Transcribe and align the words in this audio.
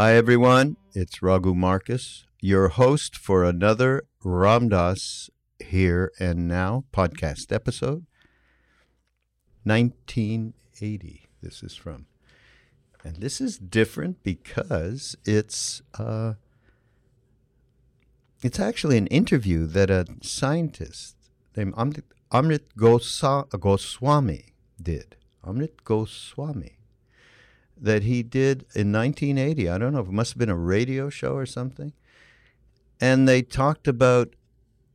Hi, 0.00 0.14
everyone. 0.14 0.76
It's 0.94 1.22
Raghu 1.22 1.56
Marcus, 1.56 2.24
your 2.40 2.68
host 2.68 3.16
for 3.16 3.42
another 3.42 4.04
Ram 4.22 4.68
Dass 4.68 5.28
Here 5.58 6.12
and 6.20 6.46
Now 6.46 6.84
podcast 6.92 7.50
episode. 7.50 8.06
1980, 9.64 11.26
this 11.42 11.64
is 11.64 11.74
from. 11.74 12.06
And 13.02 13.16
this 13.16 13.40
is 13.40 13.58
different 13.58 14.22
because 14.22 15.16
it's 15.24 15.82
uh, 15.98 16.34
it's 18.40 18.60
actually 18.60 18.98
an 18.98 19.08
interview 19.08 19.66
that 19.66 19.90
a 19.90 20.06
scientist 20.22 21.16
named 21.56 21.74
Amrit, 21.74 22.60
Goswami 22.76 24.44
did. 24.80 25.16
Amrit 25.44 25.82
Goswami 25.82 26.77
that 27.80 28.02
he 28.02 28.22
did 28.22 28.66
in 28.74 28.92
1980. 28.92 29.68
I 29.68 29.78
don't 29.78 29.92
know 29.92 30.00
it 30.00 30.08
must 30.08 30.32
have 30.32 30.38
been 30.38 30.48
a 30.48 30.56
radio 30.56 31.08
show 31.08 31.34
or 31.34 31.46
something. 31.46 31.92
And 33.00 33.28
they 33.28 33.42
talked 33.42 33.86
about. 33.86 34.34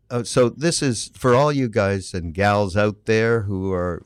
Uh, 0.10 0.24
so 0.24 0.50
this 0.50 0.82
is 0.82 1.10
for 1.16 1.34
all 1.34 1.52
you 1.52 1.68
guys 1.68 2.14
and 2.14 2.34
gals 2.34 2.76
out 2.78 3.06
there 3.06 3.42
who 3.42 3.72
are 3.72 4.04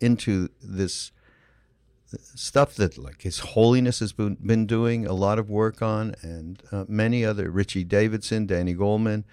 into 0.00 0.48
this 0.62 1.12
stuff 2.34 2.74
that 2.76 2.96
like 2.96 3.22
His 3.22 3.40
Holiness 3.40 3.98
has 3.98 4.12
been, 4.12 4.36
been 4.36 4.66
doing 4.66 5.06
a 5.06 5.12
lot 5.12 5.38
of 5.38 5.50
work 5.50 5.82
on, 5.82 6.14
and 6.22 6.62
uh, 6.70 6.84
many 6.88 7.24
other 7.24 7.50
Richie 7.50 7.84
Davidson, 7.84 8.46
Danny 8.46 8.74
Goleman, 8.74 9.24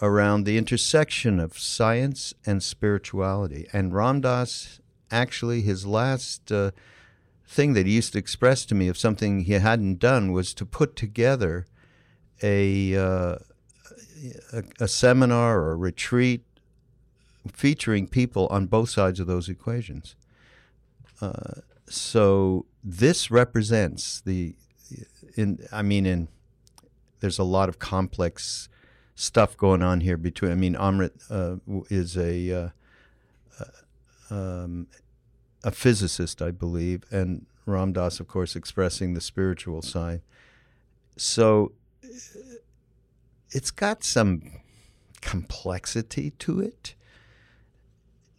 around 0.00 0.44
the 0.44 0.58
intersection 0.58 1.38
of 1.38 1.58
science 1.58 2.34
and 2.44 2.62
spirituality. 2.62 3.68
And 3.72 3.94
Ram 3.94 4.22
Dass 4.22 4.80
actually, 5.10 5.60
his 5.62 5.86
last. 5.86 6.50
Uh, 6.50 6.70
thing 7.46 7.74
that 7.74 7.86
he 7.86 7.94
used 7.94 8.12
to 8.12 8.18
express 8.18 8.64
to 8.66 8.74
me 8.74 8.88
of 8.88 8.98
something 8.98 9.40
he 9.40 9.52
hadn't 9.52 9.98
done 9.98 10.32
was 10.32 10.52
to 10.54 10.66
put 10.66 10.96
together 10.96 11.66
a, 12.42 12.96
uh, 12.96 13.36
a, 14.52 14.64
a, 14.80 14.88
seminar 14.88 15.60
or 15.60 15.72
a 15.72 15.76
retreat 15.76 16.44
featuring 17.52 18.08
people 18.08 18.46
on 18.48 18.66
both 18.66 18.90
sides 18.90 19.20
of 19.20 19.26
those 19.26 19.48
equations. 19.48 20.16
Uh, 21.20 21.60
so 21.88 22.66
this 22.82 23.30
represents 23.30 24.20
the, 24.20 24.54
in 25.36 25.60
I 25.72 25.82
mean, 25.82 26.04
in 26.04 26.28
there's 27.20 27.38
a 27.38 27.44
lot 27.44 27.68
of 27.68 27.78
complex 27.78 28.68
stuff 29.14 29.56
going 29.56 29.82
on 29.82 30.00
here 30.00 30.16
between. 30.16 30.52
I 30.52 30.54
mean, 30.54 30.74
Amrit 30.74 31.12
uh, 31.30 31.56
is 31.88 32.16
a 32.16 32.52
uh, 32.52 32.68
uh, 34.30 34.34
um, 34.34 34.86
a 35.66 35.72
physicist, 35.72 36.40
I 36.40 36.52
believe, 36.52 37.02
and 37.10 37.44
Ram 37.66 37.92
Dass, 37.92 38.20
of 38.20 38.28
course, 38.28 38.54
expressing 38.54 39.14
the 39.14 39.20
spiritual 39.20 39.82
side. 39.82 40.22
So 41.16 41.72
it's 43.50 43.72
got 43.72 44.04
some 44.04 44.42
complexity 45.20 46.30
to 46.38 46.60
it. 46.60 46.94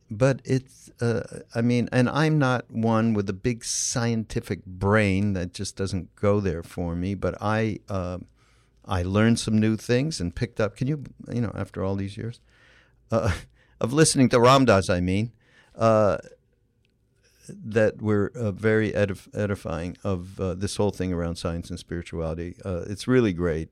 But 0.09 0.39
it's, 0.45 0.89
uh, 1.01 1.41
I 1.53 1.59
mean, 1.61 1.89
and 1.91 2.07
I'm 2.07 2.39
not 2.39 2.71
one 2.71 3.13
with 3.13 3.29
a 3.29 3.33
big 3.33 3.66
scientific 3.66 4.66
brain 4.66 5.33
that 5.33 5.53
just 5.53 5.75
doesn't 5.75 6.16
go 6.16 6.39
there 6.39 6.63
for 6.63 6.95
me. 6.95 7.13
But 7.13 7.35
I, 7.41 7.79
uh, 7.89 8.19
I 8.85 9.03
learned 9.03 9.37
some 9.37 9.59
new 9.59 9.75
things 9.75 10.21
and 10.21 10.33
picked 10.33 10.61
up. 10.61 10.77
Can 10.77 10.87
you, 10.87 11.03
you 11.29 11.41
know, 11.41 11.51
after 11.53 11.83
all 11.83 11.95
these 11.95 12.16
years 12.16 12.39
uh, 13.11 13.33
of 13.81 13.91
listening 13.91 14.29
to 14.29 14.39
Ram 14.39 14.63
Dass, 14.63 14.89
I 14.89 15.01
mean, 15.01 15.33
uh, 15.75 16.19
that 17.50 18.02
were 18.02 18.31
uh, 18.35 18.52
very 18.52 18.91
edif- 18.91 19.35
edifying 19.35 19.97
of 20.03 20.40
uh, 20.40 20.53
this 20.53 20.78
whole 20.78 20.91
thing 20.91 21.13
around 21.13 21.35
science 21.35 21.69
and 21.69 21.80
spirituality. 21.80 22.56
Uh, 22.63 22.84
it's 22.88 23.08
really 23.08 23.34
great. 23.34 23.69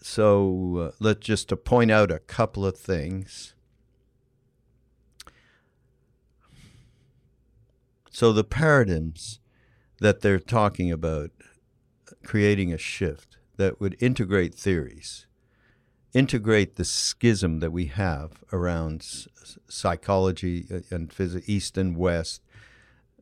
So 0.00 0.76
uh, 0.76 0.96
let's 1.00 1.20
just 1.26 1.48
to 1.48 1.56
point 1.56 1.90
out 1.90 2.10
a 2.10 2.18
couple 2.18 2.66
of 2.66 2.76
things. 2.76 3.54
So 8.10 8.32
the 8.32 8.44
paradigms 8.44 9.40
that 10.00 10.20
they're 10.20 10.38
talking 10.38 10.92
about 10.92 11.30
creating 12.24 12.72
a 12.72 12.78
shift 12.78 13.38
that 13.56 13.80
would 13.80 13.96
integrate 14.00 14.54
theories, 14.54 15.26
integrate 16.12 16.76
the 16.76 16.84
schism 16.84 17.60
that 17.60 17.72
we 17.72 17.86
have 17.86 18.44
around 18.52 19.26
psychology 19.68 20.66
uh, 20.72 20.80
and 20.94 21.12
physics, 21.12 21.48
East 21.48 21.78
and 21.78 21.96
West, 21.96 22.42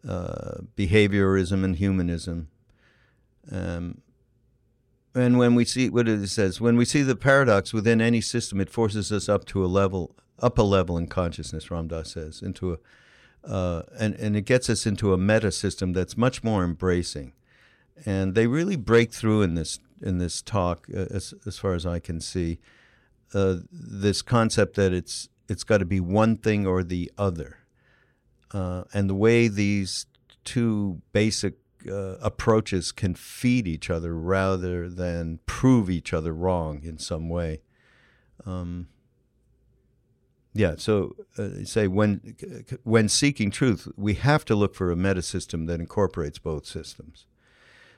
uh, 0.07 0.63
behaviorism 0.77 1.65
and 1.65 1.77
humanism. 1.77 2.49
Um, 3.51 4.03
and 5.15 5.39
when 5.39 5.55
we 5.55 5.65
see 5.65 5.91
what 5.91 6.09
it 6.09 6.27
says, 6.29 6.61
when 6.61 6.77
we 6.77 6.85
see 6.85 7.03
the 7.03 7.17
paradox 7.17 7.73
within 7.73 8.01
any 8.01 8.21
system, 8.21 8.61
it 8.61 8.71
forces 8.71 9.13
us 9.13 9.29
up 9.29 9.45
to 9.47 9.65
a 9.65 9.67
level, 9.67 10.17
up 10.39 10.59
a 10.59 10.63
level 10.63 10.97
in 10.97 11.07
consciousness. 11.07 11.71
Ram 11.71 11.89
Dass 11.89 12.13
says 12.13 12.41
into 12.43 12.73
a, 12.73 12.79
uh, 13.49 13.83
and 13.99 14.15
and 14.15 14.37
it 14.37 14.43
gets 14.43 14.71
us 14.71 14.87
into 14.87 15.13
a 15.13 15.19
meta 15.19 15.53
system 15.53 15.93
that's 15.93 16.17
much 16.17 16.43
more 16.43 16.65
embracing, 16.65 17.33
and 18.07 18.35
they 18.35 18.47
really 18.47 18.77
break 18.77 19.13
through 19.13 19.43
in 19.43 19.55
this 19.55 19.81
in 20.01 20.19
this 20.19 20.41
talk, 20.41 20.87
uh, 20.95 21.07
as 21.11 21.35
as 21.45 21.59
far 21.59 21.75
as 21.75 21.85
I 21.85 21.99
can 21.99 22.21
see, 22.21 22.59
uh, 23.35 23.57
this 23.71 24.23
concept 24.23 24.77
that 24.77 24.93
it's 24.93 25.29
it's 25.49 25.65
got 25.65 25.79
to 25.79 25.85
be 25.85 26.01
one 26.01 26.39
thing 26.39 26.67
or 26.67 26.83
the 26.83 27.11
other 27.19 27.59
uh, 28.53 28.85
and 28.93 29.09
the 29.09 29.15
way 29.15 29.49
these 29.49 30.07
two 30.45 31.01
basic 31.13 31.55
uh, 31.91 32.17
approaches 32.21 32.93
can 32.93 33.15
feed 33.15 33.67
each 33.67 33.91
other 33.91 34.17
rather 34.17 34.89
than 34.89 35.39
prove 35.47 35.91
each 35.91 36.13
other 36.13 36.33
wrong 36.33 36.83
in 36.85 36.99
some 36.99 37.29
way. 37.29 37.61
Um, 38.47 38.89
yeah, 40.55 40.75
so 40.77 41.17
uh, 41.39 41.65
say 41.65 41.89
when 41.89 42.37
when 42.85 43.09
seeking 43.09 43.51
truth, 43.51 43.89
we 43.97 44.15
have 44.15 44.45
to 44.45 44.55
look 44.55 44.75
for 44.75 44.91
a 44.91 44.97
meta 44.97 45.23
system 45.23 45.67
that 45.67 45.81
incorporates 45.81 46.39
both 46.39 46.67
systems. 46.67 47.27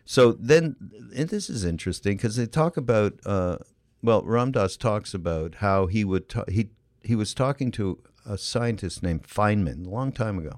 So 0.04 0.32
then, 0.32 0.76
this 1.10 1.50
is 1.50 1.64
interesting 1.64 2.16
because 2.16 2.36
they 2.36 2.46
talk 2.46 2.76
about. 2.76 3.14
Uh, 3.26 3.58
well, 4.02 4.22
Ram 4.22 4.52
Dass 4.52 4.76
talks 4.76 5.14
about 5.14 5.56
how 5.56 5.86
he 5.86 6.04
would 6.04 6.28
ta- 6.28 6.44
he 6.46 6.68
he 7.02 7.16
was 7.16 7.34
talking 7.34 7.72
to 7.72 7.98
a 8.26 8.38
scientist 8.38 9.02
named 9.02 9.24
Feynman 9.24 9.86
a 9.86 9.90
long 9.90 10.12
time 10.12 10.38
ago. 10.38 10.56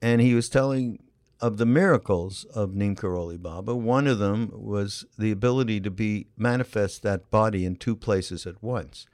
And 0.00 0.20
he 0.20 0.34
was 0.34 0.48
telling 0.48 1.02
of 1.40 1.56
the 1.56 1.66
miracles 1.66 2.44
of 2.54 2.74
Neem 2.74 2.96
Karoli 2.96 3.40
Baba. 3.40 3.74
One 3.74 4.06
of 4.06 4.18
them 4.18 4.50
was 4.52 5.06
the 5.16 5.30
ability 5.30 5.80
to 5.80 5.90
be 5.90 6.26
manifest 6.36 7.02
that 7.02 7.30
body 7.30 7.64
in 7.64 7.76
two 7.76 7.94
places 7.94 8.46
at 8.46 8.62
once. 8.62 9.06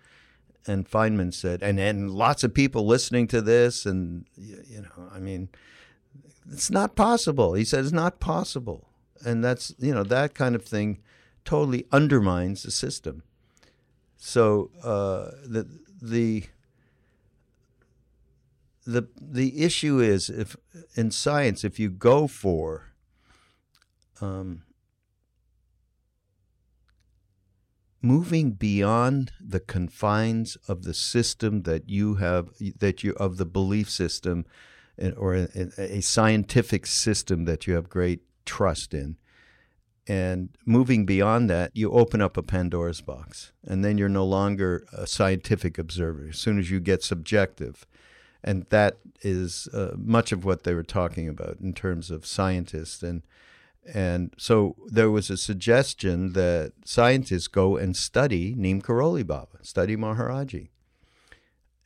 And 0.66 0.88
Feynman 0.88 1.34
said, 1.34 1.62
and, 1.62 1.78
and 1.78 2.10
lots 2.10 2.42
of 2.42 2.54
people 2.54 2.86
listening 2.86 3.26
to 3.28 3.42
this, 3.42 3.84
and, 3.84 4.24
you 4.36 4.80
know, 4.80 5.10
I 5.12 5.18
mean, 5.18 5.50
it's 6.50 6.70
not 6.70 6.96
possible. 6.96 7.52
He 7.52 7.64
said, 7.64 7.84
it's 7.84 7.92
not 7.92 8.20
possible. 8.20 8.88
And 9.26 9.44
that's, 9.44 9.74
you 9.78 9.94
know, 9.94 10.04
that 10.04 10.34
kind 10.34 10.54
of 10.54 10.64
thing 10.64 11.02
totally 11.44 11.84
undermines 11.92 12.62
the 12.62 12.70
system. 12.70 13.22
So 14.16 14.70
uh, 14.82 15.32
the, 15.44 15.68
the, 16.00 16.44
the 18.86 19.08
the 19.20 19.62
issue 19.62 19.98
is 20.00 20.28
if 20.28 20.56
in 20.94 21.10
science 21.10 21.64
if 21.64 21.78
you 21.78 21.90
go 21.90 22.26
for 22.26 22.92
um, 24.20 24.62
moving 28.02 28.52
beyond 28.52 29.32
the 29.40 29.60
confines 29.60 30.56
of 30.68 30.84
the 30.84 30.94
system 30.94 31.62
that 31.62 31.88
you 31.88 32.16
have 32.16 32.50
that 32.78 33.02
you 33.02 33.12
of 33.14 33.38
the 33.38 33.46
belief 33.46 33.88
system 33.88 34.44
or 35.16 35.34
a, 35.34 35.48
a 35.78 36.00
scientific 36.00 36.86
system 36.86 37.46
that 37.46 37.66
you 37.66 37.74
have 37.74 37.88
great 37.88 38.20
trust 38.44 38.92
in 38.92 39.16
and 40.06 40.50
moving 40.66 41.06
beyond 41.06 41.48
that 41.48 41.70
you 41.74 41.90
open 41.90 42.20
up 42.20 42.36
a 42.36 42.42
pandora's 42.42 43.00
box 43.00 43.52
and 43.64 43.84
then 43.84 43.96
you're 43.96 44.08
no 44.08 44.24
longer 44.24 44.86
a 44.92 45.06
scientific 45.06 45.78
observer. 45.78 46.28
As 46.28 46.38
soon 46.38 46.58
as 46.58 46.70
you 46.70 46.78
get 46.80 47.02
subjective 47.02 47.86
and 48.44 48.66
that 48.68 48.98
is 49.22 49.66
uh, 49.72 49.94
much 49.96 50.30
of 50.30 50.44
what 50.44 50.62
they 50.62 50.74
were 50.74 50.84
talking 50.84 51.28
about 51.28 51.56
in 51.60 51.72
terms 51.72 52.10
of 52.10 52.26
scientists 52.26 53.02
and 53.02 53.22
and 53.92 54.34
so 54.38 54.76
there 54.86 55.10
was 55.10 55.28
a 55.28 55.36
suggestion 55.36 56.32
that 56.32 56.72
scientists 56.84 57.48
go 57.48 57.76
and 57.76 57.96
study 57.96 58.54
Neem 58.56 58.80
Karoli 58.80 59.26
Baba, 59.26 59.58
study 59.62 59.96
Maharaji. 59.96 60.68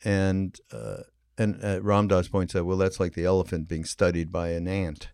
And 0.03 0.57
uh, 0.71 1.03
and 1.37 1.63
uh, 1.63 1.81
Ram 1.81 2.07
Dass 2.07 2.27
points 2.27 2.55
out, 2.55 2.65
well, 2.65 2.77
that's 2.77 2.99
like 2.99 3.13
the 3.13 3.25
elephant 3.25 3.67
being 3.67 3.85
studied 3.85 4.31
by 4.31 4.49
an 4.49 4.67
ant. 4.67 5.09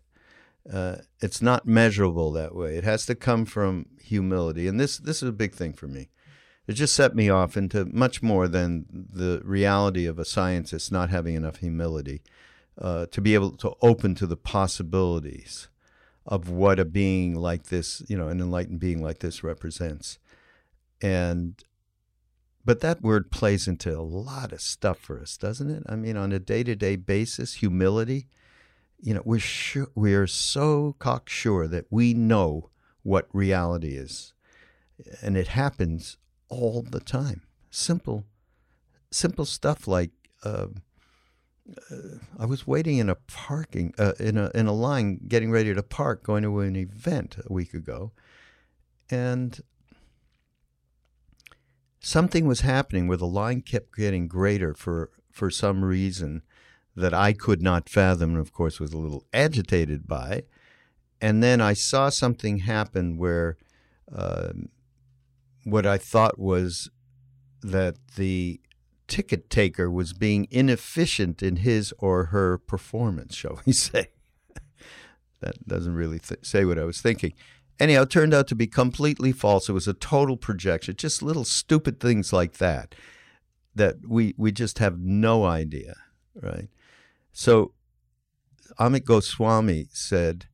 Uh, 0.70 0.96
it's 1.20 1.40
not 1.42 1.66
measurable 1.66 2.32
that 2.32 2.54
way. 2.54 2.76
It 2.76 2.84
has 2.84 3.06
to 3.06 3.14
come 3.14 3.46
from 3.46 3.86
humility, 4.00 4.66
and 4.68 4.78
this 4.78 4.98
this 4.98 5.22
is 5.22 5.28
a 5.28 5.32
big 5.32 5.54
thing 5.54 5.72
for 5.72 5.86
me. 5.86 6.10
It 6.66 6.72
just 6.72 6.94
set 6.94 7.14
me 7.14 7.28
off 7.28 7.56
into 7.56 7.84
much 7.86 8.22
more 8.22 8.48
than 8.48 8.86
the 8.90 9.40
reality 9.44 10.06
of 10.06 10.18
a 10.18 10.24
scientist 10.24 10.90
not 10.90 11.10
having 11.10 11.34
enough 11.34 11.58
humility 11.58 12.22
uh, 12.80 13.06
to 13.06 13.20
be 13.20 13.34
able 13.34 13.52
to 13.52 13.74
open 13.82 14.14
to 14.16 14.26
the 14.26 14.36
possibilities 14.36 15.68
of 16.26 16.50
what 16.50 16.80
a 16.80 16.84
being 16.84 17.34
like 17.36 17.64
this, 17.64 18.02
you 18.08 18.16
know, 18.16 18.28
an 18.28 18.40
enlightened 18.40 18.80
being 18.80 19.02
like 19.02 19.20
this 19.20 19.44
represents. 19.44 20.18
And 21.00 21.62
but 22.64 22.80
that 22.80 23.00
word 23.00 23.30
plays 23.30 23.68
into 23.68 23.96
a 23.96 24.02
lot 24.02 24.52
of 24.52 24.60
stuff 24.60 24.98
for 24.98 25.20
us, 25.20 25.36
doesn't 25.36 25.70
it? 25.70 25.84
I 25.88 25.94
mean, 25.94 26.16
on 26.16 26.32
a 26.32 26.40
day-to-day 26.40 26.96
basis, 26.96 27.54
humility, 27.54 28.26
you 29.00 29.14
know, 29.14 29.22
we're 29.24 29.38
sure 29.38 29.86
we 29.94 30.14
are 30.14 30.26
so 30.26 30.96
cocksure 30.98 31.68
that 31.68 31.86
we 31.90 32.12
know 32.12 32.70
what 33.04 33.28
reality 33.32 33.94
is. 33.96 34.34
And 35.22 35.36
it 35.36 35.48
happens 35.48 36.16
all 36.48 36.82
the 36.82 37.00
time. 37.00 37.42
Simple 37.70 38.24
simple 39.10 39.44
stuff 39.44 39.88
like 39.88 40.10
uh, 40.44 40.66
uh, 41.90 41.96
I 42.38 42.44
was 42.44 42.66
waiting 42.66 42.98
in 42.98 43.08
a 43.08 43.14
parking 43.14 43.94
uh, 43.98 44.12
in 44.20 44.36
a 44.36 44.50
in 44.54 44.66
a 44.66 44.72
line, 44.72 45.20
getting 45.26 45.50
ready 45.50 45.74
to 45.74 45.82
park, 45.82 46.22
going 46.22 46.42
to 46.42 46.60
an 46.60 46.76
event 46.76 47.36
a 47.44 47.52
week 47.52 47.74
ago, 47.74 48.12
and 49.10 49.60
something 51.98 52.46
was 52.46 52.60
happening 52.60 53.08
where 53.08 53.16
the 53.16 53.26
line 53.26 53.62
kept 53.62 53.96
getting 53.96 54.28
greater 54.28 54.74
for 54.74 55.10
for 55.30 55.50
some 55.50 55.84
reason 55.84 56.42
that 56.94 57.12
I 57.12 57.32
could 57.32 57.62
not 57.62 57.88
fathom, 57.88 58.30
and 58.30 58.38
of 58.38 58.52
course 58.52 58.78
was 58.78 58.92
a 58.92 58.98
little 58.98 59.24
agitated 59.32 60.06
by. 60.06 60.44
And 61.20 61.42
then 61.42 61.60
I 61.62 61.72
saw 61.72 62.10
something 62.10 62.58
happen 62.58 63.16
where 63.16 63.56
uh, 64.14 64.52
what 65.66 65.84
I 65.84 65.98
thought 65.98 66.38
was 66.38 66.88
that 67.60 67.96
the 68.14 68.60
ticket 69.08 69.50
taker 69.50 69.90
was 69.90 70.12
being 70.12 70.46
inefficient 70.48 71.42
in 71.42 71.56
his 71.56 71.92
or 71.98 72.26
her 72.26 72.56
performance, 72.56 73.34
shall 73.34 73.60
we 73.66 73.72
say. 73.72 74.10
that 75.40 75.66
doesn't 75.66 75.94
really 75.94 76.20
th- 76.20 76.46
say 76.46 76.64
what 76.64 76.78
I 76.78 76.84
was 76.84 77.00
thinking. 77.00 77.32
Anyhow, 77.80 78.02
it 78.02 78.10
turned 78.10 78.32
out 78.32 78.46
to 78.46 78.54
be 78.54 78.68
completely 78.68 79.32
false. 79.32 79.68
It 79.68 79.72
was 79.72 79.88
a 79.88 79.92
total 79.92 80.36
projection, 80.36 80.94
just 80.94 81.20
little 81.20 81.44
stupid 81.44 81.98
things 81.98 82.32
like 82.32 82.54
that 82.54 82.94
that 83.74 83.96
we, 84.08 84.34
we 84.38 84.52
just 84.52 84.78
have 84.78 85.00
no 85.00 85.44
idea, 85.44 85.96
right? 86.40 86.68
So 87.32 87.72
Amit 88.78 89.04
Goswami 89.04 89.88
said, 89.90 90.46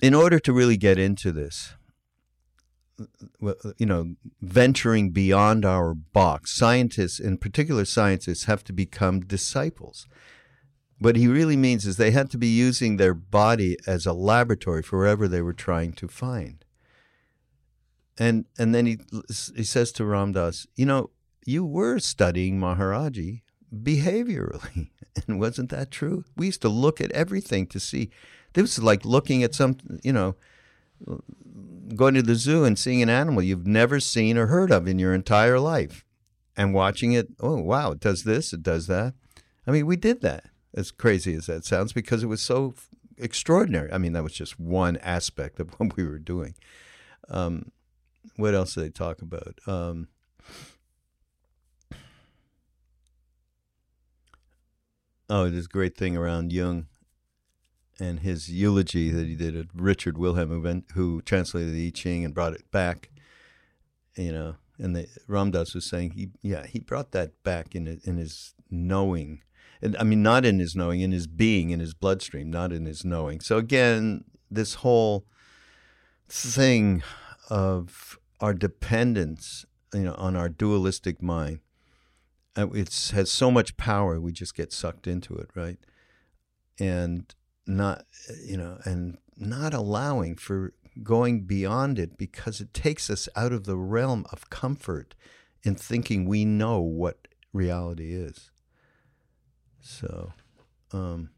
in 0.00 0.14
order 0.14 0.38
to 0.40 0.52
really 0.52 0.78
get 0.78 0.98
into 0.98 1.30
this, 1.30 1.74
you 3.78 3.86
know, 3.86 4.14
venturing 4.40 5.10
beyond 5.10 5.64
our 5.64 5.94
box. 5.94 6.52
Scientists, 6.56 7.18
in 7.18 7.38
particular 7.38 7.84
scientists, 7.84 8.44
have 8.44 8.64
to 8.64 8.72
become 8.72 9.20
disciples. 9.20 10.06
What 10.98 11.16
he 11.16 11.26
really 11.26 11.56
means 11.56 11.84
is 11.84 11.96
they 11.96 12.12
had 12.12 12.30
to 12.30 12.38
be 12.38 12.48
using 12.48 12.96
their 12.96 13.14
body 13.14 13.76
as 13.86 14.06
a 14.06 14.12
laboratory 14.12 14.82
for 14.82 15.00
whatever 15.00 15.26
they 15.26 15.42
were 15.42 15.52
trying 15.52 15.92
to 15.94 16.06
find. 16.06 16.64
And 18.18 18.44
and 18.58 18.74
then 18.74 18.86
he 18.86 18.98
he 19.56 19.64
says 19.64 19.90
to 19.92 20.04
Ram 20.04 20.32
Dass, 20.32 20.66
you 20.76 20.86
know, 20.86 21.10
you 21.44 21.64
were 21.64 21.98
studying 21.98 22.60
Maharaji 22.60 23.42
behaviorally, 23.74 24.90
and 25.26 25.40
wasn't 25.40 25.70
that 25.70 25.90
true? 25.90 26.24
We 26.36 26.46
used 26.46 26.62
to 26.62 26.68
look 26.68 27.00
at 27.00 27.10
everything 27.12 27.66
to 27.68 27.80
see. 27.80 28.10
This 28.52 28.76
was 28.76 28.84
like 28.84 29.04
looking 29.04 29.42
at 29.42 29.54
some, 29.54 29.78
you 30.04 30.12
know, 30.12 30.36
going 31.96 32.14
to 32.14 32.22
the 32.22 32.34
zoo 32.34 32.64
and 32.64 32.78
seeing 32.78 33.02
an 33.02 33.08
animal 33.08 33.42
you've 33.42 33.66
never 33.66 34.00
seen 34.00 34.36
or 34.38 34.46
heard 34.46 34.70
of 34.70 34.88
in 34.88 34.98
your 34.98 35.14
entire 35.14 35.58
life 35.58 36.04
and 36.56 36.74
watching 36.74 37.12
it. 37.12 37.28
Oh, 37.40 37.60
wow, 37.60 37.92
it 37.92 38.00
does 38.00 38.24
this, 38.24 38.52
it 38.52 38.62
does 38.62 38.86
that. 38.86 39.14
I 39.66 39.70
mean, 39.70 39.86
we 39.86 39.96
did 39.96 40.20
that, 40.22 40.46
as 40.74 40.90
crazy 40.90 41.34
as 41.34 41.46
that 41.46 41.64
sounds, 41.64 41.92
because 41.92 42.22
it 42.22 42.28
was 42.28 42.42
so 42.42 42.74
extraordinary. 43.16 43.92
I 43.92 43.98
mean, 43.98 44.12
that 44.12 44.22
was 44.22 44.34
just 44.34 44.58
one 44.58 44.96
aspect 44.98 45.60
of 45.60 45.70
what 45.78 45.96
we 45.96 46.06
were 46.06 46.18
doing. 46.18 46.54
Um, 47.28 47.70
what 48.36 48.54
else 48.54 48.74
did 48.74 48.84
they 48.84 48.90
talk 48.90 49.22
about? 49.22 49.58
Um, 49.66 50.08
oh, 55.28 55.48
this 55.48 55.66
great 55.66 55.96
thing 55.96 56.16
around 56.16 56.52
Jung 56.52 56.86
and 58.00 58.20
his 58.20 58.48
eulogy 58.50 59.10
that 59.10 59.26
he 59.26 59.34
did 59.34 59.56
at 59.56 59.66
Richard 59.74 60.18
Wilhelm, 60.18 60.84
who, 60.94 61.22
translated 61.22 61.74
the 61.74 61.86
I 61.88 61.90
Ching 61.90 62.24
and 62.24 62.34
brought 62.34 62.54
it 62.54 62.70
back, 62.70 63.10
you 64.16 64.32
know, 64.32 64.56
and 64.78 64.96
the, 64.96 65.06
Ram 65.28 65.50
Dass 65.50 65.74
was 65.74 65.84
saying 65.84 66.12
he, 66.12 66.30
yeah, 66.42 66.66
he 66.66 66.80
brought 66.80 67.12
that 67.12 67.42
back 67.44 67.74
in 67.74 68.00
in 68.04 68.16
his 68.16 68.54
knowing, 68.70 69.42
and 69.80 69.96
I 69.98 70.04
mean 70.04 70.22
not 70.22 70.44
in 70.44 70.58
his 70.58 70.74
knowing, 70.74 71.00
in 71.00 71.12
his 71.12 71.26
being, 71.26 71.70
in 71.70 71.80
his 71.80 71.94
bloodstream, 71.94 72.50
not 72.50 72.72
in 72.72 72.86
his 72.86 73.04
knowing. 73.04 73.40
So 73.40 73.58
again, 73.58 74.24
this 74.50 74.74
whole 74.74 75.26
thing 76.28 77.02
of 77.48 78.18
our 78.40 78.54
dependence, 78.54 79.64
you 79.92 80.02
know, 80.02 80.14
on 80.14 80.36
our 80.36 80.48
dualistic 80.48 81.22
mind, 81.22 81.60
uh, 82.56 82.68
it 82.70 83.12
has 83.14 83.30
so 83.30 83.50
much 83.50 83.76
power. 83.76 84.20
We 84.20 84.32
just 84.32 84.54
get 84.54 84.72
sucked 84.72 85.06
into 85.06 85.34
it, 85.36 85.50
right? 85.54 85.78
And 86.78 87.32
not 87.66 88.04
you 88.44 88.56
know 88.56 88.78
and 88.84 89.18
not 89.36 89.74
allowing 89.74 90.36
for 90.36 90.72
going 91.02 91.42
beyond 91.42 91.98
it 91.98 92.18
because 92.18 92.60
it 92.60 92.74
takes 92.74 93.08
us 93.08 93.28
out 93.34 93.52
of 93.52 93.64
the 93.64 93.76
realm 93.76 94.26
of 94.30 94.50
comfort 94.50 95.14
in 95.62 95.74
thinking 95.74 96.26
we 96.26 96.44
know 96.44 96.80
what 96.80 97.28
reality 97.52 98.12
is 98.12 98.50
so 99.80 100.32
um, 100.92 101.30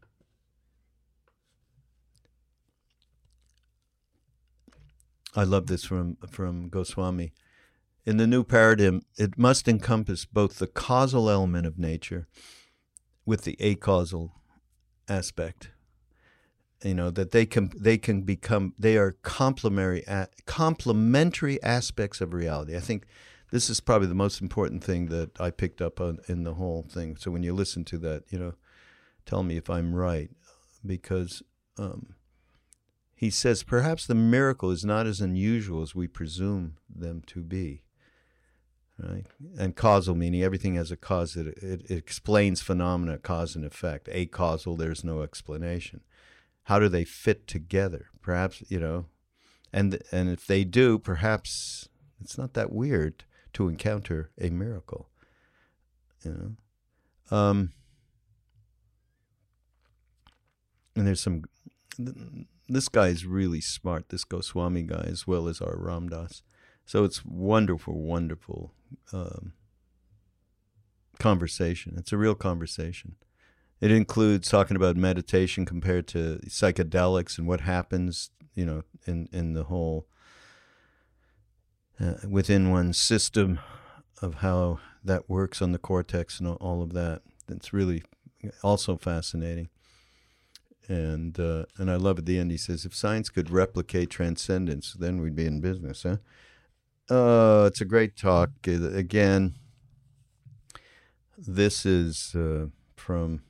I 5.35 5.43
love 5.43 5.67
this 5.67 5.83
from 5.83 6.17
from 6.29 6.69
Goswami. 6.69 7.33
In 8.05 8.17
the 8.17 8.27
new 8.27 8.43
paradigm, 8.43 9.01
it 9.17 9.37
must 9.37 9.67
encompass 9.67 10.25
both 10.25 10.59
the 10.59 10.67
causal 10.67 11.29
element 11.29 11.65
of 11.65 11.79
nature 11.79 12.27
with 13.25 13.43
the 13.43 13.57
acausal 13.59 14.33
aspect 15.09 15.71
you 16.83 16.93
know 16.93 17.09
that 17.11 17.31
they 17.31 17.45
can 17.45 17.71
they 17.75 17.97
can 17.97 18.21
become 18.21 18.73
they 18.77 18.97
are 18.97 19.13
complementary 19.23 20.03
complementary 20.45 21.61
aspects 21.63 22.21
of 22.21 22.33
reality. 22.33 22.75
I 22.75 22.79
think 22.79 23.05
this 23.51 23.69
is 23.69 23.79
probably 23.79 24.07
the 24.07 24.15
most 24.15 24.41
important 24.41 24.83
thing 24.83 25.07
that 25.07 25.39
I 25.39 25.51
picked 25.51 25.81
up 25.81 26.01
on 26.01 26.19
in 26.27 26.43
the 26.43 26.55
whole 26.55 26.83
thing. 26.83 27.15
So 27.15 27.31
when 27.31 27.43
you 27.43 27.53
listen 27.53 27.85
to 27.85 27.97
that, 27.99 28.23
you 28.29 28.39
know, 28.39 28.53
tell 29.25 29.43
me 29.43 29.55
if 29.57 29.69
I'm 29.69 29.93
right, 29.95 30.29
because 30.85 31.41
um, 31.77 32.15
he 33.15 33.29
says 33.29 33.63
perhaps 33.63 34.05
the 34.05 34.15
miracle 34.15 34.71
is 34.71 34.83
not 34.83 35.07
as 35.07 35.21
unusual 35.21 35.81
as 35.81 35.95
we 35.95 36.07
presume 36.07 36.77
them 36.93 37.21
to 37.27 37.41
be. 37.41 37.83
Right? 38.97 39.25
And 39.59 39.75
causal 39.75 40.15
meaning 40.15 40.41
everything 40.41 40.75
has 40.75 40.89
a 40.89 40.95
cause. 40.95 41.35
It, 41.35 41.47
it, 41.47 41.81
it 41.89 41.97
explains 41.97 42.61
phenomena, 42.61 43.17
cause 43.17 43.55
and 43.55 43.65
effect. 43.65 44.07
A 44.11 44.25
causal, 44.25 44.77
there's 44.77 45.03
no 45.03 45.21
explanation 45.21 46.01
how 46.65 46.79
do 46.79 46.89
they 46.89 47.05
fit 47.05 47.47
together? 47.47 48.07
Perhaps 48.21 48.63
you 48.69 48.79
know, 48.79 49.05
and 49.71 50.01
and 50.11 50.29
if 50.29 50.45
they 50.45 50.63
do, 50.63 50.99
perhaps 50.99 51.89
it's 52.21 52.37
not 52.37 52.53
that 52.53 52.71
weird 52.71 53.23
to 53.53 53.69
encounter 53.69 54.31
a 54.39 54.49
miracle. 54.49 55.09
You 56.23 56.57
know, 57.31 57.37
um, 57.37 57.71
and 60.95 61.07
there's 61.07 61.21
some. 61.21 61.43
This 62.67 62.89
guy 62.89 63.07
is 63.07 63.25
really 63.25 63.61
smart. 63.61 64.09
This 64.09 64.23
Goswami 64.23 64.81
guy, 64.81 65.05
as 65.07 65.27
well 65.27 65.47
as 65.47 65.61
our 65.61 65.77
Ram 65.77 66.09
Dass. 66.09 66.41
So 66.85 67.03
it's 67.03 67.23
wonderful, 67.23 67.99
wonderful 67.99 68.73
um, 69.13 69.53
conversation. 71.19 71.93
It's 71.97 72.11
a 72.11 72.17
real 72.17 72.35
conversation. 72.35 73.15
It 73.81 73.91
includes 73.91 74.49
talking 74.49 74.77
about 74.77 74.95
meditation 74.95 75.65
compared 75.65 76.07
to 76.07 76.39
psychedelics 76.47 77.37
and 77.37 77.47
what 77.47 77.61
happens, 77.61 78.29
you 78.53 78.65
know, 78.65 78.83
in 79.05 79.27
in 79.31 79.53
the 79.53 79.65
whole 79.65 80.07
uh, 81.99 82.15
within 82.27 82.71
one's 82.71 82.97
system 82.99 83.59
of 84.21 84.35
how 84.35 84.79
that 85.03 85.29
works 85.29 85.61
on 85.61 85.71
the 85.71 85.77
cortex 85.77 86.39
and 86.39 86.47
all 86.47 86.81
of 86.81 86.93
that. 86.93 87.21
It's 87.49 87.73
really 87.73 88.03
also 88.63 88.97
fascinating. 88.97 89.69
And 90.87 91.39
uh, 91.39 91.65
and 91.77 91.89
I 91.89 91.95
love 91.95 92.19
at 92.19 92.25
the 92.25 92.39
end 92.39 92.51
he 92.51 92.57
says, 92.57 92.85
if 92.85 92.95
science 92.95 93.29
could 93.29 93.49
replicate 93.49 94.09
transcendence, 94.09 94.93
then 94.93 95.19
we'd 95.19 95.35
be 95.35 95.45
in 95.45 95.59
business, 95.59 96.03
huh? 96.03 96.17
Uh, 97.09 97.65
it's 97.67 97.81
a 97.81 97.85
great 97.85 98.15
talk. 98.15 98.49
Again, 98.65 99.55
this 101.37 101.85
is 101.85 102.33
uh, 102.35 102.67
from 102.95 103.41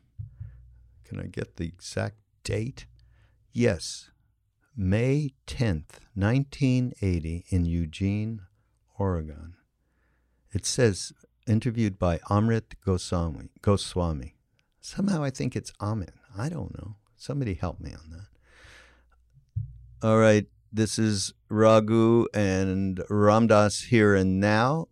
can 1.08 1.20
I 1.20 1.28
get 1.28 1.58
the 1.58 1.66
exact 1.66 2.18
date? 2.44 2.86
Yes, 3.54 4.10
May 4.76 5.34
10th, 5.48 6.00
1980, 6.16 7.46
in 7.50 7.66
Eugene, 7.66 8.42
Oregon. 8.98 9.54
It 10.52 10.66
says 10.66 11.14
interviewed 11.48 11.98
by 11.98 12.18
Amrit 12.30 12.74
Goswami. 12.86 13.50
Goswami. 13.62 14.36
Somehow 14.82 15.24
I 15.24 15.30
think 15.30 15.56
it's 15.56 15.72
Amit. 15.82 16.10
I 16.38 16.50
don't 16.50 16.78
know. 16.78 16.96
Somebody 17.16 17.54
help 17.54 17.80
me 17.80 17.92
on 17.94 18.12
that. 18.12 18.28
All 20.06 20.18
right, 20.18 20.46
this 20.72 21.00
is 21.00 21.34
Raghu 21.50 22.28
and 22.34 23.02
Ram 23.10 23.48
Dass 23.48 23.84
here 23.84 24.14
and 24.14 24.40
now. 24.42 24.90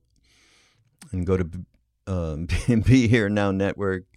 And 1.12 1.28
go 1.28 1.36
to 1.38 1.50
um, 2.08 2.48
Be 2.86 3.08
Here 3.08 3.28
Now 3.30 3.52
Network.com 3.52 4.08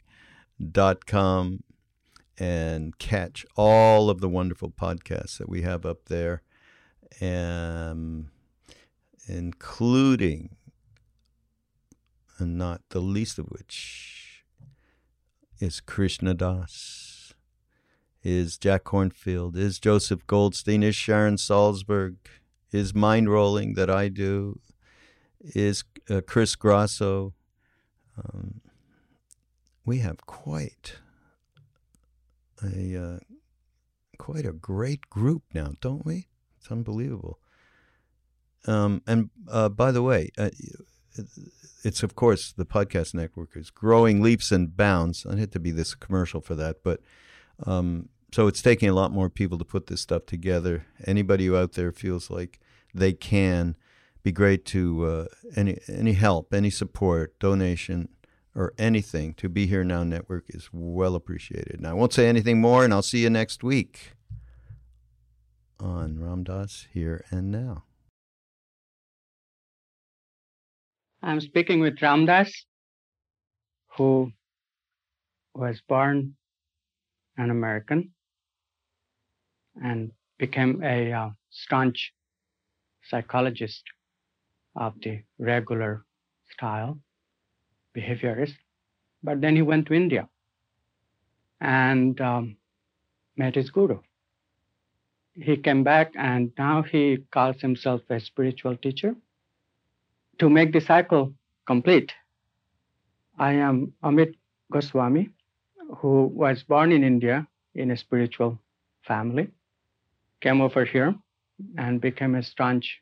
and 2.39 2.99
catch 2.99 3.47
all 3.57 4.11
of 4.11 4.21
the 4.21 4.29
wonderful 4.29 4.71
podcasts 4.71 5.39
that 5.39 5.49
we 5.49 5.63
have 5.63 5.87
up 5.87 6.07
there, 6.07 6.43
um, 7.21 8.31
including, 9.27 10.57
and 12.39 12.59
not 12.59 12.83
the 12.91 13.01
least 13.01 13.39
of 13.39 13.47
which, 13.47 14.45
is 15.59 15.81
Krishna 15.81 16.35
Das, 16.35 17.35
is 18.23 18.59
Jack 18.59 18.85
Kornfield, 18.85 19.57
is 19.57 19.79
Joseph 19.79 20.27
Goldstein, 20.27 20.83
is 20.83 20.97
Sharon 20.97 21.37
Salzberg, 21.37 22.17
is 22.73 22.93
Mindrolling 22.93 23.77
that 23.77 23.89
I 23.89 24.09
do, 24.09 24.61
is 25.41 25.85
uh, 26.11 26.21
Chris 26.27 26.57
Grosso. 26.57 27.33
Um, 28.19 28.61
we 29.85 29.99
have 29.99 30.27
quite 30.27 30.97
a 32.67 33.03
uh, 33.03 33.19
quite 34.19 34.47
a 34.47 34.53
great 34.53 35.09
group 35.11 35.43
now, 35.55 35.73
don't 35.81 36.05
we? 36.05 36.29
It's 36.59 36.71
unbelievable. 36.71 37.39
Um, 38.67 39.03
and 39.07 39.31
uh, 39.49 39.69
by 39.69 39.93
the 39.93 40.03
way, 40.03 40.31
uh, 40.37 40.51
it's 41.85 42.03
of 42.03 42.15
course 42.15 42.53
the 42.53 42.67
podcast 42.67 43.15
network 43.15 43.57
is 43.57 43.71
growing 43.71 44.21
leaps 44.21 44.51
and 44.51 44.77
bounds. 44.77 45.25
I 45.25 45.37
had 45.37 45.53
to 45.53 45.61
be 45.61 45.71
this 45.71 45.95
commercial 45.95 46.41
for 46.41 46.55
that, 46.57 46.83
but 46.83 47.01
um, 47.65 48.09
so 48.33 48.49
it's 48.49 48.63
taking 48.63 48.89
a 48.89 48.95
lot 48.95 49.13
more 49.13 49.31
people 49.31 49.57
to 49.59 49.65
put 49.65 49.87
this 49.87 50.01
stuff 50.01 50.27
together. 50.27 50.87
Anybody 51.07 51.47
who 51.47 51.57
out 51.57 51.73
there 51.73 51.93
feels 51.93 52.31
like 52.31 52.59
they 52.93 53.13
can 53.13 53.77
be 54.23 54.33
great 54.33 54.65
to 54.67 55.07
uh, 55.07 55.25
any 55.55 55.79
any 55.89 56.15
help, 56.15 56.53
any 56.53 56.71
support, 56.71 57.39
donation 57.39 58.09
or 58.57 58.73
anything 58.79 59.35
to 59.35 59.51
Be 59.51 59.67
Here 59.67 59.85
Now 59.85 60.03
Network 60.03 60.47
is 60.49 60.71
well 60.73 61.15
appreciated. 61.15 61.75
And 61.75 61.87
I 61.87 61.93
won't 61.93 62.15
say 62.15 62.27
anything 62.27 62.59
more, 62.59 62.85
and 62.85 62.93
I'll 62.93 63.03
see 63.03 63.19
you 63.19 63.29
next 63.29 63.63
week 63.63 64.13
on 65.79 66.19
Ram 66.19 66.43
Dass 66.43 66.87
Here 66.93 67.23
and 67.31 67.53
Now. 67.53 67.85
I'm 71.23 71.41
speaking 71.41 71.81
with 71.81 72.01
Ram 72.01 72.25
Dass, 72.25 72.51
who 73.99 74.33
was 75.55 75.83
born 75.87 76.35
an 77.37 77.51
American 77.51 78.13
and 79.83 80.13
became 80.39 80.83
a 80.83 81.13
uh, 81.13 81.29
staunch 81.51 82.13
psychologist 83.05 83.83
of 84.77 84.95
the 85.03 85.21
regular 85.39 86.05
style 86.51 86.99
behaviorist. 87.97 88.55
But 89.23 89.41
then 89.41 89.57
he 89.57 89.63
went 89.63 89.87
to 89.87 89.95
India 89.95 90.29
and 91.61 92.21
um, 92.21 92.57
met 93.37 93.55
his 93.55 93.71
guru. 93.71 94.01
He 95.35 95.57
came 95.57 95.83
back 95.85 96.13
and 96.17 96.53
now 96.59 96.83
he 96.83 97.19
calls 97.31 97.61
himself 97.61 98.03
a 98.11 98.21
spiritual 98.21 98.77
teacher. 98.77 99.15
To 100.39 100.51
make 100.51 100.73
the 100.73 100.81
cycle 100.81 101.33
complete, 101.67 102.13
I 103.39 103.53
am 103.53 103.93
Amit 104.03 104.35
Goswami, 104.71 105.31
who 105.99 106.27
was 106.27 106.63
born 106.63 106.93
in 106.93 107.05
India 107.05 107.47
in 107.75 107.91
a 107.91 107.97
spiritual 107.97 108.59
family, 109.07 109.49
came 110.41 110.61
over 110.61 110.85
here 110.85 111.15
and 111.79 112.01
became 112.01 112.35
a 112.35 112.43
staunch 112.43 113.01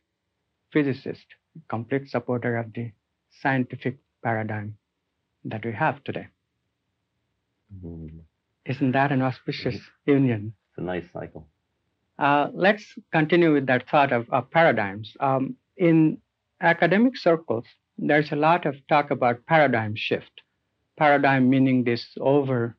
physicist, 0.73 1.27
complete 1.69 2.09
supporter 2.09 2.57
of 2.57 2.73
the 2.73 2.91
scientific 3.31 3.97
paradigm 4.23 4.77
that 5.45 5.65
we 5.65 5.73
have 5.73 6.03
today. 6.05 6.29
Mm-hmm. 7.75 8.19
Isn't 8.67 8.93
that 8.93 9.13
an 9.13 9.23
auspicious 9.23 9.77
mm-hmm. 9.77 10.13
union? 10.13 10.55
It's 10.71 10.79
a 10.79 10.83
nice 10.83 11.05
cycle. 11.13 11.47
Uh, 12.19 12.49
let's 12.53 12.85
continue 13.13 13.53
with 13.53 13.67
that 13.67 13.89
thought 13.89 14.13
of, 14.13 14.29
of 14.31 14.51
paradigms. 14.51 15.13
Um, 15.21 15.57
in 15.77 16.19
academic 16.61 17.17
circles, 17.17 17.65
there's 17.99 18.33
a 18.33 18.37
lot 18.37 18.67
of 18.67 18.77
talk 18.89 19.11
about 19.11 19.45
paradigm 19.47 19.95
shift. 19.97 20.43
Paradigm 20.97 21.51
meaning 21.51 21.85
this 21.85 22.07
over 22.21 22.77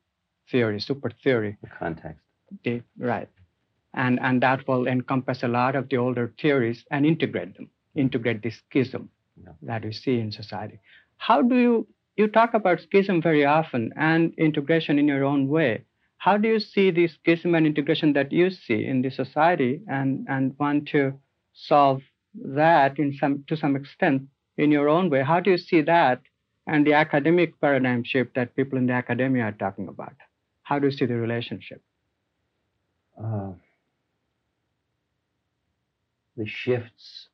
theory, 0.50 0.80
super 0.80 1.10
theory. 1.22 1.56
The 1.62 1.68
context. 1.68 2.22
The, 2.64 2.82
right. 2.98 3.28
And, 3.94 4.18
and 4.20 4.42
that 4.42 4.66
will 4.66 4.86
encompass 4.86 5.42
a 5.42 5.48
lot 5.48 5.76
of 5.76 5.88
the 5.88 5.98
older 5.98 6.32
theories 6.40 6.84
and 6.90 7.04
integrate 7.04 7.56
them, 7.56 7.70
integrate 7.94 8.42
this 8.42 8.62
schism 8.68 9.10
yeah. 9.42 9.52
that 9.62 9.84
we 9.84 9.92
see 9.92 10.18
in 10.18 10.32
society. 10.32 10.80
How 11.18 11.42
do 11.42 11.56
you 11.56 11.86
you 12.16 12.26
talk 12.26 12.54
about 12.54 12.80
schism 12.80 13.20
very 13.20 13.44
often 13.44 13.92
and 13.96 14.32
integration 14.38 14.98
in 14.98 15.06
your 15.06 15.24
own 15.24 15.48
way. 15.48 15.84
How 16.18 16.38
do 16.38 16.48
you 16.48 16.60
see 16.60 16.90
the 16.90 17.08
schism 17.08 17.54
and 17.54 17.66
integration 17.66 18.14
that 18.14 18.32
you 18.32 18.50
see 18.50 18.86
in 18.86 19.02
the 19.02 19.10
society 19.10 19.82
and, 19.86 20.26
and 20.28 20.56
want 20.58 20.88
to 20.88 21.12
solve 21.52 22.02
that 22.34 22.98
in 22.98 23.16
some 23.18 23.44
to 23.48 23.56
some 23.56 23.76
extent 23.76 24.22
in 24.56 24.70
your 24.70 24.88
own 24.88 25.10
way? 25.10 25.22
How 25.22 25.40
do 25.40 25.50
you 25.50 25.58
see 25.58 25.82
that 25.82 26.22
and 26.66 26.86
the 26.86 26.94
academic 26.94 27.60
paradigm 27.60 28.02
shift 28.02 28.34
that 28.34 28.56
people 28.56 28.78
in 28.78 28.86
the 28.86 28.94
academia 28.94 29.44
are 29.44 29.52
talking 29.52 29.88
about? 29.88 30.14
How 30.62 30.78
do 30.78 30.86
you 30.86 30.92
see 30.92 31.06
the 31.06 31.16
relationship? 31.16 31.82
Uh, 33.22 33.52
the 36.36 36.46
shifts 36.46 37.28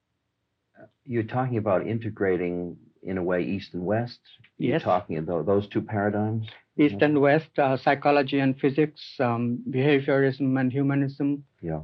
uh, 0.81 0.87
you're 1.05 1.23
talking 1.23 1.57
about 1.57 1.87
integrating 1.87 2.77
in 3.03 3.19
a 3.19 3.23
way 3.23 3.43
east 3.43 3.75
and 3.75 3.85
west? 3.85 4.21
Yes. 4.59 4.71
you're 4.71 4.81
talking 4.81 5.19
about 5.19 5.47
those 5.47 5.69
two 5.69 5.83
paradigms? 5.83 6.49
East 6.79 7.03
and 7.03 7.21
west 7.21 7.59
uh, 7.59 7.77
psychology 7.77 8.39
and 8.39 8.59
physics 8.59 9.03
um, 9.21 9.59
behaviorism 9.69 10.59
and 10.59 10.73
humanism. 10.73 11.45
Yeah. 11.61 11.81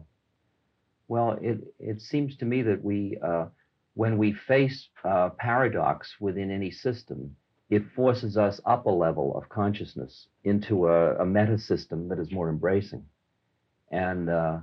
Well 1.09 1.39
it 1.43 1.59
it 1.79 2.01
seems 2.01 2.37
to 2.37 2.45
me 2.45 2.63
that 2.63 2.83
we 2.83 3.19
uh, 3.23 3.47
when 3.95 4.17
we 4.17 4.33
face 4.33 4.89
uh, 5.05 5.31
paradox 5.31 6.15
within 6.21 6.51
any 6.51 6.71
system 6.71 7.37
it 7.71 7.83
forces 7.95 8.37
us 8.37 8.61
up 8.65 8.87
a 8.87 8.91
level 8.91 9.37
of 9.37 9.49
consciousness 9.49 10.29
into 10.45 10.87
a, 10.87 11.17
a 11.17 11.27
meta 11.27 11.59
system 11.59 12.09
that 12.09 12.19
is 12.19 12.33
more 12.33 12.49
embracing. 12.49 13.05
And 13.91 14.31
uh, 14.31 14.59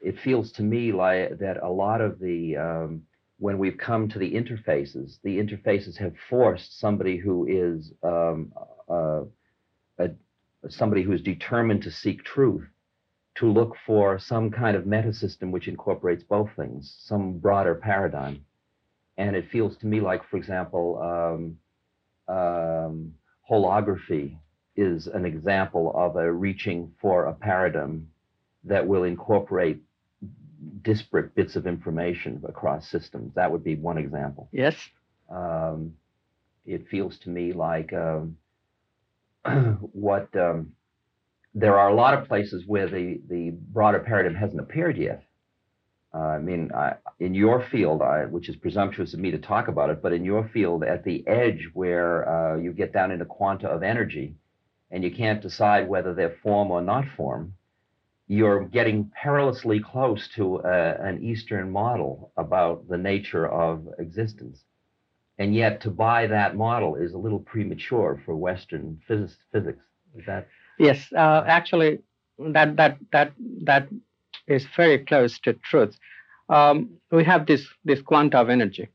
it 0.00 0.18
feels 0.18 0.52
to 0.52 0.62
me 0.62 0.92
like 0.92 1.38
that 1.38 1.62
a 1.62 1.68
lot 1.68 2.00
of 2.00 2.18
the 2.18 2.56
um, 2.56 3.02
when 3.42 3.58
we've 3.58 3.76
come 3.76 4.08
to 4.08 4.20
the 4.20 4.34
interfaces, 4.34 5.18
the 5.24 5.36
interfaces 5.36 5.96
have 5.96 6.14
forced 6.30 6.78
somebody 6.78 7.16
who 7.16 7.44
is 7.48 7.92
um, 8.04 8.52
uh, 8.88 9.22
a, 9.98 10.10
somebody 10.68 11.02
who 11.02 11.10
is 11.10 11.20
determined 11.22 11.82
to 11.82 11.90
seek 11.90 12.22
truth 12.22 12.64
to 13.34 13.50
look 13.50 13.74
for 13.84 14.16
some 14.16 14.48
kind 14.48 14.76
of 14.76 14.86
meta 14.86 15.12
system 15.12 15.50
which 15.50 15.66
incorporates 15.66 16.22
both 16.22 16.50
things, 16.56 16.94
some 17.00 17.38
broader 17.38 17.74
paradigm. 17.74 18.44
And 19.16 19.34
it 19.34 19.50
feels 19.50 19.76
to 19.78 19.86
me 19.88 20.00
like, 20.00 20.22
for 20.30 20.36
example, 20.36 20.86
um, 21.02 21.58
um, 22.32 23.12
holography 23.50 24.38
is 24.76 25.08
an 25.08 25.24
example 25.24 25.90
of 25.96 26.14
a 26.14 26.32
reaching 26.32 26.92
for 27.00 27.24
a 27.24 27.34
paradigm 27.34 28.06
that 28.62 28.86
will 28.86 29.02
incorporate 29.02 29.82
disparate 30.82 31.34
bits 31.34 31.56
of 31.56 31.66
information 31.66 32.42
across 32.48 32.88
systems. 32.88 33.34
That 33.34 33.50
would 33.50 33.64
be 33.64 33.76
one 33.76 33.98
example. 33.98 34.48
Yes. 34.52 34.76
Um, 35.30 35.94
it 36.64 36.88
feels 36.88 37.18
to 37.20 37.30
me 37.30 37.52
like 37.52 37.92
um, 37.92 38.36
what 39.92 40.34
um, 40.36 40.72
there 41.54 41.78
are 41.78 41.88
a 41.88 41.94
lot 41.94 42.14
of 42.14 42.28
places 42.28 42.64
where 42.66 42.88
the, 42.88 43.20
the 43.28 43.50
broader 43.50 44.00
paradigm 44.00 44.34
hasn't 44.34 44.60
appeared 44.60 44.96
yet. 44.96 45.24
Uh, 46.14 46.18
I 46.18 46.38
mean, 46.38 46.70
I, 46.74 46.94
in 47.20 47.34
your 47.34 47.66
field, 47.70 48.02
I, 48.02 48.26
which 48.26 48.48
is 48.48 48.56
presumptuous 48.56 49.14
of 49.14 49.20
me 49.20 49.30
to 49.30 49.38
talk 49.38 49.68
about 49.68 49.90
it, 49.90 50.02
but 50.02 50.12
in 50.12 50.24
your 50.24 50.48
field, 50.48 50.84
at 50.84 51.04
the 51.04 51.26
edge 51.26 51.68
where 51.72 52.28
uh, 52.28 52.56
you 52.58 52.72
get 52.72 52.92
down 52.92 53.10
into 53.10 53.24
quanta 53.24 53.66
of 53.66 53.82
energy, 53.82 54.34
and 54.90 55.02
you 55.02 55.10
can't 55.10 55.40
decide 55.40 55.88
whether 55.88 56.12
they're 56.12 56.36
form 56.42 56.70
or 56.70 56.82
not 56.82 57.06
form, 57.16 57.54
you're 58.32 58.64
getting 58.64 59.10
perilously 59.22 59.78
close 59.78 60.26
to 60.36 60.58
uh, 60.62 60.96
an 61.00 61.22
Eastern 61.22 61.70
model 61.70 62.32
about 62.38 62.88
the 62.88 62.96
nature 62.96 63.46
of 63.46 63.86
existence. 63.98 64.64
And 65.38 65.54
yet, 65.54 65.82
to 65.82 65.90
buy 65.90 66.26
that 66.28 66.56
model 66.56 66.96
is 66.96 67.12
a 67.12 67.18
little 67.18 67.40
premature 67.40 68.22
for 68.24 68.34
Western 68.34 68.98
phys- 69.06 69.36
physics. 69.52 69.84
Is 70.16 70.24
that? 70.26 70.48
Yes, 70.78 71.12
uh, 71.12 71.44
actually, 71.46 71.98
that 72.38 72.76
that 72.76 72.96
that 73.12 73.32
that 73.64 73.88
is 74.46 74.66
very 74.76 74.98
close 74.98 75.38
to 75.40 75.52
truth. 75.70 75.94
Um, 76.48 76.74
we 77.10 77.24
have 77.24 77.46
this 77.46 77.66
this 77.84 78.00
quanta 78.00 78.38
of 78.38 78.48
energy. 78.48 78.88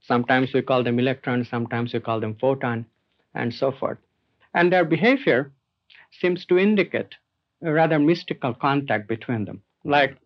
Sometimes 0.00 0.54
we 0.54 0.62
call 0.62 0.82
them 0.82 0.98
electrons, 0.98 1.48
sometimes 1.50 1.92
we 1.92 2.00
call 2.00 2.20
them 2.20 2.36
photon, 2.40 2.86
and 3.34 3.52
so 3.52 3.70
forth. 3.70 3.98
And 4.54 4.72
their 4.72 4.84
behavior 4.84 5.52
seems 6.20 6.46
to 6.46 6.58
indicate 6.58 7.14
a 7.62 7.72
rather 7.72 7.98
mystical 7.98 8.54
contact 8.54 9.08
between 9.08 9.44
them. 9.44 9.62
Like 9.84 10.16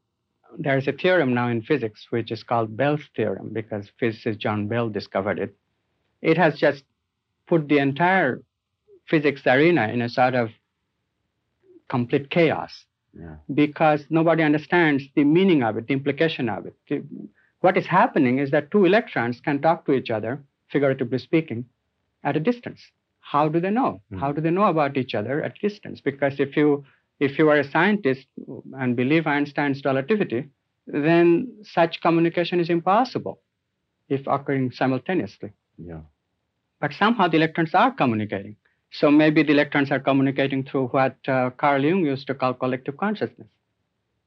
there's 0.58 0.88
a 0.88 0.92
theorem 0.92 1.34
now 1.34 1.48
in 1.48 1.62
physics 1.62 2.06
which 2.10 2.30
is 2.30 2.42
called 2.42 2.76
Bell's 2.76 3.08
theorem 3.16 3.50
because 3.52 3.90
physicist 3.98 4.38
John 4.38 4.68
Bell 4.68 4.88
discovered 4.88 5.38
it. 5.38 5.56
It 6.20 6.36
has 6.36 6.58
just 6.58 6.84
put 7.46 7.68
the 7.68 7.78
entire 7.78 8.42
physics 9.08 9.42
arena 9.46 9.88
in 9.88 10.02
a 10.02 10.08
sort 10.08 10.34
of 10.34 10.50
complete 11.88 12.30
chaos 12.30 12.84
yeah. 13.18 13.36
because 13.52 14.06
nobody 14.08 14.42
understands 14.42 15.04
the 15.14 15.24
meaning 15.24 15.62
of 15.62 15.76
it, 15.76 15.86
the 15.86 15.92
implication 15.92 16.48
of 16.48 16.66
it. 16.66 17.04
what 17.60 17.76
is 17.76 17.86
happening 17.86 18.38
is 18.38 18.50
that 18.50 18.70
two 18.70 18.84
electrons 18.84 19.40
can 19.40 19.60
talk 19.60 19.84
to 19.86 19.92
each 19.92 20.10
other, 20.10 20.42
figuratively 20.70 21.18
speaking, 21.18 21.64
at 22.24 22.36
a 22.36 22.40
distance. 22.40 22.80
How 23.20 23.48
do 23.48 23.60
they 23.60 23.70
know? 23.70 24.02
Mm. 24.12 24.20
How 24.20 24.32
do 24.32 24.40
they 24.40 24.50
know 24.50 24.64
about 24.64 24.96
each 24.96 25.14
other 25.14 25.42
at 25.42 25.58
distance? 25.58 26.00
Because 26.00 26.40
if 26.40 26.56
you 26.56 26.84
if 27.26 27.38
you 27.38 27.48
are 27.48 27.58
a 27.58 27.70
scientist 27.70 28.26
and 28.80 28.96
believe 28.96 29.26
Einstein's 29.28 29.84
relativity, 29.84 30.48
then 30.86 31.26
such 31.62 32.00
communication 32.00 32.58
is 32.58 32.68
impossible 32.68 33.40
if 34.08 34.26
occurring 34.26 34.72
simultaneously. 34.72 35.52
Yeah. 35.78 36.00
But 36.80 36.92
somehow 36.92 37.28
the 37.28 37.36
electrons 37.36 37.74
are 37.74 37.92
communicating. 37.92 38.56
So 38.90 39.10
maybe 39.10 39.44
the 39.44 39.52
electrons 39.52 39.92
are 39.92 40.00
communicating 40.00 40.64
through 40.64 40.88
what 40.88 41.16
uh, 41.28 41.50
Carl 41.50 41.84
Jung 41.84 42.04
used 42.04 42.26
to 42.26 42.34
call 42.34 42.54
collective 42.54 42.96
consciousness. 42.96 43.48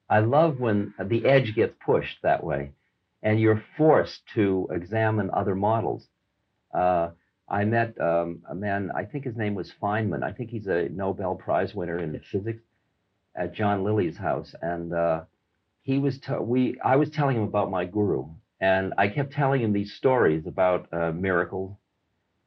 I 0.09 0.19
love 0.19 0.59
when 0.59 0.93
the 1.03 1.25
edge 1.25 1.53
gets 1.53 1.75
pushed 1.85 2.19
that 2.23 2.43
way 2.43 2.71
and 3.21 3.39
you're 3.41 3.63
forced 3.77 4.21
to 4.35 4.69
examine 4.71 5.29
other 5.33 5.55
models. 5.55 6.07
Uh, 6.73 7.09
I 7.49 7.65
met 7.65 7.99
um, 7.99 8.41
a 8.49 8.55
man, 8.55 8.91
I 8.95 9.03
think 9.03 9.25
his 9.25 9.35
name 9.35 9.53
was 9.53 9.71
Feynman. 9.81 10.23
I 10.23 10.31
think 10.31 10.49
he's 10.49 10.67
a 10.67 10.87
Nobel 10.89 11.35
Prize 11.35 11.75
winner 11.75 11.99
in 11.99 12.19
physics 12.31 12.61
at 13.35 13.53
John 13.53 13.83
Lilly's 13.83 14.17
house. 14.17 14.55
And 14.61 14.93
uh, 14.93 15.21
he 15.81 15.99
was, 15.99 16.19
t- 16.19 16.33
we, 16.39 16.79
I 16.83 16.95
was 16.95 17.09
telling 17.09 17.37
him 17.37 17.43
about 17.43 17.71
my 17.71 17.85
guru. 17.85 18.27
And 18.61 18.93
I 18.97 19.09
kept 19.09 19.33
telling 19.33 19.61
him 19.61 19.73
these 19.73 19.93
stories 19.93 20.47
about 20.47 20.87
uh, 20.93 21.11
miracles 21.11 21.77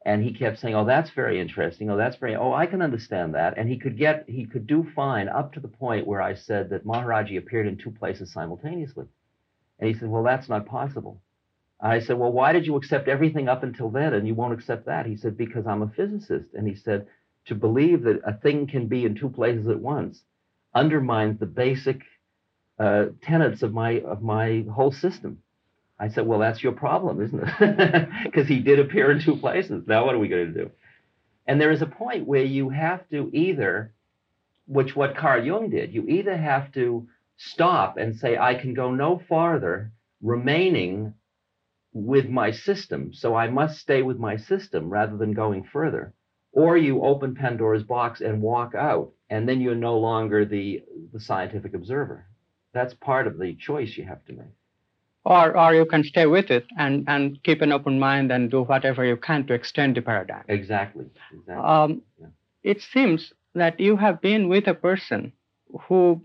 and 0.09 0.25
he 0.25 0.33
kept 0.33 0.59
saying, 0.59 0.75
"Oh, 0.75 0.87
that's 0.87 1.11
very 1.11 1.38
interesting. 1.38 1.90
Oh, 1.90 1.97
that's 1.97 2.16
very. 2.16 2.35
Oh, 2.35 2.54
I 2.54 2.66
can 2.66 2.81
understand 2.81 3.35
that." 3.35 3.59
And 3.59 3.68
he 3.68 3.77
could 3.79 3.98
get, 3.98 4.24
he 4.29 4.46
could 4.46 4.66
do 4.66 4.83
fine 4.94 5.29
up 5.29 5.53
to 5.53 5.61
the 5.61 5.68
point 5.68 6.07
where 6.07 6.22
I 6.22 6.35
said 6.35 6.70
that 6.70 6.87
Maharaji 6.87 7.37
appeared 7.37 7.66
in 7.66 7.77
two 7.77 7.90
places 7.90 8.33
simultaneously, 8.33 9.07
and 9.79 9.88
he 9.88 9.94
said, 9.94 10.09
"Well, 10.09 10.22
that's 10.22 10.48
not 10.48 10.66
possible." 10.66 11.20
I 11.81 12.01
said, 12.01 12.18
"Well, 12.18 12.33
why 12.33 12.53
did 12.53 12.66
you 12.66 12.77
accept 12.77 13.09
everything 13.09 13.48
up 13.48 13.62
until 13.62 13.90
then, 13.90 14.14
and 14.14 14.27
you 14.27 14.35
won't 14.35 14.55
accept 14.55 14.87
that?" 14.87 15.05
He 15.05 15.16
said, 15.16 15.37
"Because 15.37 15.66
I'm 15.66 15.83
a 15.83 15.88
physicist." 15.90 16.55
And 16.55 16.66
he 16.66 16.74
said, 16.74 17.07
"To 17.46 17.55
believe 17.55 18.03
that 18.05 18.22
a 18.24 18.33
thing 18.33 18.66
can 18.66 18.87
be 18.87 19.05
in 19.05 19.14
two 19.14 19.29
places 19.29 19.68
at 19.68 19.81
once 19.81 20.22
undermines 20.74 21.38
the 21.38 21.46
basic 21.46 22.02
uh, 22.78 23.07
tenets 23.22 23.62
of 23.62 23.72
my 23.72 24.00
of 24.00 24.22
my 24.22 24.64
whole 24.72 24.92
system." 24.92 25.42
I 25.98 26.09
said, 26.09 26.26
well, 26.26 26.38
that's 26.38 26.62
your 26.62 26.72
problem, 26.72 27.20
isn't 27.20 27.42
it? 27.42 28.09
Because 28.24 28.46
he 28.46 28.61
did 28.61 28.78
appear 28.78 29.11
in 29.11 29.20
two 29.20 29.37
places. 29.37 29.85
Now, 29.87 30.07
what 30.07 30.14
are 30.14 30.18
we 30.18 30.28
going 30.28 30.52
to 30.52 30.64
do? 30.64 30.70
And 31.46 31.61
there 31.61 31.72
is 31.72 31.83
a 31.83 31.87
point 31.87 32.26
where 32.26 32.44
you 32.44 32.68
have 32.68 33.09
to 33.09 33.31
either, 33.33 33.94
which 34.66 34.94
what 34.94 35.16
Carl 35.16 35.44
Jung 35.44 35.70
did, 35.70 35.92
you 35.94 36.07
either 36.07 36.37
have 36.37 36.70
to 36.72 37.09
stop 37.37 37.96
and 37.96 38.16
say, 38.16 38.37
I 38.37 38.54
can 38.54 38.74
go 38.74 38.92
no 38.92 39.20
farther 39.28 39.92
remaining 40.22 41.14
with 41.92 42.28
my 42.28 42.50
system. 42.52 43.12
So 43.12 43.35
I 43.35 43.48
must 43.48 43.81
stay 43.81 44.02
with 44.02 44.18
my 44.18 44.37
system 44.37 44.90
rather 44.90 45.16
than 45.16 45.33
going 45.33 45.64
further. 45.64 46.14
Or 46.52 46.76
you 46.76 47.02
open 47.02 47.34
Pandora's 47.34 47.82
box 47.82 48.20
and 48.20 48.42
walk 48.42 48.74
out, 48.74 49.12
and 49.30 49.48
then 49.48 49.61
you're 49.61 49.74
no 49.74 49.98
longer 49.98 50.44
the, 50.44 50.82
the 51.12 51.20
scientific 51.20 51.74
observer. 51.74 52.26
That's 52.72 52.94
part 52.94 53.26
of 53.26 53.38
the 53.38 53.54
choice 53.54 53.96
you 53.96 54.04
have 54.04 54.24
to 54.26 54.32
make 54.32 54.54
or 55.28 55.56
or 55.56 55.74
you 55.74 55.84
can 55.84 56.02
stay 56.04 56.26
with 56.26 56.50
it 56.50 56.66
and 56.78 57.04
and 57.08 57.42
keep 57.42 57.61
an 57.62 57.72
open 57.72 57.98
mind 57.98 58.32
and 58.32 58.50
do 58.50 58.62
whatever 58.62 59.04
you 59.04 59.16
can 59.16 59.46
to 59.46 59.54
extend 59.54 59.96
the 59.96 60.02
paradigm 60.02 60.44
exactly, 60.48 61.06
exactly. 61.32 61.64
Um, 61.64 62.02
yeah. 62.20 62.26
it 62.62 62.80
seems 62.80 63.32
that 63.54 63.78
you 63.78 63.96
have 63.96 64.20
been 64.20 64.48
with 64.48 64.66
a 64.68 64.74
person 64.74 65.32
who 65.82 66.20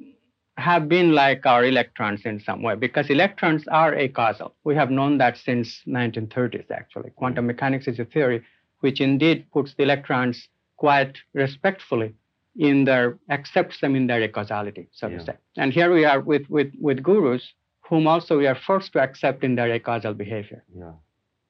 have 0.57 0.87
been 0.87 1.13
like 1.13 1.45
our 1.45 1.65
electrons 1.65 2.21
in 2.25 2.39
some 2.39 2.61
way 2.61 2.75
because 2.75 3.09
electrons 3.09 3.67
are 3.67 3.93
acausal 3.93 4.55
we 4.63 4.75
have 4.75 4.91
known 4.91 5.17
that 5.17 5.37
since 5.37 5.81
1930s 5.87 6.69
actually 6.71 7.09
quantum 7.15 7.47
mechanics 7.47 7.87
is 7.87 7.99
a 7.99 8.05
theory 8.05 8.41
which 8.83 8.99
indeed 8.99 9.45
puts 9.53 9.73
the 9.75 9.83
electrons 9.83 10.49
quite 10.77 11.15
respectfully 11.33 12.13
in 12.55 12.83
their 12.83 13.17
accepts 13.29 13.79
them 13.81 13.95
in 13.95 14.07
their 14.07 14.27
causality, 14.27 14.87
so 14.91 15.07
yeah. 15.07 15.17
to 15.17 15.25
say 15.25 15.35
and 15.57 15.73
here 15.73 15.91
we 15.93 16.05
are 16.05 16.19
with 16.19 16.45
with 16.49 16.71
with 16.79 17.01
gurus 17.01 17.53
whom 17.89 18.07
also 18.07 18.37
we 18.37 18.47
are 18.47 18.59
forced 18.67 18.93
to 18.93 18.99
accept 18.99 19.43
in 19.43 19.55
their 19.55 19.79
causal 19.79 20.13
behavior. 20.13 20.63
Yeah. 20.75 20.93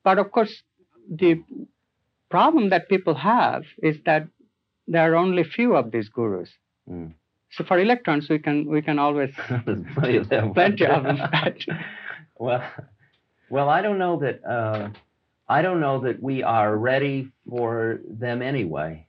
But 0.04 0.17
of 0.19 0.32
course, 0.32 0.63
the 1.10 1.41
problem 2.30 2.69
that 2.69 2.89
people 2.89 3.15
have 3.15 3.63
is 3.82 3.98
that 4.06 4.28
there 4.88 5.04
are 5.12 5.15
only 5.15 5.43
few 5.43 5.76
of 5.76 5.91
these 5.91 6.10
gurus. 6.10 6.50
Mm. 6.89 7.13
So 7.52 7.63
for 7.63 7.80
electrons, 7.80 8.30
we 8.30 8.39
can 8.39 8.67
we 8.67 8.82
can 8.82 8.98
always 9.00 9.32
plenty 9.96 10.17
of 10.17 10.30
them. 10.30 10.54
Plenty 10.54 10.86
of 10.86 11.04
them. 11.04 11.19
well, 12.38 12.63
well, 13.50 13.69
I 13.69 13.82
don't 13.82 14.00
know 14.00 14.17
that 14.19 14.43
uh, 14.43 14.89
I 15.47 15.62
don't 15.62 15.82
know 15.82 15.99
that 16.01 16.21
we 16.21 16.43
are 16.43 16.75
ready 16.75 17.32
for 17.49 17.99
them 18.08 18.41
anyway, 18.41 19.08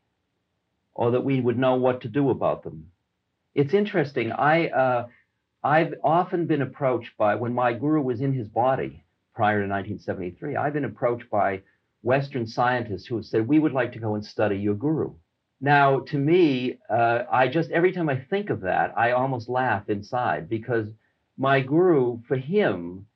or 0.95 1.13
that 1.13 1.25
we 1.25 1.41
would 1.41 1.59
know 1.59 1.77
what 1.77 2.03
to 2.03 2.09
do 2.09 2.31
about 2.31 2.63
them. 2.65 2.91
It's 3.55 3.75
interesting. 3.75 4.33
I 4.33 4.69
uh, 4.69 5.07
I've 5.65 5.95
often 6.05 6.45
been 6.47 6.61
approached 6.61 7.17
by, 7.17 7.37
when 7.37 7.55
my 7.55 7.73
guru 7.73 8.03
was 8.03 8.21
in 8.21 8.35
his 8.35 8.49
body 8.49 9.03
prior 9.35 9.63
to 9.63 9.69
1973, 9.69 10.57
I've 10.57 10.75
been 10.75 10.85
approached 10.85 11.31
by 11.31 11.63
Western 12.03 12.47
scientists 12.47 13.07
who 13.07 13.17
have 13.17 13.25
said, 13.25 13.49
We 13.49 13.59
would 13.59 13.73
like 13.73 13.93
to 13.93 13.99
go 13.99 14.15
and 14.15 14.25
study 14.25 14.59
your 14.59 14.75
guru. 14.75 15.15
Now, 15.63 16.01
to 16.01 16.19
me, 16.19 16.79
uh, 16.91 17.23
I 17.33 17.49
just, 17.49 17.71
every 17.71 17.93
time 17.93 18.11
I 18.11 18.17
think 18.17 18.51
of 18.51 18.61
that, 18.61 18.93
I 18.95 19.13
almost 19.13 19.49
laugh 19.49 19.89
inside 19.89 20.51
because 20.51 20.87
my 21.39 21.61
guru, 21.61 22.21
for 22.29 22.37
him 22.37 23.07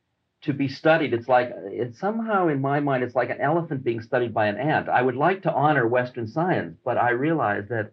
to 0.42 0.52
be 0.52 0.68
studied, 0.68 1.12
it's 1.12 1.28
like, 1.28 1.52
it's 1.66 1.98
somehow 1.98 2.48
in 2.48 2.60
my 2.60 2.80
mind, 2.80 3.02
it's 3.02 3.14
like 3.14 3.30
an 3.30 3.40
elephant 3.40 3.82
being 3.82 4.00
studied 4.00 4.32
by 4.32 4.46
an 4.46 4.56
ant. 4.56 4.88
I 4.88 5.02
would 5.02 5.16
like 5.16 5.42
to 5.42 5.52
honor 5.52 5.86
Western 5.86 6.28
science, 6.28 6.78
but 6.84 6.96
I 6.96 7.10
realize 7.10 7.64
that 7.70 7.92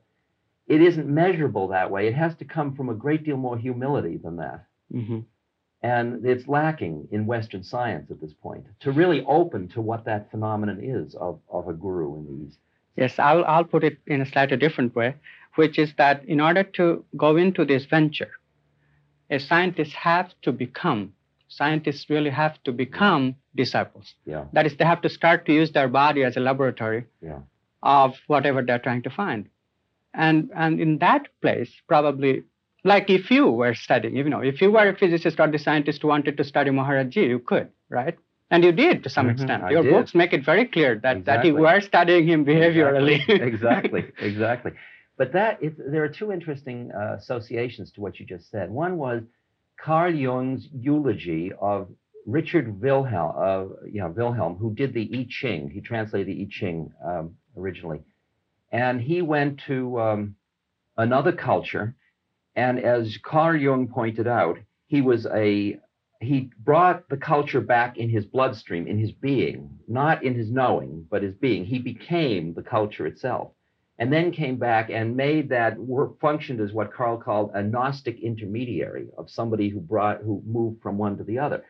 it 0.67 0.81
isn't 0.81 1.07
measurable 1.07 1.67
that 1.69 1.89
way. 1.91 2.07
It 2.07 2.15
has 2.15 2.35
to 2.35 2.45
come 2.45 2.75
from 2.75 2.89
a 2.89 2.93
great 2.93 3.23
deal 3.23 3.37
more 3.37 3.57
humility 3.57 4.17
than 4.17 4.37
that. 4.37 4.65
Mm-hmm. 4.93 5.19
And 5.81 6.25
it's 6.25 6.47
lacking 6.47 7.07
in 7.11 7.27
Western 7.27 7.63
science 7.63 8.09
at 8.09 8.19
this 8.19 8.33
point 8.33 8.65
to 8.79 8.91
really 8.91 9.23
open 9.27 9.67
to 9.69 9.81
what 9.81 10.05
that 10.05 10.31
phenomenon 10.31 10.79
is 10.83 11.13
of, 11.15 11.39
of 11.49 11.67
a 11.67 11.73
guru 11.73 12.15
in 12.15 12.25
the 12.25 12.47
East. 12.47 12.59
Yes, 12.95 13.19
I'll, 13.19 13.43
I'll 13.45 13.65
put 13.65 13.83
it 13.83 13.97
in 14.07 14.21
a 14.21 14.25
slightly 14.25 14.57
different 14.57 14.95
way, 14.95 15.15
which 15.55 15.77
is 15.77 15.93
that 15.97 16.23
in 16.25 16.39
order 16.39 16.63
to 16.63 17.03
go 17.17 17.35
into 17.35 17.65
this 17.65 17.85
venture, 17.85 18.31
a 19.29 19.39
scientist 19.39 19.93
has 19.93 20.27
to 20.43 20.51
become, 20.51 21.13
scientists 21.47 22.09
really 22.09 22.29
have 22.31 22.61
to 22.63 22.71
become 22.71 23.35
disciples. 23.55 24.15
Yeah. 24.25 24.45
That 24.53 24.65
is, 24.65 24.75
they 24.77 24.85
have 24.85 25.01
to 25.01 25.09
start 25.09 25.45
to 25.45 25.53
use 25.53 25.71
their 25.71 25.87
body 25.87 26.23
as 26.23 26.37
a 26.37 26.39
laboratory 26.39 27.05
yeah. 27.21 27.39
of 27.83 28.15
whatever 28.27 28.61
they're 28.61 28.79
trying 28.79 29.03
to 29.03 29.09
find. 29.09 29.49
And, 30.13 30.49
and 30.55 30.79
in 30.79 30.99
that 30.99 31.27
place, 31.41 31.71
probably 31.87 32.43
Like 32.85 33.09
if 33.09 33.31
you 33.31 33.49
were 33.49 33.73
studying, 33.73 34.15
you 34.15 34.29
know, 34.29 34.41
if 34.41 34.61
you 34.61 34.69
were 34.71 34.87
a 34.89 34.95
physicist 34.95 35.39
or 35.39 35.47
the 35.47 35.57
scientist 35.57 36.03
who 36.03 36.07
wanted 36.09 36.37
to 36.37 36.43
study 36.43 36.69
Maharaji, 36.69 37.27
you 37.27 37.39
could, 37.39 37.69
right? 37.89 38.15
And 38.51 38.63
you 38.63 38.71
did 38.71 39.01
to 39.03 39.09
some 39.09 39.27
Mhm, 39.27 39.31
extent. 39.33 39.63
I 39.63 39.71
Your 39.71 39.81
did. 39.83 39.91
books 39.93 40.13
make 40.13 40.33
it 40.33 40.45
very 40.45 40.65
clear 40.65 40.99
that, 41.01 41.25
that 41.25 41.43
you 41.45 41.55
were 41.55 41.81
studying 41.81 42.27
him 42.27 42.45
behaviorally. 42.45 43.17
Exactly, 43.27 43.41
exactly, 43.49 44.03
exactly. 44.19 44.71
But 45.17 45.31
that 45.33 45.63
it, 45.63 45.73
there 45.91 46.03
are 46.03 46.09
two 46.21 46.31
interesting 46.31 46.91
uh, 46.91 47.15
associations 47.17 47.91
to 47.93 48.01
what 48.01 48.19
you 48.19 48.25
just 48.25 48.51
said. 48.51 48.69
One 48.69 48.97
was 48.97 49.23
Carl 49.79 50.13
Jung's 50.13 50.67
eulogy 50.73 51.51
of 51.59 51.89
Richard 52.25 52.81
Wilhelm, 52.81 53.33
uh, 53.37 53.87
yeah, 53.91 54.07
Wilhelm, 54.07 54.55
who 54.55 54.73
did 54.73 54.93
the 54.93 55.09
I 55.13 55.27
Ching. 55.29 55.69
He 55.69 55.81
translated 55.81 56.27
the 56.27 56.41
I 56.41 56.47
Ching 56.49 56.91
um, 57.05 57.35
originally, 57.55 58.01
and 58.71 58.99
he 58.99 59.21
went 59.21 59.61
to 59.67 59.99
um, 59.99 60.35
another 60.97 61.31
culture, 61.31 61.95
and 62.55 62.79
as 62.79 63.17
Carl 63.23 63.55
Jung 63.55 63.87
pointed 63.87 64.27
out, 64.27 64.57
he 64.87 65.01
was 65.01 65.27
a 65.27 65.79
he 66.21 66.49
brought 66.59 67.07
the 67.09 67.17
culture 67.17 67.61
back 67.61 67.97
in 67.97 68.09
his 68.09 68.25
bloodstream, 68.25 68.87
in 68.87 68.97
his 68.97 69.11
being, 69.11 69.77
not 69.87 70.23
in 70.23 70.33
his 70.33 70.49
knowing, 70.49 71.05
but 71.09 71.21
his 71.21 71.35
being. 71.35 71.65
He 71.65 71.79
became 71.79 72.53
the 72.53 72.63
culture 72.63 73.05
itself, 73.05 73.51
and 73.97 74.11
then 74.11 74.31
came 74.31 74.57
back 74.57 74.89
and 74.89 75.15
made 75.15 75.49
that 75.49 75.77
work 75.77 76.19
functioned 76.19 76.59
as 76.59 76.73
what 76.73 76.93
Carl 76.93 77.17
called 77.17 77.51
a 77.53 77.63
Gnostic 77.63 78.19
intermediary 78.19 79.07
of 79.17 79.29
somebody 79.29 79.69
who 79.69 79.79
brought 79.79 80.21
who 80.21 80.43
moved 80.45 80.81
from 80.81 80.97
one 80.97 81.17
to 81.17 81.23
the 81.23 81.39
other. 81.39 81.63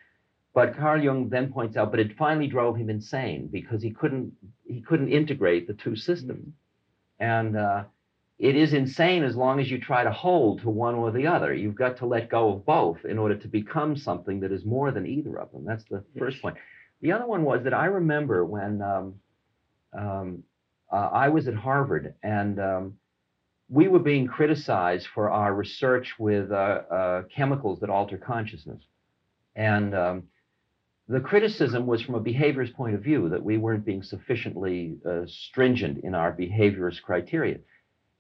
But 0.54 0.78
Carl 0.78 1.04
Jung 1.04 1.30
then 1.30 1.52
points 1.52 1.76
out, 1.78 1.92
but 1.92 2.00
it 2.00 2.18
finally 2.18 2.48
drove 2.48 2.78
him 2.78 2.90
insane 2.90 3.48
because 3.52 3.82
he 3.82 3.92
couldn't 3.92 4.34
he 4.66 4.82
couldn't 4.82 5.10
integrate 5.10 5.68
the 5.68 5.74
two 5.74 5.96
systems, 5.96 6.54
and 7.20 7.58
uh, 7.58 7.84
it 8.40 8.56
is 8.56 8.74
insane 8.74 9.24
as 9.24 9.36
long 9.36 9.60
as 9.60 9.70
you 9.70 9.80
try 9.80 10.04
to 10.04 10.12
hold 10.12 10.62
to 10.62 10.70
one 10.70 10.96
or 10.96 11.12
the 11.12 11.28
other. 11.28 11.54
You've 11.54 11.76
got 11.76 11.98
to 11.98 12.06
let 12.06 12.30
go 12.30 12.54
of 12.54 12.66
both 12.66 13.06
in 13.06 13.18
order 13.20 13.36
to 13.36 13.48
become 13.48 13.96
something 13.96 14.40
that 14.40 14.52
is 14.52 14.66
more 14.66 14.92
than 14.92 15.06
either 15.06 15.40
of 15.40 15.52
them. 15.52 15.64
That's 15.64 15.84
the 15.86 16.04
first 16.18 16.42
point. 16.42 16.58
The 17.02 17.12
other 17.12 17.28
one 17.28 17.44
was 17.44 17.64
that 17.64 17.74
I 17.74 17.86
remember 17.86 18.46
when 18.46 18.82
um, 18.82 19.16
um, 19.98 20.44
uh, 20.96 21.10
I 21.12 21.28
was 21.28 21.48
at 21.48 21.56
Harvard 21.56 22.14
and 22.24 22.58
um, 22.60 22.94
we 23.68 23.88
were 23.90 24.00
being 24.00 24.28
criticized 24.28 25.08
for 25.08 25.30
our 25.30 25.54
research 25.54 26.14
with 26.18 26.52
uh, 26.52 26.56
uh, 27.00 27.24
chemicals 27.24 27.82
that 27.82 27.90
alter 27.90 28.18
consciousness. 28.18 28.82
And 29.56 29.94
um, 29.94 30.24
the 31.10 31.20
criticism 31.20 31.86
was 31.86 32.02
from 32.02 32.16
a 32.16 32.22
behaviorist 32.22 32.74
point 32.76 32.96
of 32.96 33.02
view 33.02 33.28
that 33.30 33.44
we 33.44 33.58
weren't 33.58 33.84
being 33.84 34.04
sufficiently 34.04 34.98
uh, 35.06 35.24
stringent 35.28 36.04
in 36.06 36.16
our 36.16 36.32
behaviorist 36.32 37.02
criteria. 37.02 37.58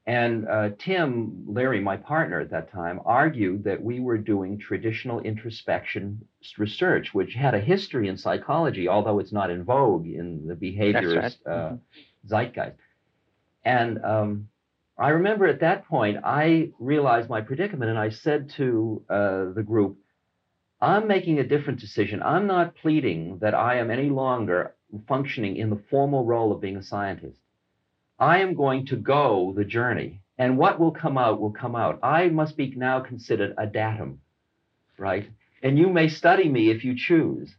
And 0.07 0.47
uh, 0.47 0.69
Tim 0.77 1.45
Leary, 1.47 1.79
my 1.79 1.97
partner 1.97 2.39
at 2.39 2.51
that 2.51 2.71
time, 2.71 2.99
argued 3.05 3.63
that 3.63 3.81
we 3.81 3.99
were 3.99 4.19
doing 4.19 4.59
traditional 4.59 5.19
introspection 5.21 6.27
research, 6.57 7.13
which 7.13 7.33
had 7.33 7.55
a 7.55 7.59
history 7.59 8.07
in 8.07 8.17
psychology, 8.17 8.87
although 8.87 9.17
it's 9.17 9.31
not 9.31 9.49
in 9.49 9.63
vogue 9.63 10.05
in 10.05 10.45
the 10.45 10.53
behaviorist 10.53 11.37
right. 11.45 11.53
uh, 11.53 11.73
zeitgeist. 12.27 12.77
And 13.63 14.03
um, 14.03 14.49
I 14.97 15.09
remember 15.09 15.45
at 15.47 15.59
that 15.59 15.87
point, 15.87 16.17
I 16.23 16.69
realized 16.79 17.29
my 17.29 17.41
predicament, 17.41 17.89
and 17.89 17.99
I 17.99 18.09
said 18.09 18.49
to 18.51 19.03
uh, 19.09 19.45
the 19.53 19.63
group, 19.63 19.97
I'm 20.79 21.07
making 21.07 21.39
a 21.39 21.47
different 21.47 21.79
decision. 21.79 22.21
I'm 22.21 22.47
not 22.47 22.75
pleading 22.75 23.39
that 23.39 23.55
I 23.55 23.77
am 23.77 23.89
any 23.89 24.09
longer 24.09 24.75
functioning 25.07 25.57
in 25.57 25.69
the 25.69 25.81
formal 25.89 26.25
role 26.25 26.51
of 26.51 26.61
being 26.61 26.77
a 26.77 26.83
scientist. 26.83 27.39
I 28.19 28.39
am 28.39 28.53
going 28.53 28.85
to 28.87 28.95
go 28.95 29.53
the 29.55 29.65
journey, 29.65 30.21
and 30.37 30.57
what 30.57 30.79
will 30.79 30.91
come 30.91 31.17
out 31.17 31.41
will 31.41 31.51
come 31.51 31.75
out. 31.75 31.99
I 32.03 32.29
must 32.29 32.55
be 32.55 32.73
now 32.75 33.01
considered 33.01 33.53
a 33.57 33.67
datum, 33.67 34.21
right? 34.97 35.29
And 35.61 35.77
you 35.77 35.89
may 35.89 36.07
study 36.07 36.47
me 36.47 36.69
if 36.69 36.85
you 36.85 36.95
choose, 36.95 37.53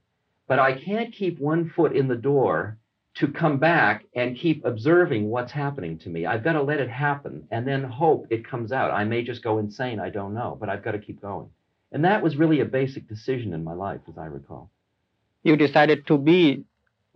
but 0.46 0.58
I 0.58 0.78
can't 0.78 1.12
keep 1.12 1.38
one 1.38 1.68
foot 1.68 1.94
in 1.94 2.08
the 2.08 2.16
door 2.16 2.78
to 3.16 3.28
come 3.28 3.58
back 3.58 4.04
and 4.14 4.36
keep 4.36 4.64
observing 4.64 5.28
what's 5.30 5.52
happening 5.52 5.98
to 5.98 6.10
me. 6.10 6.26
I've 6.26 6.44
got 6.44 6.52
to 6.52 6.62
let 6.62 6.80
it 6.80 6.90
happen 6.90 7.48
and 7.50 7.66
then 7.66 7.82
hope 7.82 8.26
it 8.30 8.46
comes 8.46 8.72
out. 8.72 8.90
I 8.90 9.04
may 9.04 9.22
just 9.22 9.42
go 9.42 9.58
insane, 9.58 9.98
I 10.00 10.10
don't 10.10 10.34
know, 10.34 10.56
but 10.60 10.68
I've 10.68 10.84
got 10.84 10.92
to 10.92 10.98
keep 10.98 11.22
going. 11.22 11.48
And 11.92 12.04
that 12.04 12.22
was 12.22 12.36
really 12.36 12.60
a 12.60 12.66
basic 12.66 13.08
decision 13.08 13.54
in 13.54 13.64
my 13.64 13.72
life, 13.72 14.00
as 14.08 14.18
I 14.18 14.26
recall. 14.26 14.70
you 15.44 15.56
decided 15.56 16.06
to 16.08 16.18
be 16.18 16.64